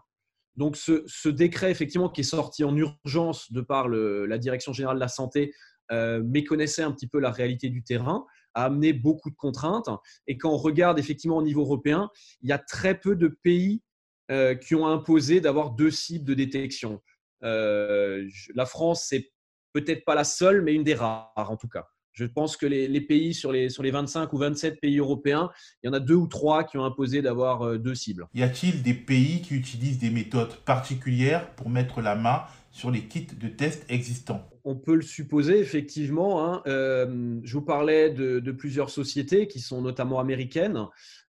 Donc 0.57 0.77
ce, 0.77 1.29
décret, 1.29 1.71
effectivement, 1.71 2.09
qui 2.09 2.21
est 2.21 2.25
sorti 2.25 2.65
en 2.65 2.77
urgence 2.77 3.51
de 3.53 3.61
par 3.61 3.89
la 3.89 4.39
Direction 4.39 4.73
générale 4.73 4.97
de 4.97 5.01
la 5.01 5.09
santé, 5.09 5.53
euh, 5.93 6.23
méconnaissait 6.23 6.83
un 6.83 6.93
petit 6.93 7.07
peu 7.07 7.19
la 7.19 7.31
réalité 7.31 7.69
du 7.69 7.83
terrain, 7.83 8.25
a 8.55 8.65
amené 8.65 8.93
beaucoup 8.93 9.31
de 9.31 9.37
contraintes. 9.37 9.89
Et 10.27 10.39
quand 10.39 10.51
on 10.51 10.57
regarde 10.57 10.99
effectivement 10.99 11.37
au 11.37 11.43
niveau 11.43 11.63
européen, 11.63 12.09
il 12.41 12.49
y 12.49 12.53
a 12.53 12.59
très 12.59 12.99
peu 12.99 13.17
de 13.17 13.29
pays 13.29 13.83
euh, 14.31 14.55
qui 14.55 14.75
ont 14.75 14.87
imposé 14.87 15.41
d'avoir 15.41 15.73
deux 15.73 15.91
cibles 15.91 16.25
de 16.25 16.35
détection. 16.35 17.03
Euh, 17.43 18.27
la 18.55 18.65
France, 18.65 19.07
c'est 19.09 19.31
peut-être 19.73 20.05
pas 20.05 20.15
la 20.15 20.25
seule, 20.25 20.63
mais 20.63 20.73
une 20.73 20.85
des 20.85 20.95
rares 20.95 21.33
en 21.37 21.57
tout 21.57 21.69
cas. 21.69 21.87
Je 22.15 22.25
pense 22.25 22.57
que 22.57 22.65
les, 22.65 23.01
pays 23.01 23.35
sur 23.35 23.51
les, 23.51 23.69
sur 23.69 23.83
les 23.83 23.91
25 23.91 24.33
ou 24.33 24.39
27 24.39 24.81
pays 24.81 24.99
européens, 24.99 25.51
il 25.83 25.89
y 25.89 25.91
en 25.91 25.93
a 25.93 26.01
deux 26.01 26.15
ou 26.15 26.29
trois 26.29 26.63
qui 26.63 26.79
ont 26.79 26.85
imposé 26.85 27.23
d'avoir 27.23 27.63
euh, 27.63 27.77
deux 27.77 27.97
cibles. 27.97 28.29
Y 28.35 28.45
a-t-il 28.45 28.83
des 28.83 28.95
pays 28.95 29.43
qui 29.43 29.55
utilisent 29.55 29.99
des 29.99 30.11
méthodes 30.11 30.55
particulières 30.65 31.51
pour 31.57 31.69
mettre 31.69 32.01
la 32.01 32.15
main 32.15 32.45
sur 32.71 32.93
les 32.93 33.03
kits 33.09 33.27
de 33.27 33.49
tests 33.49 33.85
existants? 33.89 34.49
On 34.63 34.77
peut 34.77 34.95
le 34.95 35.03
supposer, 35.03 35.59
effectivement. 35.59 36.47
Hein. 36.47 36.63
Euh, 36.69 37.41
je 37.43 37.53
vous 37.53 37.65
parlais 37.65 38.11
de, 38.11 38.53
plusieurs 38.53 38.91
sociétés 38.91 39.49
qui 39.49 39.59
sont 39.59 39.83
notamment 39.83 40.21
américaines. 40.21 40.87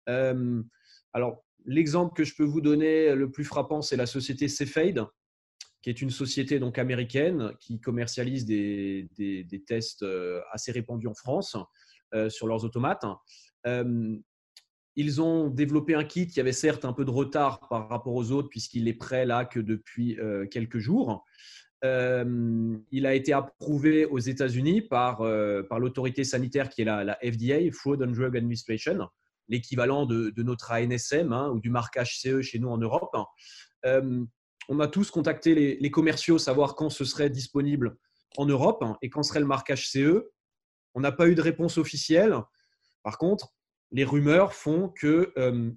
Euh, 0.07 0.61
alors, 1.13 1.43
l'exemple 1.65 2.15
que 2.15 2.23
je 2.23 2.35
peux 2.35 2.43
vous 2.43 2.61
donner 2.61 3.15
le 3.15 3.31
plus 3.31 3.43
frappant, 3.43 3.81
c'est 3.81 3.97
la 3.97 4.05
société 4.05 4.47
Cepheid, 4.47 5.03
qui 5.85 5.91
est 5.91 6.01
une 6.01 6.09
société 6.09 6.57
donc 6.57 6.79
américaine 6.79 7.51
qui 7.59 7.79
commercialise 7.79 8.43
des, 8.43 9.07
tests 9.67 10.01
euh, 10.01 10.41
assez 10.51 10.71
répandus 10.71 11.05
en 11.05 11.13
France 11.13 11.55
euh, 12.15 12.27
sur 12.27 12.47
leurs 12.47 12.65
automates. 12.65 13.05
Euh, 13.67 14.17
ils 14.95 15.21
ont 15.21 15.47
développé 15.47 15.93
un 15.93 16.03
kit 16.03 16.25
qui 16.25 16.39
avait 16.39 16.53
certes 16.53 16.85
un 16.85 16.93
peu 16.93 17.05
de 17.05 17.11
retard 17.11 17.67
par 17.69 17.87
rapport 17.87 18.15
aux 18.15 18.31
autres 18.31 18.49
puisqu'il 18.49 18.87
est 18.87 18.95
prêt 18.95 19.27
là 19.27 19.45
que 19.45 19.59
depuis 19.59 20.17
quelques 20.49 20.79
jours. 20.79 21.23
il 21.83 23.05
a 23.05 23.13
été 23.13 23.33
approuvé 23.33 24.05
aux 24.05 24.17
États-Unis 24.17 24.81
par, 24.81 25.17
par 25.69 25.79
l'autorité 25.79 26.23
sanitaire 26.23 26.69
qui 26.69 26.81
est 26.81 26.85
la, 26.85 27.19
FDA, 27.21 27.71
Food 27.71 28.01
and 28.01 28.13
Drug 28.13 28.35
Administration, 28.35 29.07
l'équivalent 29.49 30.07
de, 30.07 30.31
de, 30.31 30.43
notre 30.43 30.71
ANSM 30.71 31.31
hein, 31.31 31.51
ou 31.51 31.59
du 31.59 31.69
marquage 31.69 32.17
CE 32.21 32.41
chez 32.41 32.57
nous 32.57 32.69
en 32.69 32.79
Europe 32.79 33.15
on 34.69 34.79
a 34.79 34.87
tous 34.87 35.11
contacté 35.11 35.77
les, 35.79 35.91
commerciaux, 35.91 36.37
savoir 36.37 36.75
quand 36.75 36.89
ce 36.89 37.05
serait 37.05 37.29
disponible 37.29 37.97
en 38.37 38.45
Europe 38.45 38.81
hein, 38.81 38.97
et 39.01 39.09
quand 39.09 39.23
serait 39.23 39.39
le 39.39 39.45
marquage 39.45 39.89
CE. 39.89 40.31
On 40.93 41.01
n'a 41.01 41.11
pas 41.11 41.27
eu 41.27 41.35
de 41.35 41.41
réponse 41.41 41.77
officielle. 41.77 42.35
Par 43.03 43.17
contre, 43.17 43.53
les 43.91 44.03
rumeurs 44.03 44.53
font 44.53 44.89
que 44.89 45.33
euh, 45.37 45.71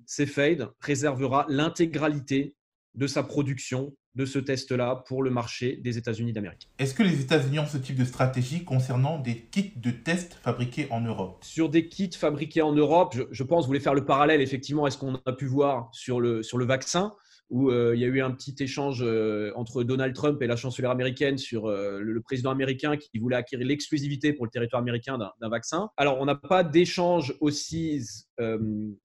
réservera 0.80 1.46
l'intégralité 1.48 2.56
de 2.94 3.06
sa 3.06 3.22
production 3.22 3.94
de 4.14 4.24
ce 4.24 4.38
test-là 4.38 5.04
pour 5.06 5.22
le 5.22 5.30
marché 5.30 5.76
des 5.76 5.98
États-Unis 5.98 6.32
d'Amérique. 6.32 6.68
Est-ce 6.78 6.94
que 6.94 7.04
les 7.04 7.20
États-Unis 7.20 7.60
ont 7.60 7.66
ce 7.66 7.78
type 7.78 7.96
de 7.96 8.04
stratégie 8.04 8.64
concernant 8.64 9.18
des 9.18 9.42
kits 9.42 9.74
de 9.76 9.92
tests 9.92 10.34
fabriqués 10.34 10.88
en 10.90 11.00
Europe? 11.00 11.44
Sur 11.44 11.68
des 11.68 11.88
kits 11.88 12.10
fabriqués 12.12 12.62
en 12.62 12.72
Europe, 12.72 13.14
je, 13.14 13.22
je, 13.30 13.42
pense, 13.44 13.64
vous 13.64 13.68
voulez 13.68 13.80
faire 13.80 13.94
le 13.94 14.04
parallèle, 14.04 14.40
effectivement, 14.40 14.86
est-ce 14.88 14.98
qu'on 14.98 15.14
a 15.14 15.32
pu 15.32 15.46
voir 15.46 15.88
sur 15.92 16.20
le, 16.20 16.42
sur 16.42 16.58
le 16.58 16.64
vaccin 16.64 17.14
où 17.50 17.70
euh, 17.70 17.94
il 17.94 18.00
y 18.00 18.04
a 18.04 18.08
eu 18.08 18.20
un 18.20 18.30
petit 18.30 18.54
échange 18.58 19.02
euh, 19.02 19.52
entre 19.56 19.82
Donald 19.82 20.14
Trump 20.14 20.40
et 20.42 20.46
la 20.46 20.56
chancelière 20.56 20.90
américaine 20.90 21.38
sur 21.38 21.66
euh, 21.66 22.00
le 22.00 22.20
président 22.20 22.50
américain 22.50 22.96
qui 22.96 23.18
voulait 23.18 23.36
acquérir 23.36 23.66
l'exclusivité 23.66 24.34
pour 24.34 24.44
le 24.44 24.50
territoire 24.50 24.82
américain 24.82 25.18
d'un 25.18 25.48
vaccin. 25.48 25.88
Alors, 25.96 26.20
on 26.20 26.26
n'a 26.26 26.34
pas 26.34 26.62
d'échange 26.62 27.34
aussi 27.40 28.02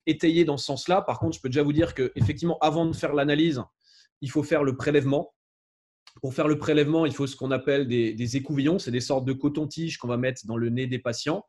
étayé 0.05 0.45
dans 0.45 0.57
ce 0.57 0.65
sens-là. 0.65 1.01
Par 1.01 1.19
contre, 1.19 1.37
je 1.37 1.41
peux 1.41 1.49
déjà 1.49 1.63
vous 1.63 1.73
dire 1.73 1.93
qu'effectivement, 1.93 2.57
avant 2.59 2.85
de 2.85 2.93
faire 2.93 3.13
l'analyse, 3.13 3.61
il 4.21 4.29
faut 4.29 4.43
faire 4.43 4.63
le 4.63 4.75
prélèvement. 4.75 5.33
Pour 6.21 6.33
faire 6.33 6.47
le 6.47 6.57
prélèvement, 6.57 7.05
il 7.05 7.13
faut 7.13 7.25
ce 7.25 7.35
qu'on 7.35 7.51
appelle 7.51 7.87
des, 7.87 8.13
des 8.13 8.37
écouvillons. 8.37 8.77
C'est 8.77 8.91
des 8.91 8.99
sortes 8.99 9.25
de 9.25 9.33
coton-tiges 9.33 9.97
qu'on 9.97 10.07
va 10.07 10.17
mettre 10.17 10.45
dans 10.45 10.57
le 10.57 10.69
nez 10.69 10.85
des 10.85 10.99
patients. 10.99 11.45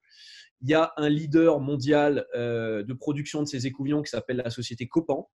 Il 0.62 0.70
y 0.70 0.74
a 0.74 0.92
un 0.96 1.08
leader 1.08 1.60
mondial 1.60 2.24
de 2.34 2.92
production 2.92 3.42
de 3.42 3.46
ces 3.46 3.66
écouvillons 3.66 4.02
qui 4.02 4.10
s'appelle 4.10 4.38
la 4.38 4.50
société 4.50 4.86
Copan, 4.86 5.28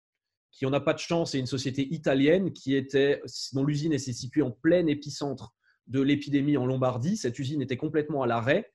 qui, 0.51 0.65
on 0.65 0.69
n'a 0.69 0.79
pas 0.79 0.93
de 0.93 0.99
chance, 0.99 1.35
est 1.35 1.39
une 1.39 1.45
société 1.45 1.87
italienne 1.93 2.53
qui 2.53 2.75
était, 2.75 3.21
dont 3.53 3.63
l'usine 3.63 3.97
s'est 3.97 4.13
située 4.13 4.41
en 4.41 4.51
plein 4.51 4.87
épicentre 4.87 5.53
de 5.87 6.01
l'épidémie 6.01 6.57
en 6.57 6.65
Lombardie. 6.65 7.17
Cette 7.17 7.37
usine 7.39 7.61
était 7.61 7.77
complètement 7.77 8.23
à 8.23 8.27
l'arrêt. 8.27 8.71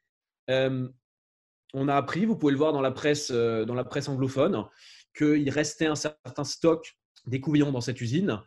Euh, 0.51 0.89
on 1.73 1.89
a 1.89 1.95
appris, 1.95 2.27
vous 2.27 2.37
pouvez 2.37 2.53
le 2.53 2.59
voir 2.59 2.73
dans 2.73 2.81
la 2.81 2.91
presse, 2.91 3.31
euh, 3.33 3.65
dans 3.65 3.75
la 3.75 3.85
presse 3.85 4.09
anglophone, 4.09 4.65
qu'il 5.17 5.49
restait 5.51 5.87
un 5.87 5.95
certain 5.95 6.45
stock 6.45 6.97
d'écouvillons 7.27 7.73
dans 7.73 7.81
cette 7.81 8.01
usine. 8.01 8.41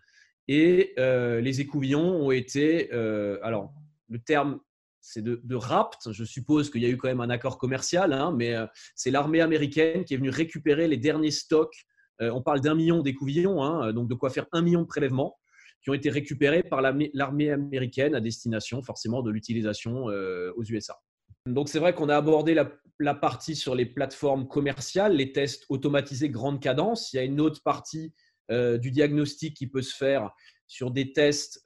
Et 0.47 0.93
euh, 0.99 1.41
les 1.41 1.59
écouvillons 1.59 2.25
ont 2.25 2.31
été, 2.31 2.91
alors 2.91 3.73
le 4.09 4.19
terme 4.19 4.59
c'est 4.99 5.21
de, 5.21 5.39
de, 5.43 5.55
rapt. 5.55 6.11
Je 6.11 6.23
suppose 6.25 6.69
qu'il 6.69 6.81
y 6.81 6.85
a 6.85 6.89
eu 6.89 6.97
quand 6.97 7.07
même 7.07 7.21
un 7.21 7.29
accord 7.29 7.57
commercial, 7.57 8.11
hein, 8.11 8.33
mais 8.35 8.55
c'est 8.95 9.11
l'armée 9.11 9.39
américaine 9.39 10.03
qui 10.03 10.13
est 10.13 10.17
venue 10.17 10.29
récupérer 10.29 10.87
les 10.87 10.97
derniers 10.97 11.31
stocks 11.31 11.85
on 12.19 12.41
parle 12.41 12.61
d'un 12.61 12.75
million 12.75 13.01
d'écouvillons, 13.01 13.63
hein, 13.63 13.93
donc 13.93 14.09
de 14.09 14.15
quoi 14.15 14.29
faire 14.29 14.47
un 14.51 14.61
million 14.61 14.81
de 14.81 14.87
prélèvements 14.87 15.37
qui 15.81 15.89
ont 15.89 15.93
été 15.93 16.09
récupérés 16.09 16.63
par 16.63 16.81
l'armée 16.81 17.51
américaine 17.51 18.15
à 18.15 18.19
destination 18.19 18.81
forcément 18.81 19.21
de 19.21 19.31
l'utilisation 19.31 20.09
euh, 20.09 20.51
aux 20.55 20.63
USA. 20.63 20.99
Donc 21.45 21.69
c'est 21.69 21.79
vrai 21.79 21.93
qu'on 21.93 22.09
a 22.09 22.17
abordé 22.17 22.53
la, 22.99 23.15
partie 23.15 23.55
sur 23.55 23.75
les 23.75 23.85
plateformes 23.85 24.47
commerciales, 24.47 25.15
les 25.15 25.31
tests 25.31 25.65
automatisés 25.69 26.29
grande 26.29 26.61
cadence. 26.61 27.13
Il 27.13 27.17
y 27.17 27.19
a 27.19 27.23
une 27.23 27.39
autre 27.39 27.61
partie 27.63 28.13
euh, 28.51 28.77
du 28.77 28.91
diagnostic 28.91 29.55
qui 29.55 29.67
peut 29.67 29.81
se 29.81 29.95
faire 29.95 30.31
sur 30.67 30.91
des 30.91 31.13
tests, 31.13 31.63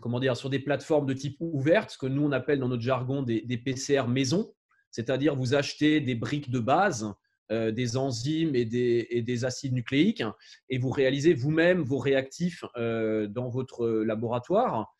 comment 0.00 0.20
dire, 0.20 0.36
sur 0.36 0.48
des 0.48 0.60
plateformes 0.60 1.06
de 1.06 1.14
type 1.14 1.36
ouverte, 1.40 1.90
ce 1.90 1.98
que 1.98 2.06
nous 2.06 2.22
on 2.22 2.30
appelle 2.30 2.60
dans 2.60 2.68
notre 2.68 2.82
jargon 2.82 3.22
des, 3.22 3.40
des 3.40 3.58
PCR 3.58 4.06
maison, 4.06 4.54
c'est-à-dire 4.92 5.34
vous 5.34 5.54
achetez 5.54 6.00
des 6.00 6.14
briques 6.14 6.50
de 6.52 6.60
base 6.60 7.12
euh, 7.52 7.72
des 7.72 7.98
enzymes 7.98 8.54
et 8.54 8.64
des, 8.64 9.44
acides 9.44 9.74
nucléiques 9.74 10.22
et 10.70 10.78
vous 10.78 10.88
réalisez 10.88 11.34
vous-même 11.34 11.82
vos 11.82 11.98
réactifs 11.98 12.64
euh, 12.78 13.26
dans 13.26 13.50
votre 13.50 13.86
laboratoire. 13.86 14.94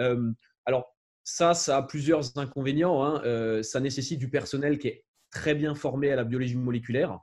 Euh, 0.00 0.32
alors, 0.64 0.96
ça, 1.24 1.52
ça 1.52 1.76
a 1.76 1.82
plusieurs 1.82 2.38
inconvénients. 2.38 3.04
Hein. 3.04 3.62
ça 3.62 3.80
nécessite 3.80 4.18
du 4.18 4.30
personnel 4.30 4.78
qui 4.78 4.88
est 4.88 5.04
très 5.30 5.54
bien 5.54 5.74
formé 5.74 6.10
à 6.10 6.16
la 6.16 6.24
biologie 6.24 6.56
moléculaire, 6.56 7.20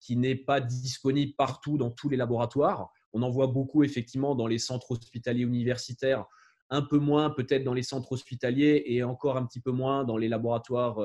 qui 0.00 0.16
n'est 0.16 0.34
pas 0.34 0.60
disponible 0.60 1.34
partout 1.38 1.78
dans 1.78 1.92
tous 1.92 2.08
les 2.08 2.16
laboratoires. 2.16 2.90
On 3.12 3.22
en 3.22 3.30
voit 3.30 3.46
beaucoup 3.46 3.84
effectivement 3.84 4.34
dans 4.34 4.48
les 4.48 4.58
centres 4.58 4.90
hospitaliers 4.90 5.44
universitaires, 5.44 6.26
un 6.68 6.82
peu 6.82 6.98
moins 6.98 7.30
peut-être 7.30 7.62
dans 7.62 7.74
les 7.74 7.84
centres 7.84 8.10
hospitaliers 8.10 8.82
et 8.86 9.04
encore 9.04 9.36
un 9.36 9.46
petit 9.46 9.60
peu 9.60 9.70
moins 9.70 10.02
dans 10.02 10.16
les 10.16 10.28
laboratoires 10.28 10.98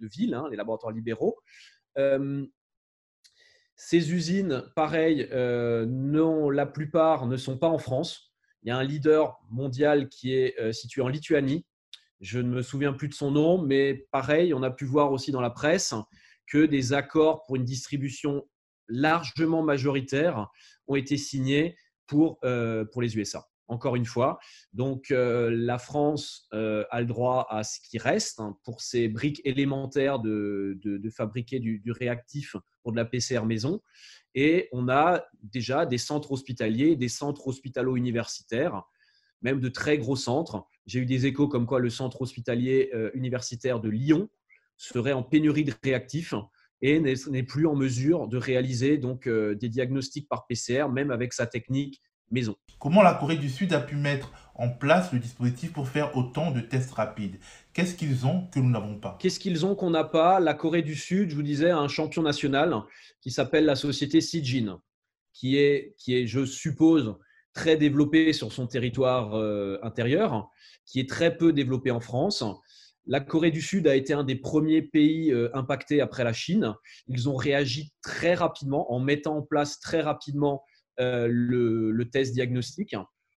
de 0.00 0.06
ville, 0.06 0.34
hein, 0.34 0.46
les 0.50 0.56
laboratoires 0.56 0.92
libéraux. 0.92 1.36
Euh, 1.98 2.46
ces 3.76 4.12
usines, 4.12 4.64
pareil, 4.74 5.28
euh, 5.32 5.84
non, 5.86 6.50
la 6.50 6.66
plupart 6.66 7.26
ne 7.26 7.36
sont 7.36 7.58
pas 7.58 7.68
en 7.68 7.78
France. 7.78 8.32
Il 8.62 8.68
y 8.68 8.70
a 8.70 8.76
un 8.76 8.84
leader 8.84 9.38
mondial 9.50 10.08
qui 10.08 10.34
est 10.34 10.58
euh, 10.58 10.72
situé 10.72 11.02
en 11.02 11.08
Lituanie. 11.08 11.66
Je 12.20 12.38
ne 12.38 12.48
me 12.48 12.62
souviens 12.62 12.94
plus 12.94 13.08
de 13.08 13.14
son 13.14 13.30
nom, 13.30 13.58
mais 13.58 14.06
pareil, 14.10 14.54
on 14.54 14.62
a 14.62 14.70
pu 14.70 14.86
voir 14.86 15.12
aussi 15.12 15.30
dans 15.30 15.42
la 15.42 15.50
presse 15.50 15.94
que 16.46 16.64
des 16.64 16.94
accords 16.94 17.44
pour 17.44 17.56
une 17.56 17.64
distribution 17.64 18.48
largement 18.88 19.62
majoritaire 19.62 20.48
ont 20.86 20.96
été 20.96 21.16
signés 21.16 21.76
pour, 22.06 22.38
pour 22.92 23.02
les 23.02 23.18
USA 23.18 23.46
encore 23.68 23.96
une 23.96 24.04
fois. 24.04 24.38
Donc, 24.72 25.10
euh, 25.10 25.50
la 25.50 25.78
France 25.78 26.48
euh, 26.52 26.84
a 26.90 27.00
le 27.00 27.06
droit 27.06 27.46
à 27.50 27.64
ce 27.64 27.78
qui 27.80 27.98
reste 27.98 28.40
hein, 28.40 28.56
pour 28.64 28.80
ces 28.80 29.08
briques 29.08 29.40
élémentaires 29.44 30.18
de, 30.18 30.78
fabriquer 31.14 31.60
du, 31.60 31.82
réactif 31.90 32.56
pour 32.82 32.92
de 32.92 32.96
la 32.96 33.04
PCR 33.04 33.44
maison. 33.44 33.80
Et 34.34 34.68
on 34.72 34.88
a 34.88 35.24
déjà 35.42 35.86
des 35.86 35.98
centres 35.98 36.32
hospitaliers, 36.32 36.96
des 36.96 37.08
centres 37.08 37.48
hospitalo-universitaires, 37.48 38.82
même 39.42 39.60
de 39.60 39.68
très 39.68 39.98
gros 39.98 40.16
centres. 40.16 40.66
J'ai 40.86 41.00
eu 41.00 41.06
des 41.06 41.26
échos 41.26 41.48
comme 41.48 41.66
quoi 41.66 41.80
le 41.80 41.90
centre 41.90 42.22
hospitalier 42.22 42.90
euh, 42.94 43.10
universitaire 43.14 43.80
de 43.80 43.88
Lyon 43.88 44.28
serait 44.76 45.12
en 45.12 45.22
pénurie 45.22 45.64
de 45.64 45.72
réactifs 45.82 46.34
et 46.82 47.00
n'est 47.00 47.42
plus 47.42 47.66
en 47.66 47.74
mesure 47.74 48.28
de 48.28 48.36
réaliser 48.36 48.98
donc 48.98 49.26
des 49.26 49.70
diagnostics 49.70 50.28
par 50.28 50.46
PCR, 50.46 50.88
même 50.92 51.10
avec 51.10 51.32
sa 51.32 51.46
technique 51.46 52.02
maison. 52.30 52.56
Comment 52.78 53.02
la 53.02 53.14
Corée 53.14 53.36
du 53.36 53.48
Sud 53.48 53.72
a 53.72 53.80
pu 53.80 53.96
mettre 53.96 54.32
en 54.54 54.68
place 54.68 55.12
le 55.12 55.18
dispositif 55.18 55.72
pour 55.72 55.88
faire 55.88 56.16
autant 56.16 56.50
de 56.50 56.60
tests 56.60 56.92
rapides? 56.92 57.38
Qu'est-ce 57.72 57.94
qu'ils 57.94 58.26
ont 58.26 58.46
que 58.52 58.60
nous 58.60 58.70
n'avons 58.70 58.98
pas? 58.98 59.16
Qu'est-ce 59.20 59.40
qu'ils 59.40 59.64
ont 59.64 59.74
qu'on 59.74 59.90
n'a 59.90 60.04
pas? 60.04 60.40
La 60.40 60.54
Corée 60.54 60.82
du 60.82 60.94
Sud, 60.94 61.30
je 61.30 61.34
vous 61.36 61.42
disais, 61.42 61.70
a 61.70 61.78
un 61.78 61.88
champion 61.88 62.22
national 62.22 62.74
qui 63.20 63.30
s'appelle 63.30 63.64
la 63.64 63.76
société 63.76 64.20
Sijin, 64.20 64.80
qui 65.32 65.56
est, 65.56 65.94
qui 65.98 66.14
est, 66.14 66.26
je 66.26 66.44
suppose, 66.44 67.16
très 67.54 67.76
développée 67.76 68.32
sur 68.32 68.52
son 68.52 68.66
territoire 68.66 69.34
euh, 69.34 69.78
intérieur, 69.82 70.50
qui 70.84 71.00
est 71.00 71.08
très 71.08 71.36
peu 71.36 71.52
développée 71.52 71.90
en 71.90 72.00
France. 72.00 72.44
La 73.06 73.20
Corée 73.20 73.50
du 73.50 73.62
Sud 73.62 73.86
a 73.86 73.94
été 73.94 74.12
un 74.12 74.24
des 74.24 74.34
premiers 74.34 74.82
pays 74.82 75.32
euh, 75.32 75.48
impactés 75.54 76.00
après 76.00 76.24
la 76.24 76.32
Chine. 76.32 76.74
Ils 77.08 77.28
ont 77.28 77.36
réagi 77.36 77.92
très 78.02 78.34
rapidement 78.34 78.92
en 78.92 79.00
mettant 79.00 79.38
en 79.38 79.42
place 79.42 79.80
très 79.80 80.00
rapidement 80.00 80.64
euh, 81.00 81.28
le, 81.30 82.10
test 82.10 82.32
diagnostique 82.32 82.94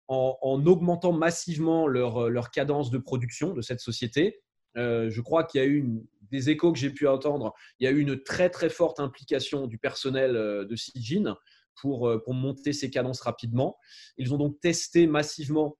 en, 0.08 0.66
augmentant 0.66 1.12
massivement 1.12 1.86
leur, 1.86 2.28
leur, 2.28 2.50
cadence 2.50 2.90
de 2.90 2.98
production 2.98 3.54
de 3.54 3.62
cette 3.62 3.80
société. 3.80 4.40
Euh, 4.76 5.08
je 5.10 5.20
crois 5.20 5.44
qu'il 5.44 5.60
y 5.60 5.64
a 5.64 5.66
eu 5.66 5.88
des 6.30 6.50
échos 6.50 6.72
que 6.72 6.78
j'ai 6.78 6.90
pu 6.90 7.08
entendre. 7.08 7.54
Il 7.80 7.84
y 7.84 7.86
a 7.86 7.90
eu 7.90 8.00
une 8.00 8.22
très 8.22 8.50
très 8.50 8.68
forte 8.68 9.00
implication 9.00 9.66
du 9.66 9.78
personnel 9.78 10.36
euh, 10.36 10.64
de 10.64 10.76
Sijin 10.76 11.36
pour, 11.80 12.10
pour 12.24 12.34
monter 12.34 12.72
ces 12.72 12.90
cadences 12.90 13.20
rapidement. 13.20 13.76
Ils 14.18 14.34
ont 14.34 14.38
donc 14.38 14.60
testé 14.60 15.06
massivement 15.06 15.76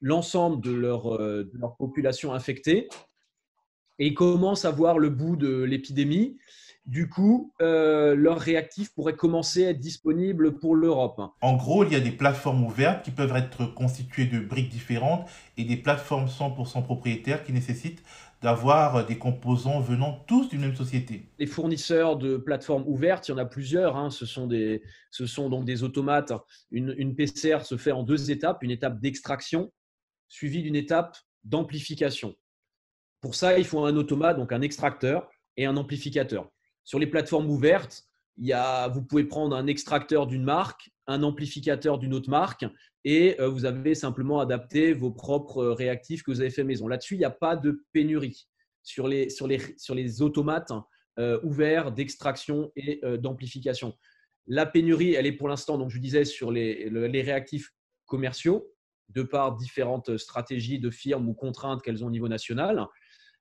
l'ensemble 0.00 0.62
de 0.62 0.72
leur, 0.72 1.18
de 1.18 1.50
leur 1.54 1.76
population 1.76 2.32
infectée 2.32 2.88
et 3.98 4.14
commencent 4.14 4.64
à 4.64 4.70
voir 4.70 4.98
le 4.98 5.10
bout 5.10 5.36
de 5.36 5.62
l'épidémie. 5.62 6.38
Du 6.86 7.08
coup, 7.08 7.54
euh, 7.62 8.14
leurs 8.14 8.38
réactifs 8.38 8.92
pourraient 8.94 9.16
commencer 9.16 9.64
à 9.64 9.70
être 9.70 9.80
disponibles 9.80 10.58
pour 10.58 10.76
l'Europe. 10.76 11.20
En 11.40 11.56
gros, 11.56 11.82
il 11.84 11.92
y 11.92 11.96
a 11.96 12.00
des 12.00 12.10
plateformes 12.10 12.62
ouvertes 12.62 13.02
qui 13.02 13.10
peuvent 13.10 13.34
être 13.34 13.64
constituées 13.74 14.26
de 14.26 14.38
briques 14.38 14.68
différentes 14.68 15.26
et 15.56 15.64
des 15.64 15.78
plateformes 15.78 16.26
100% 16.26 16.82
propriétaires 16.82 17.42
qui 17.42 17.52
nécessitent 17.52 18.02
d'avoir 18.42 19.06
des 19.06 19.16
composants 19.16 19.80
venant 19.80 20.22
tous 20.26 20.50
d'une 20.50 20.60
même 20.60 20.76
société. 20.76 21.30
Les 21.38 21.46
fournisseurs 21.46 22.18
de 22.18 22.36
plateformes 22.36 22.84
ouvertes, 22.86 23.28
il 23.28 23.30
y 23.30 23.34
en 23.34 23.38
a 23.38 23.46
plusieurs. 23.46 23.96
Hein. 23.96 24.10
Ce, 24.10 24.26
sont 24.26 24.46
des, 24.46 24.82
ce 25.10 25.24
sont 25.24 25.48
donc 25.48 25.64
des 25.64 25.82
automates. 25.82 26.34
Une, 26.70 26.94
une 26.98 27.16
PCR 27.16 27.60
se 27.64 27.78
fait 27.78 27.92
en 27.92 28.02
deux 28.02 28.30
étapes. 28.30 28.62
Une 28.62 28.70
étape 28.70 29.00
d'extraction 29.00 29.72
suivie 30.28 30.62
d'une 30.62 30.76
étape 30.76 31.16
d'amplification. 31.44 32.34
Pour 33.22 33.34
ça, 33.34 33.58
il 33.58 33.64
faut 33.64 33.86
un 33.86 33.96
automate, 33.96 34.36
donc 34.36 34.52
un 34.52 34.60
extracteur 34.60 35.30
et 35.56 35.64
un 35.64 35.78
amplificateur. 35.78 36.50
Sur 36.84 36.98
les 36.98 37.06
plateformes 37.06 37.50
ouvertes, 37.50 38.04
il 38.36 38.46
y 38.46 38.52
a, 38.52 38.88
vous 38.88 39.02
pouvez 39.02 39.24
prendre 39.24 39.56
un 39.56 39.66
extracteur 39.66 40.26
d'une 40.26 40.44
marque, 40.44 40.90
un 41.06 41.22
amplificateur 41.22 41.98
d'une 41.98 42.14
autre 42.14 42.30
marque, 42.30 42.66
et 43.04 43.40
euh, 43.40 43.48
vous 43.48 43.64
avez 43.64 43.94
simplement 43.94 44.40
adapté 44.40 44.92
vos 44.92 45.10
propres 45.10 45.66
réactifs 45.66 46.22
que 46.22 46.30
vous 46.30 46.40
avez 46.40 46.50
fait 46.50 46.64
maison. 46.64 46.88
Là-dessus, 46.88 47.14
il 47.14 47.18
n'y 47.18 47.24
a 47.24 47.30
pas 47.30 47.56
de 47.56 47.84
pénurie 47.92 48.48
sur 48.82 49.08
les, 49.08 50.22
automates 50.22 50.72
euh, 51.18 51.38
ouverts 51.42 51.92
d'extraction 51.92 52.70
et 52.76 53.00
euh, 53.04 53.16
d'amplification. 53.16 53.94
La 54.46 54.66
pénurie, 54.66 55.14
elle 55.14 55.26
est 55.26 55.32
pour 55.32 55.48
l'instant, 55.48 55.78
donc 55.78 55.90
je 55.90 55.98
disais, 55.98 56.24
sur 56.24 56.50
les, 56.50 56.90
les 56.90 57.22
réactifs 57.22 57.72
commerciaux, 58.06 58.70
de 59.10 59.22
par 59.22 59.56
différentes 59.56 60.16
stratégies 60.16 60.78
de 60.78 60.90
firmes 60.90 61.28
ou 61.28 61.34
contraintes 61.34 61.82
qu'elles 61.82 62.04
ont 62.04 62.08
au 62.08 62.10
niveau 62.10 62.28
national. 62.28 62.86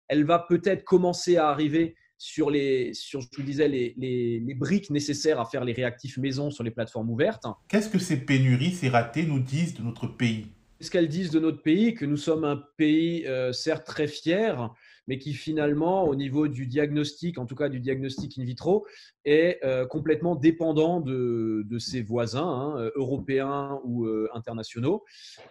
Elle 0.07 0.25
va 0.25 0.39
peut-être 0.39 0.83
commencer 0.83 1.37
à 1.37 1.49
arriver 1.49 1.95
sur 2.24 2.49
les, 2.49 2.93
sur, 2.93 3.19
je 3.19 3.28
vous 3.36 3.43
disais, 3.43 3.67
les, 3.67 3.93
les, 3.97 4.39
les, 4.39 4.53
briques 4.53 4.89
nécessaires 4.89 5.41
à 5.41 5.45
faire 5.45 5.65
les 5.65 5.74
réactifs 5.74 6.17
maison 6.17 6.51
sur 6.51 6.63
les 6.63 6.71
plateformes 6.71 7.09
ouvertes. 7.09 7.45
Qu'est-ce 7.67 7.89
que 7.89 7.99
ces 7.99 8.15
pénuries, 8.15 8.71
ces 8.71 8.88
ratés 8.88 9.24
nous 9.24 9.39
disent 9.39 9.74
de 9.74 9.84
notre 9.84 10.07
pays? 10.07 10.47
Ce 10.80 10.89
qu'elles 10.89 11.09
disent 11.09 11.32
de 11.32 11.41
notre 11.41 11.61
pays, 11.61 11.93
que 11.93 12.05
nous 12.05 12.15
sommes 12.15 12.45
un 12.45 12.63
pays 12.78 13.28
euh, 13.28 13.51
certes 13.51 13.86
très 13.86 14.07
fier, 14.07 14.74
mais 15.07 15.17
qui 15.17 15.33
finalement, 15.33 16.05
au 16.05 16.15
niveau 16.15 16.47
du 16.47 16.67
diagnostic, 16.67 17.37
en 17.37 17.45
tout 17.45 17.55
cas 17.55 17.69
du 17.69 17.79
diagnostic 17.79 18.37
in 18.37 18.43
vitro, 18.43 18.85
est 19.25 19.59
euh, 19.63 19.85
complètement 19.85 20.35
dépendant 20.35 21.01
de, 21.01 21.63
de 21.65 21.79
ses 21.79 22.01
voisins, 22.01 22.47
hein, 22.47 22.79
euh, 22.79 22.91
européens 22.95 23.79
ou 23.83 24.05
euh, 24.05 24.29
internationaux, 24.33 25.03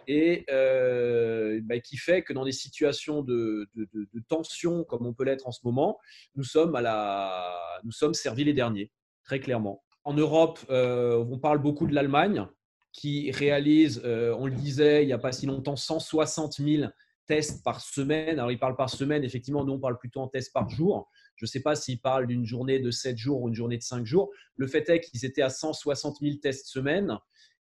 et 0.07 0.45
bah, 0.47 1.79
qui 1.79 1.97
fait 1.97 2.23
que 2.23 2.33
dans 2.33 2.45
des 2.45 2.51
situations 2.51 3.21
de, 3.21 3.67
de, 3.75 3.87
de 3.93 4.23
tension, 4.27 4.83
comme 4.83 5.05
on 5.05 5.13
peut 5.13 5.23
l'être 5.23 5.47
en 5.47 5.51
ce 5.51 5.61
moment, 5.63 5.99
nous 6.35 6.43
sommes, 6.43 6.75
à 6.75 6.81
la, 6.81 7.55
nous 7.83 7.91
sommes 7.91 8.13
servis 8.13 8.43
les 8.43 8.53
derniers, 8.53 8.91
très 9.23 9.39
clairement. 9.39 9.83
En 10.03 10.13
Europe, 10.13 10.59
on 10.69 11.39
parle 11.39 11.59
beaucoup 11.59 11.87
de 11.87 11.93
l'Allemagne, 11.93 12.47
qui 12.91 13.31
réalise, 13.31 14.01
on 14.05 14.45
le 14.45 14.53
disait 14.53 15.03
il 15.03 15.07
n'y 15.07 15.13
a 15.13 15.17
pas 15.17 15.31
si 15.31 15.45
longtemps, 15.45 15.75
160 15.75 16.53
000 16.53 16.91
tests 17.25 17.63
par 17.63 17.81
semaine. 17.81 18.39
Alors, 18.39 18.51
il 18.51 18.59
parle 18.59 18.75
par 18.75 18.89
semaine, 18.89 19.23
effectivement, 19.23 19.63
nous, 19.63 19.73
on 19.73 19.79
parle 19.79 19.97
plutôt 19.97 20.21
en 20.21 20.27
tests 20.27 20.53
par 20.53 20.69
jour. 20.69 21.09
Je 21.35 21.45
ne 21.45 21.47
sais 21.47 21.61
pas 21.61 21.75
s'il 21.75 21.99
parle 21.99 22.27
d'une 22.27 22.45
journée 22.45 22.79
de 22.79 22.91
7 22.91 23.17
jours 23.17 23.41
ou 23.41 23.49
une 23.49 23.55
journée 23.55 23.77
de 23.77 23.83
5 23.83 24.05
jours. 24.05 24.31
Le 24.55 24.67
fait 24.67 24.87
est 24.89 25.01
qu'ils 25.01 25.25
étaient 25.25 25.41
à 25.41 25.49
160 25.49 26.17
000 26.21 26.37
tests 26.41 26.67
semaine. 26.67 27.17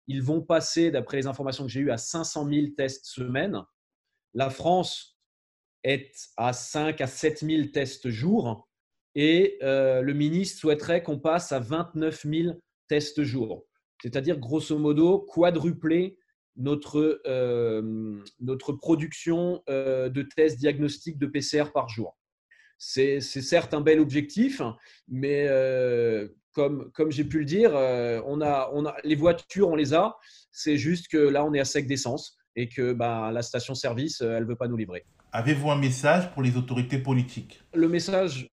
Ils 0.07 0.23
vont 0.23 0.43
passer, 0.43 0.91
d'après 0.91 1.19
les 1.19 1.27
informations 1.27 1.65
que 1.65 1.71
j'ai 1.71 1.81
eues, 1.81 1.91
à 1.91 1.97
500 1.99 2.49
000 2.49 2.67
tests 2.77 3.07
semaine. 3.07 3.63
La 4.35 4.51
France 4.51 5.19
est 5.85 6.13
à 6.37 6.53
5 6.53 7.01
à 7.01 7.07
7 7.07 7.41
000 7.41 7.69
tests 7.69 8.09
jour. 8.09 8.69
Et 9.15 9.59
euh, 9.63 10.01
le 10.01 10.15
ministre 10.15 10.61
souhaiterait 10.61 11.03
qu'on 11.03 11.19
passe 11.19 11.53
à 11.53 11.61
29 11.61 12.23
000 12.25 12.55
tests 12.89 13.23
jour. 13.23 13.67
C'est-à-dire, 14.03 14.39
grosso 14.39 14.77
modo, 14.79 15.21
quadrupler 15.21 16.19
notre, 16.57 17.23
euh, 17.27 18.23
notre 18.41 18.73
production 18.73 19.63
euh, 19.69 20.09
de 20.09 20.23
tests 20.23 20.59
diagnostiques 20.59 21.19
de 21.19 21.27
PCR 21.27 21.73
par 21.73 21.89
jour. 21.89 22.17
C'est 22.79 23.21
certes 23.21 23.75
un 23.75 23.81
bel 23.81 24.01
objectif, 24.01 24.61
mais 25.07 25.47
euh, 25.49 26.27
comme, 26.53 26.91
comme 26.93 27.13
j'ai 27.13 27.23
pu 27.25 27.39
le 27.39 27.45
dire, 27.45 27.73
on 28.27 28.41
a, 28.41 28.71
on 28.73 28.87
a, 28.87 28.97
les 29.05 29.15
voitures, 29.15 29.69
on 29.69 29.77
les 29.77 29.95
a. 29.95 30.17
C'est 30.51 30.77
juste 30.77 31.07
que 31.07 31.17
là, 31.17 31.45
on 31.45 31.55
est 31.55 31.61
à 31.61 31.65
sec 31.65 31.87
d'essence 31.87 32.37
et 32.57 32.69
que 32.69 32.93
bah, 32.93 33.31
la 33.33 33.43
station-service, 33.43 34.21
elle 34.21 34.43
ne 34.43 34.49
veut 34.49 34.57
pas 34.57 34.67
nous 34.67 34.77
livrer. 34.77 35.07
Avez-vous 35.31 35.71
un 35.71 35.79
message 35.79 36.33
pour 36.33 36.43
les 36.43 36.57
autorités 36.57 36.99
politiques? 36.99 37.63
Le 37.73 37.89
message, 37.89 38.51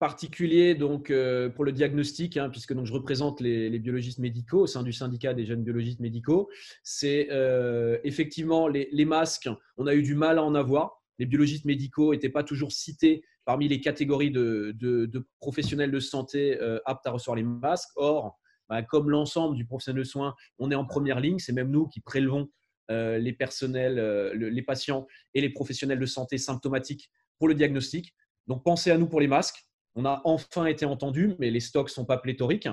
particulier 0.00 0.74
donc 0.74 1.10
euh, 1.10 1.50
pour 1.50 1.62
le 1.62 1.72
diagnostic, 1.72 2.38
hein, 2.38 2.48
puisque 2.48 2.72
donc 2.72 2.86
je 2.86 2.92
représente 2.92 3.40
les, 3.42 3.78
biologistes 3.78 4.18
médicaux 4.18 4.60
au 4.60 4.66
sein 4.66 4.82
du 4.82 4.94
syndicat 4.94 5.34
des 5.34 5.44
jeunes 5.44 5.62
biologistes 5.62 6.00
médicaux, 6.00 6.48
c'est 6.82 7.28
euh, 7.30 7.98
effectivement 8.02 8.66
les, 8.66 9.04
masques. 9.04 9.48
On 9.76 9.86
a 9.86 9.94
eu 9.94 10.02
du 10.02 10.14
mal 10.14 10.38
à 10.38 10.42
en 10.42 10.54
avoir. 10.54 11.02
Les 11.18 11.26
biologistes 11.26 11.66
médicaux 11.66 12.14
n'étaient 12.14 12.30
pas 12.30 12.42
toujours 12.42 12.72
cités 12.72 13.22
parmi 13.44 13.68
les 13.68 13.80
catégories 13.80 14.30
de, 14.30 14.74
professionnels 15.38 15.90
de 15.90 16.00
santé 16.00 16.58
euh, 16.62 16.80
aptes 16.86 17.06
à 17.06 17.10
recevoir 17.10 17.36
les 17.36 17.42
masques. 17.42 17.90
Or, 17.96 18.38
bah, 18.70 18.82
comme 18.82 19.10
l'ensemble 19.10 19.54
du 19.54 19.66
professionnel 19.66 20.02
de 20.02 20.08
soins, 20.08 20.34
on 20.58 20.70
est 20.70 20.74
en 20.74 20.86
première 20.86 21.20
ligne. 21.20 21.38
C'est 21.38 21.52
même 21.52 21.70
nous 21.70 21.86
qui 21.86 22.00
prélevons 22.00 22.48
les 22.88 23.32
personnels, 23.32 24.32
les 24.34 24.62
patients 24.62 25.06
et 25.34 25.40
les 25.40 25.50
professionnels 25.50 26.00
de 26.00 26.06
santé 26.06 26.38
symptomatiques 26.38 27.08
pour 27.38 27.46
le 27.46 27.54
diagnostic. 27.54 28.16
Donc, 28.48 28.64
pensez 28.64 28.90
à 28.90 28.98
nous 28.98 29.06
pour 29.06 29.20
les 29.20 29.28
masques. 29.28 29.64
On 29.94 30.04
a 30.04 30.20
enfin 30.24 30.66
été 30.66 30.84
entendu, 30.84 31.34
mais 31.38 31.50
les 31.50 31.60
stocks 31.60 31.88
ne 31.88 31.92
sont 31.92 32.04
pas 32.04 32.18
pléthoriques. 32.18 32.68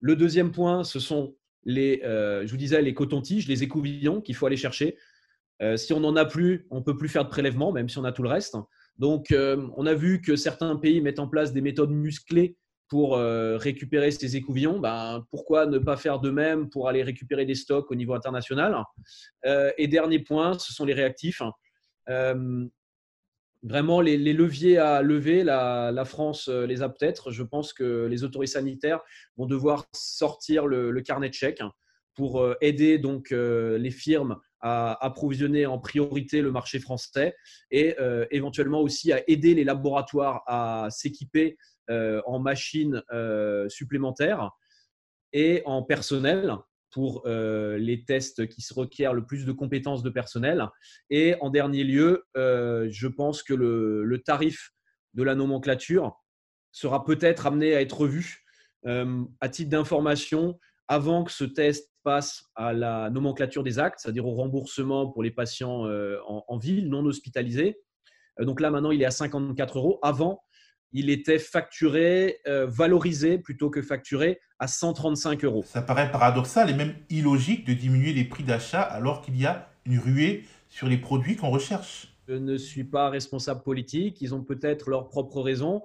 Le 0.00 0.16
deuxième 0.16 0.52
point, 0.52 0.84
ce 0.84 1.00
sont 1.00 1.36
les, 1.64 2.00
euh, 2.04 2.46
je 2.46 2.50
vous 2.50 2.56
disais, 2.56 2.80
les 2.80 2.94
cotons-tiges, 2.94 3.48
les 3.48 3.62
écouvillons 3.62 4.20
qu'il 4.20 4.34
faut 4.34 4.46
aller 4.46 4.56
chercher. 4.56 4.96
Euh, 5.62 5.76
si 5.76 5.92
on 5.92 6.00
n'en 6.00 6.16
a 6.16 6.24
plus, 6.24 6.66
on 6.70 6.78
ne 6.78 6.84
peut 6.84 6.96
plus 6.96 7.08
faire 7.08 7.24
de 7.24 7.30
prélèvement, 7.30 7.72
même 7.72 7.88
si 7.88 7.98
on 7.98 8.04
a 8.04 8.12
tout 8.12 8.22
le 8.22 8.28
reste. 8.28 8.56
Donc, 8.98 9.32
euh, 9.32 9.66
on 9.76 9.84
a 9.86 9.94
vu 9.94 10.22
que 10.22 10.36
certains 10.36 10.76
pays 10.76 11.00
mettent 11.00 11.18
en 11.18 11.28
place 11.28 11.52
des 11.52 11.60
méthodes 11.60 11.90
musclées 11.90 12.56
pour 12.88 13.16
récupérer 13.16 14.12
ces 14.12 14.36
écouvillons. 14.36 14.78
Ben, 14.78 15.26
pourquoi 15.32 15.66
ne 15.66 15.78
pas 15.78 15.96
faire 15.96 16.20
de 16.20 16.30
même 16.30 16.70
pour 16.70 16.88
aller 16.88 17.02
récupérer 17.02 17.44
des 17.44 17.56
stocks 17.56 17.90
au 17.90 17.96
niveau 17.96 18.14
international? 18.14 18.80
Et 19.76 19.88
dernier 19.88 20.20
point, 20.20 20.56
ce 20.56 20.72
sont 20.72 20.84
les 20.84 20.94
réactifs 20.94 21.42
vraiment 23.62 24.00
les, 24.00 24.16
leviers 24.16 24.78
à 24.78 25.02
lever, 25.02 25.44
la, 25.44 26.04
France 26.04 26.48
euh, 26.48 26.66
les 26.66 26.82
a 26.82 26.88
peut-être. 26.88 27.30
Je 27.30 27.42
pense 27.42 27.72
que 27.72 28.06
les 28.06 28.24
autorités 28.24 28.52
sanitaires 28.52 29.00
vont 29.36 29.46
devoir 29.46 29.86
sortir 29.92 30.66
le, 30.66 31.00
carnet 31.00 31.28
de 31.28 31.34
chèques 31.34 31.62
pour 32.14 32.40
euh, 32.40 32.54
aider 32.60 32.98
donc 32.98 33.32
euh, 33.32 33.78
les 33.78 33.90
firmes 33.90 34.38
à 34.60 35.04
approvisionner 35.04 35.66
en 35.66 35.78
priorité 35.78 36.40
le 36.40 36.50
marché 36.50 36.80
français 36.80 37.36
et 37.70 37.94
éventuellement 38.30 38.80
aussi 38.80 39.12
à 39.12 39.22
aider 39.28 39.54
les 39.54 39.64
laboratoires 39.64 40.42
à 40.46 40.88
s'équiper 40.90 41.58
en 41.88 42.38
machines 42.40 43.02
supplémentaires 43.68 44.50
et 45.34 45.62
en 45.66 45.82
personnel 45.82 46.56
pour 46.96 47.24
euh, 47.26 47.76
les 47.76 48.06
tests 48.06 48.48
qui 48.48 48.62
se 48.62 48.72
requièrent 48.72 49.12
le 49.12 49.26
plus 49.26 49.44
de 49.44 49.52
compétences 49.52 50.02
de 50.02 50.08
personnel. 50.08 50.66
Et 51.10 51.34
en 51.42 51.50
dernier 51.50 51.84
lieu, 51.84 52.24
euh, 52.38 52.88
je 52.90 53.06
pense 53.06 53.42
que 53.42 53.52
le, 53.52 54.22
tarif 54.24 54.70
de 55.12 55.22
la 55.22 55.34
nomenclature 55.34 56.16
sera 56.72 57.04
peut-être 57.04 57.46
amené 57.46 57.74
à 57.74 57.82
être 57.82 58.00
revu. 58.00 58.46
Euh, 58.86 59.24
à 59.42 59.50
titre 59.50 59.68
d'information, 59.68 60.58
avant 60.88 61.22
que 61.24 61.32
ce 61.32 61.44
test 61.44 61.92
passe 62.02 62.44
à 62.54 62.72
la 62.72 63.10
nomenclature 63.10 63.62
des 63.62 63.78
actes, 63.78 63.98
c'est-à-dire 64.00 64.24
au 64.24 64.32
remboursement 64.34 65.06
pour 65.06 65.22
les 65.22 65.30
patients 65.30 65.84
euh, 65.84 66.16
en, 66.26 66.56
ville, 66.56 66.88
non 66.88 67.04
hospitalisés. 67.04 67.78
Donc 68.40 68.62
là, 68.62 68.70
maintenant, 68.70 68.90
il 68.90 69.02
est 69.02 69.06
à 69.06 69.10
54 69.10 69.76
euros. 69.76 69.98
Avant, 70.00 70.40
il 70.92 71.10
était 71.10 71.38
facturé, 71.38 72.38
euh, 72.46 72.66
valorisé 72.66 73.38
plutôt 73.38 73.70
que 73.70 73.82
facturé 73.82 74.40
à 74.58 74.68
135 74.68 75.44
euros. 75.44 75.64
Ça 75.66 75.82
paraît 75.82 76.10
paradoxal 76.10 76.70
et 76.70 76.74
même 76.74 76.94
illogique 77.10 77.66
de 77.66 77.74
diminuer 77.74 78.12
les 78.12 78.24
prix 78.24 78.44
d'achat 78.44 78.82
alors 78.82 79.20
qu'il 79.20 79.36
y 79.36 79.46
a 79.46 79.70
une 79.84 79.98
ruée 79.98 80.44
sur 80.68 80.88
les 80.88 80.96
produits 80.96 81.36
qu'on 81.36 81.50
recherche. 81.50 82.14
Je 82.28 82.34
ne 82.34 82.56
suis 82.56 82.84
pas 82.84 83.10
responsable 83.10 83.62
politique, 83.62 84.20
ils 84.20 84.34
ont 84.34 84.42
peut-être 84.42 84.90
leurs 84.90 85.08
propres 85.08 85.40
raisons. 85.40 85.82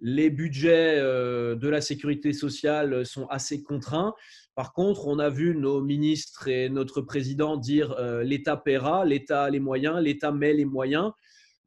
Les 0.00 0.30
budgets 0.30 0.96
de 1.00 1.68
la 1.68 1.80
sécurité 1.80 2.32
sociale 2.32 3.04
sont 3.04 3.26
assez 3.26 3.62
contraints. 3.62 4.14
Par 4.58 4.72
contre, 4.72 5.06
on 5.06 5.20
a 5.20 5.28
vu 5.28 5.54
nos 5.54 5.80
ministres 5.80 6.48
et 6.48 6.68
notre 6.68 7.00
président 7.00 7.56
dire 7.56 7.92
euh, 7.92 8.24
l'État 8.24 8.56
paiera, 8.56 9.04
l'État 9.04 9.44
a 9.44 9.50
les 9.50 9.60
moyens, 9.60 10.00
l'État 10.02 10.32
met 10.32 10.52
les 10.52 10.64
moyens. 10.64 11.12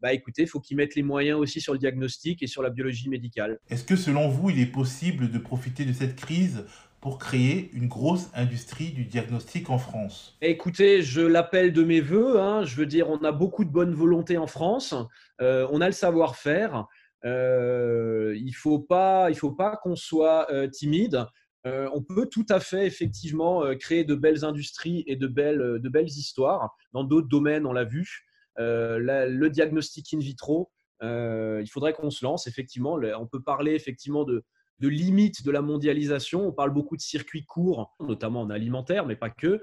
Bah 0.01 0.13
écoutez, 0.13 0.43
il 0.43 0.47
faut 0.47 0.59
qu'ils 0.59 0.77
mettent 0.77 0.95
les 0.95 1.03
moyens 1.03 1.37
aussi 1.39 1.61
sur 1.61 1.73
le 1.73 1.79
diagnostic 1.79 2.41
et 2.41 2.47
sur 2.47 2.63
la 2.63 2.71
biologie 2.71 3.07
médicale. 3.07 3.59
Est-ce 3.69 3.83
que 3.83 3.95
selon 3.95 4.29
vous, 4.29 4.49
il 4.49 4.59
est 4.59 4.65
possible 4.65 5.29
de 5.29 5.37
profiter 5.37 5.85
de 5.85 5.93
cette 5.93 6.15
crise 6.15 6.65
pour 7.01 7.19
créer 7.19 7.69
une 7.73 7.87
grosse 7.87 8.29
industrie 8.33 8.91
du 8.91 9.05
diagnostic 9.05 9.69
en 9.69 9.77
France? 9.77 10.37
Écoutez, 10.41 11.03
je 11.03 11.21
l'appelle 11.21 11.71
de 11.71 11.83
mes 11.83 12.01
voeux. 12.01 12.39
Hein. 12.39 12.63
Je 12.63 12.75
veux 12.75 12.87
dire, 12.87 13.09
on 13.09 13.23
a 13.23 13.31
beaucoup 13.31 13.63
de 13.63 13.69
bonne 13.69 13.93
volonté 13.93 14.37
en 14.37 14.47
France. 14.47 14.95
Euh, 15.41 15.67
on 15.71 15.81
a 15.81 15.87
le 15.87 15.93
savoir-faire. 15.93 16.87
Euh, 17.23 18.35
il 18.37 18.47
ne 18.47 18.55
faut 18.55 18.79
pas, 18.79 19.29
il 19.29 19.35
faut 19.35 19.51
pas 19.51 19.77
qu'on 19.83 19.95
soit 19.95 20.47
timide. 20.71 21.25
Euh, 21.67 21.87
on 21.93 22.01
peut 22.01 22.27
tout 22.27 22.45
à 22.49 22.59
fait 22.59 22.87
effectivement 22.87 23.63
créer 23.75 24.03
de 24.03 24.15
belles 24.15 24.43
industries 24.45 25.03
et 25.05 25.15
de 25.15 25.27
belles, 25.27 25.79
de 25.79 25.89
belles 25.89 26.07
histoires. 26.07 26.75
Dans 26.91 27.03
d'autres 27.03 27.27
domaines, 27.27 27.67
on 27.67 27.73
l'a 27.73 27.83
vu. 27.83 28.25
Le 28.57 29.47
diagnostic 29.47 30.13
in 30.13 30.19
vitro, 30.19 30.71
il 31.01 31.67
faudrait 31.71 31.93
qu'on 31.93 32.09
se 32.09 32.23
lance 32.23 32.47
effectivement. 32.47 32.99
On 33.19 33.27
peut 33.27 33.41
parler 33.41 33.73
effectivement 33.73 34.23
de, 34.23 34.43
de 34.79 34.87
limites 34.87 35.43
de 35.43 35.51
la 35.51 35.61
mondialisation. 35.61 36.47
On 36.47 36.51
parle 36.51 36.71
beaucoup 36.71 36.97
de 36.97 37.01
circuits 37.01 37.45
courts, 37.45 37.95
notamment 37.99 38.41
en 38.41 38.49
alimentaire, 38.49 39.05
mais 39.05 39.15
pas 39.15 39.29
que. 39.29 39.61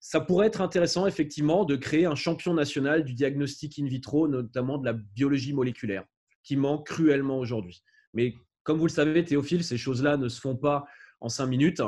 Ça 0.00 0.20
pourrait 0.20 0.48
être 0.48 0.60
intéressant 0.60 1.06
effectivement 1.06 1.64
de 1.64 1.76
créer 1.76 2.04
un 2.04 2.14
champion 2.14 2.52
national 2.52 3.04
du 3.04 3.14
diagnostic 3.14 3.78
in 3.78 3.86
vitro, 3.86 4.28
notamment 4.28 4.76
de 4.76 4.84
la 4.84 4.92
biologie 4.92 5.54
moléculaire, 5.54 6.04
qui 6.42 6.56
manque 6.56 6.86
cruellement 6.86 7.38
aujourd'hui. 7.38 7.82
Mais 8.12 8.34
comme 8.64 8.78
vous 8.78 8.86
le 8.86 8.92
savez, 8.92 9.24
Théophile, 9.24 9.64
ces 9.64 9.78
choses-là 9.78 10.18
ne 10.18 10.28
se 10.28 10.40
font 10.40 10.56
pas 10.56 10.84
en 11.20 11.30
cinq 11.30 11.46
minutes. 11.46 11.80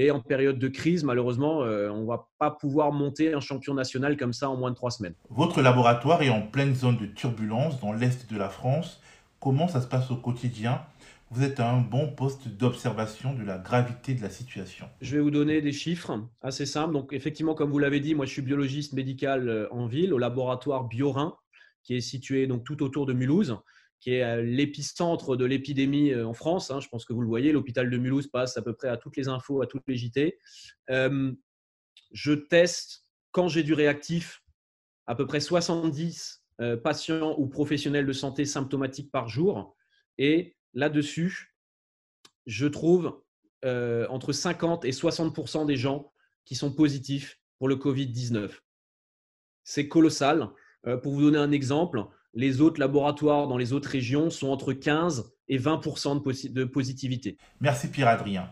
Et 0.00 0.12
en 0.12 0.20
période 0.20 0.60
de 0.60 0.68
crise, 0.68 1.02
malheureusement, 1.02 1.64
euh, 1.64 1.90
on 1.90 2.02
ne 2.02 2.06
va 2.06 2.28
pas 2.38 2.52
pouvoir 2.52 2.92
monter 2.92 3.34
un 3.34 3.40
champion 3.40 3.74
national 3.74 4.16
comme 4.16 4.32
ça 4.32 4.48
en 4.48 4.56
moins 4.56 4.70
de 4.70 4.76
trois 4.76 4.92
semaines. 4.92 5.14
Votre 5.28 5.60
laboratoire 5.60 6.22
est 6.22 6.28
en 6.28 6.40
pleine 6.40 6.72
zone 6.72 6.96
de 6.98 7.06
turbulence 7.06 7.80
dans 7.80 7.92
l'Est 7.92 8.32
de 8.32 8.38
la 8.38 8.48
France. 8.48 9.02
Comment 9.40 9.66
ça 9.66 9.80
se 9.80 9.88
passe 9.88 10.08
au 10.12 10.16
quotidien? 10.16 10.82
Vous 11.32 11.42
êtes 11.42 11.58
à 11.58 11.68
un 11.68 11.80
bon 11.80 12.06
poste 12.12 12.46
d'observation 12.46 13.34
de 13.34 13.42
la 13.42 13.58
gravité 13.58 14.14
de 14.14 14.22
la 14.22 14.30
situation. 14.30 14.86
Je 15.00 15.16
vais 15.16 15.20
vous 15.20 15.32
donner 15.32 15.60
des 15.60 15.72
chiffres 15.72 16.16
assez 16.42 16.64
simples. 16.64 16.92
Donc, 16.92 17.12
effectivement, 17.12 17.56
comme 17.56 17.72
vous 17.72 17.80
l'avez 17.80 17.98
dit, 17.98 18.14
moi, 18.14 18.24
je 18.24 18.30
suis 18.30 18.42
biologiste 18.42 18.92
médical 18.92 19.48
euh, 19.48 19.66
en 19.72 19.88
ville, 19.88 20.14
au 20.14 20.18
laboratoire 20.18 20.84
Biorin, 20.84 21.34
qui 21.82 21.96
est 21.96 22.00
situé 22.00 22.46
donc 22.46 22.62
tout 22.62 22.84
autour 22.84 23.04
de 23.04 23.14
Mulhouse 23.14 23.58
qui 24.00 24.12
est 24.12 24.42
l'épicentre 24.42 25.36
de 25.36 25.44
l'épidémie 25.44 26.12
euh, 26.12 26.26
en 26.26 26.34
France. 26.34 26.70
Hein. 26.70 26.80
je 26.80 26.88
pense 26.88 27.04
que 27.04 27.12
vous 27.12 27.20
le 27.20 27.28
voyez, 27.28 27.52
l'hôpital 27.52 27.90
de 27.90 27.96
Mulhouse 27.96 28.28
passe 28.28 28.56
à 28.56 28.62
peu 28.62 28.72
près 28.74 28.88
à 28.88 28.96
toutes 28.96 29.16
les 29.16 29.28
infos, 29.28 29.62
à 29.62 29.66
toutes 29.66 29.86
les 29.88 29.96
JT. 29.96 30.38
je 30.88 32.32
teste, 32.32 33.04
quand 33.32 33.48
j'ai 33.48 33.62
du 33.62 33.74
réactif, 33.74 34.42
à 35.06 35.14
peu 35.14 35.26
près 35.26 35.40
70 35.40 36.44
euh, 36.60 36.76
patients 36.76 37.34
ou 37.38 37.46
professionnels 37.46 38.06
de 38.06 38.12
santé 38.12 38.44
symptomatiques 38.44 39.10
par 39.10 39.28
jour. 39.28 39.76
Et 40.18 40.56
là-dessus, 40.74 41.54
je 42.46 42.66
trouve 42.66 43.22
euh, 43.64 44.06
entre 44.08 44.32
50 44.32 44.84
et 44.84 44.90
60% 44.90 45.66
des 45.66 45.76
gens 45.76 46.12
qui 46.44 46.54
sont 46.54 46.72
positifs 46.72 47.40
pour 47.58 47.68
le 47.68 47.76
Covid-19. 47.76 48.50
C'est 49.64 49.88
colossal. 49.88 50.48
pour 51.02 51.12
vous 51.12 51.22
donner 51.22 51.38
un 51.38 51.50
exemple, 51.50 52.06
les 52.34 52.60
autres 52.60 52.80
laboratoires 52.80 53.48
dans 53.48 53.56
les 53.56 53.72
autres 53.72 53.88
régions 53.88 54.30
sont 54.30 54.48
entre 54.48 54.72
15 54.72 55.32
et 55.48 55.58
20% 55.58 56.52
de, 56.52 56.64
positivité. 56.64 57.36
Merci 57.60 57.88
Pierre-Adrien. 57.88 58.50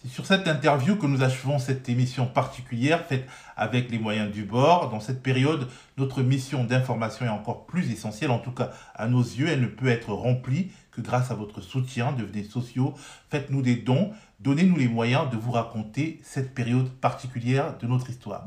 C'est 0.00 0.08
sur 0.08 0.26
cette 0.26 0.46
interview 0.46 0.96
que 0.96 1.06
nous 1.06 1.24
achevons 1.24 1.58
cette 1.58 1.88
émission 1.88 2.26
particulière 2.26 3.04
faite 3.04 3.26
avec 3.56 3.90
les 3.90 3.98
moyens 3.98 4.30
du 4.30 4.44
bord. 4.44 4.90
Dans 4.90 5.00
cette 5.00 5.24
période, 5.24 5.66
notre 5.96 6.22
mission 6.22 6.62
d'information 6.62 7.26
est 7.26 7.30
encore 7.30 7.66
plus 7.66 7.90
essentielle. 7.90 8.30
En 8.30 8.38
tout 8.38 8.52
cas, 8.52 8.70
à 8.94 9.08
nos 9.08 9.22
yeux, 9.22 9.48
elle 9.48 9.60
ne 9.60 9.66
peut 9.66 9.88
être 9.88 10.12
remplie 10.12 10.70
que 10.92 11.00
grâce 11.00 11.32
à 11.32 11.34
votre 11.34 11.60
soutien. 11.60 12.12
Devenez 12.12 12.44
sociaux, 12.44 12.94
faites-nous 13.28 13.60
des 13.60 13.74
dons, 13.74 14.12
donnez-nous 14.38 14.76
les 14.76 14.88
moyens 14.88 15.28
de 15.30 15.36
vous 15.36 15.50
raconter 15.50 16.20
cette 16.22 16.54
période 16.54 16.88
particulière 16.88 17.76
de 17.78 17.88
notre 17.88 18.08
histoire. 18.08 18.46